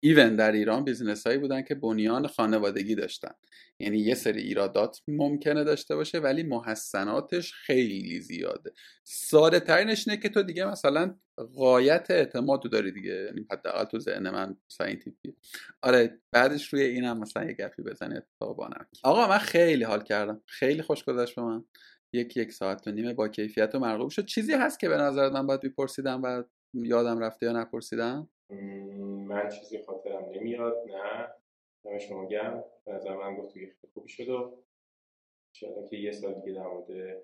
even 0.00 0.36
در 0.36 0.52
ایران 0.52 0.84
business 0.84 1.26
هایی 1.26 1.38
بودن 1.38 1.62
که 1.62 1.74
بنیان 1.74 2.26
خانوادگی 2.26 2.94
داشتن. 2.94 3.34
یعنی 3.78 3.98
یه 3.98 4.14
سری 4.14 4.42
ایرادات 4.42 5.02
ممکنه 5.08 5.64
داشته 5.64 5.96
باشه 5.96 6.18
ولی 6.18 6.42
محسناتش 6.42 7.52
خیلی 7.52 8.20
زیاده. 8.20 8.72
ساده 9.04 9.60
ترینش 9.60 10.08
اینه 10.08 10.20
که 10.20 10.28
تو 10.28 10.42
دیگه 10.42 10.66
مثلا 10.66 11.14
غایت 11.54 12.06
اعتماد 12.10 12.62
تو 12.62 12.68
داری 12.68 12.92
دیگه. 12.92 13.14
یعنی 13.14 13.46
حداقل 13.50 13.84
تو 13.84 13.98
ذهن 13.98 14.30
من 14.30 14.56
scientifi 14.68 15.36
آره 15.82 16.18
بعدش 16.32 16.72
روی 16.72 16.82
اینم 16.82 17.18
مثلا 17.18 17.44
یه 17.44 17.52
گپی 17.52 17.82
بزنی 17.82 18.16
اتفاق 18.16 18.60
آقا 19.02 19.28
من 19.28 19.38
خیلی 19.38 19.84
حال 19.84 20.02
کردم. 20.02 20.42
خیلی 20.46 20.82
خوش 20.82 21.04
گذشت 21.04 21.34
به 21.34 21.42
من. 21.42 21.64
یک 22.12 22.36
یک 22.36 22.52
ساعت 22.52 22.88
و 22.88 22.90
نیمه 22.90 23.14
با 23.14 23.28
کیفیت 23.28 23.74
و 23.74 23.78
مرغوب 23.78 24.10
شد. 24.10 24.24
چیزی 24.24 24.52
هست 24.52 24.80
که 24.80 24.88
به 24.88 24.96
نظر 24.96 25.30
من 25.30 25.46
باید 25.46 25.60
بپرسیدم 25.60 26.22
و 26.22 26.42
یادم 26.74 27.18
رفته 27.18 27.46
یا 27.46 27.52
نپرسیدم؟ 27.52 28.28
من 28.50 29.48
چیزی 29.48 29.82
خاطرم 29.82 30.24
نمیاد 30.30 30.76
نه. 30.86 31.28
دم 31.84 31.98
شما 31.98 32.28
گرم. 32.28 32.64
به 32.84 32.92
نظر 32.92 33.16
من 33.16 33.36
گفت 33.36 33.52
خیلی 33.52 33.72
خوبی 33.94 34.08
شد 34.08 34.28
و 34.28 34.62
شاید 35.52 35.90
که 35.90 35.96
یه 35.96 36.12
سال 36.12 36.34
دیگه 36.34 36.52
در 36.52 36.66
مورد 36.66 37.16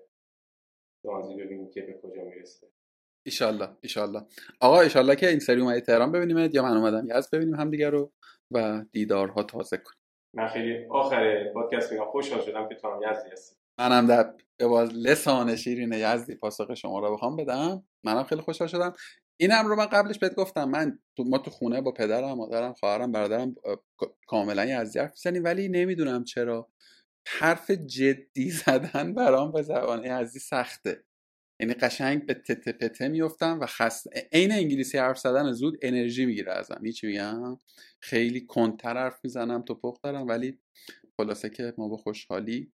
رازی 1.03 1.35
ببینیم 1.35 1.69
که 1.69 1.81
به 1.81 1.99
کجا 2.03 2.23
می‌رسه. 2.23 2.67
ایشالله 3.25 3.69
ایشالله. 3.81 4.21
آقا 4.59 4.81
ایشالله 4.81 5.15
که 5.15 5.29
این 5.29 5.39
سری 5.39 5.61
اومدی 5.61 5.81
تهران 5.81 6.11
ببینیم 6.11 6.49
یا 6.53 6.63
من 6.63 6.77
اومدم 6.77 7.17
یزد 7.17 7.35
ببینیم 7.35 7.55
هم 7.55 7.69
دیگه 7.69 7.89
رو 7.89 8.11
و 8.51 8.85
دیدارها 8.91 9.43
تازه 9.43 9.77
کنیم. 9.77 9.99
من 10.35 10.47
خیلی 10.47 10.85
آخر 10.85 11.51
پادکست 11.53 11.91
میگم 11.91 12.05
خوشحال 12.05 12.41
شدم 12.41 12.69
که 12.69 12.75
تو 12.75 12.87
هم 12.87 13.01
یزدی 13.11 13.29
هستی. 13.31 13.55
منم 13.79 14.07
در 14.07 14.33
به 14.57 14.67
باز 14.67 14.89
لسان 14.93 15.55
شیرین 15.55 15.93
یزدی 15.93 16.35
پاسخ 16.35 16.73
شما 16.73 16.99
رو 16.99 17.13
بخوام 17.13 17.35
بدم. 17.35 17.83
منم 18.03 18.23
خیلی 18.23 18.41
خوشحال 18.41 18.67
شدم. 18.67 18.93
اینم 19.43 19.67
رو 19.67 19.75
من 19.75 19.85
قبلش 19.85 20.19
بهت 20.19 20.35
گفتم. 20.35 20.69
من 20.69 20.99
تو 21.17 21.23
ما 21.23 21.37
تو 21.37 21.51
خونه 21.51 21.81
با 21.81 21.91
پدرم 21.91 22.33
مادرم 22.33 22.73
خواهرم 22.73 23.11
برادرم 23.11 23.55
کاملا 24.27 24.65
یزدی 24.65 24.99
حرف 24.99 25.11
می‌زنیم 25.11 25.43
ولی 25.43 25.69
نمی‌دونم 25.69 26.23
چرا. 26.23 26.69
حرف 27.27 27.71
جدی 27.71 28.49
زدن 28.65 29.13
برام 29.13 29.51
به 29.51 29.61
زبان 29.61 30.05
یزدی 30.05 30.39
سخته. 30.39 31.03
یعنی 31.59 31.73
قشنگ 31.73 32.25
به 32.25 32.33
تته 32.33 32.71
پته 32.71 33.07
میفتم 33.07 33.59
و 33.59 33.65
خسته 33.65 34.29
عین 34.31 34.51
انگلیسی 34.51 34.97
حرف 34.97 35.19
زدن 35.19 35.51
زود 35.51 35.77
انرژی 35.81 36.25
می‌گیره 36.25 36.51
ازم. 36.53 36.81
هیچی 36.85 37.07
میگم؟ 37.07 37.59
خیلی 38.01 38.45
کنتر 38.45 38.97
حرف 38.97 39.19
می‌زنم 39.23 39.61
تو 39.61 39.75
پخت 39.75 40.03
دارم 40.03 40.27
ولی 40.27 40.59
خلاصه 41.17 41.49
که 41.49 41.73
ما 41.77 41.87
با 41.87 41.97
خوشحالی 41.97 42.73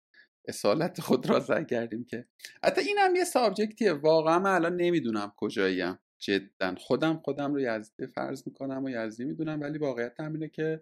اصالت 0.47 1.01
خود 1.01 1.29
را 1.29 1.63
کردیم 1.63 2.05
که. 2.05 2.25
حتی 2.63 2.81
این 2.81 2.97
هم 2.99 3.15
یه 3.15 3.23
سابجکتیه 3.23 3.93
واقعا 3.93 4.39
من 4.39 4.51
الان 4.55 4.75
نمی‌دونم 4.75 5.33
کجاییم. 5.37 5.99
جدا. 6.23 6.75
خودم 6.77 7.21
خودم 7.23 7.53
رو 7.53 7.61
یزدی 7.61 8.07
فرض 8.07 8.43
می‌کنم 8.47 8.83
و 8.83 8.89
یزدی 8.89 9.25
می‌دونم 9.25 9.61
ولی 9.61 9.77
واقعیت 9.77 10.19
همینه 10.19 10.47
که 10.47 10.79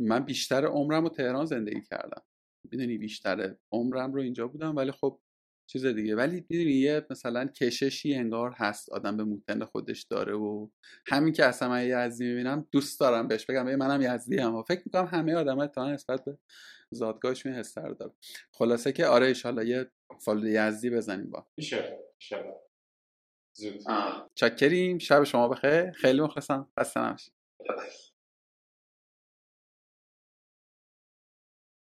من 0.00 0.24
بیشتر 0.24 0.64
عمرم 0.64 1.02
رو 1.02 1.08
تهران 1.08 1.46
زندگی 1.46 1.82
کردم. 1.82 2.22
می‌دونی 2.72 2.98
بیشتر 2.98 3.54
عمرم 3.72 4.12
رو 4.12 4.20
اینجا 4.20 4.48
بودم 4.48 4.76
ولی 4.76 4.90
خب 4.90 5.20
چیز 5.66 5.86
دیگه. 5.86 6.16
ولی 6.16 6.46
می‌دونی 6.48 6.72
یه 6.72 7.06
مثلا 7.10 7.44
کششی 7.44 8.14
انگار 8.14 8.50
هست 8.56 8.92
آدم 8.92 9.16
به 9.16 9.24
موتن 9.24 9.64
خودش 9.64 10.02
داره 10.02 10.34
و 10.34 10.68
همین 11.06 11.32
که 11.32 11.44
اصلا 11.44 11.68
من 11.68 11.86
یزدی 11.86 12.26
می‌بینم 12.28 12.66
دوست 12.72 13.00
دارم 13.00 13.28
بهش 13.28 13.46
بگم 13.46 13.76
منم 13.76 14.14
یزدی 14.14 14.38
هم 14.38 14.54
و 14.54 14.62
فکر 14.62 14.82
می‌کنم 14.86 15.06
همه 15.06 15.34
آدم 15.34 15.66
تا 15.66 15.92
نسبت 15.92 16.24
به 16.24 16.38
زادگاهشون 16.90 17.52
حس 17.52 17.74
داره 17.74 18.12
خلاصه 18.52 18.92
که 18.92 19.06
آره 19.06 19.26
ایشالله 19.26 19.68
یه 19.68 19.90
فال 20.20 20.46
یزدی 20.46 20.90
بزنیم 20.90 21.30
با. 21.30 21.46
زود 23.56 23.82
چکریم. 24.34 24.98
شب 24.98 25.24
شما 25.24 25.48
بخیر. 25.48 25.90
خیلی 25.92 26.20
مخلصم. 26.20 26.68
خسته 26.80 27.00
نباشید. 27.00 27.32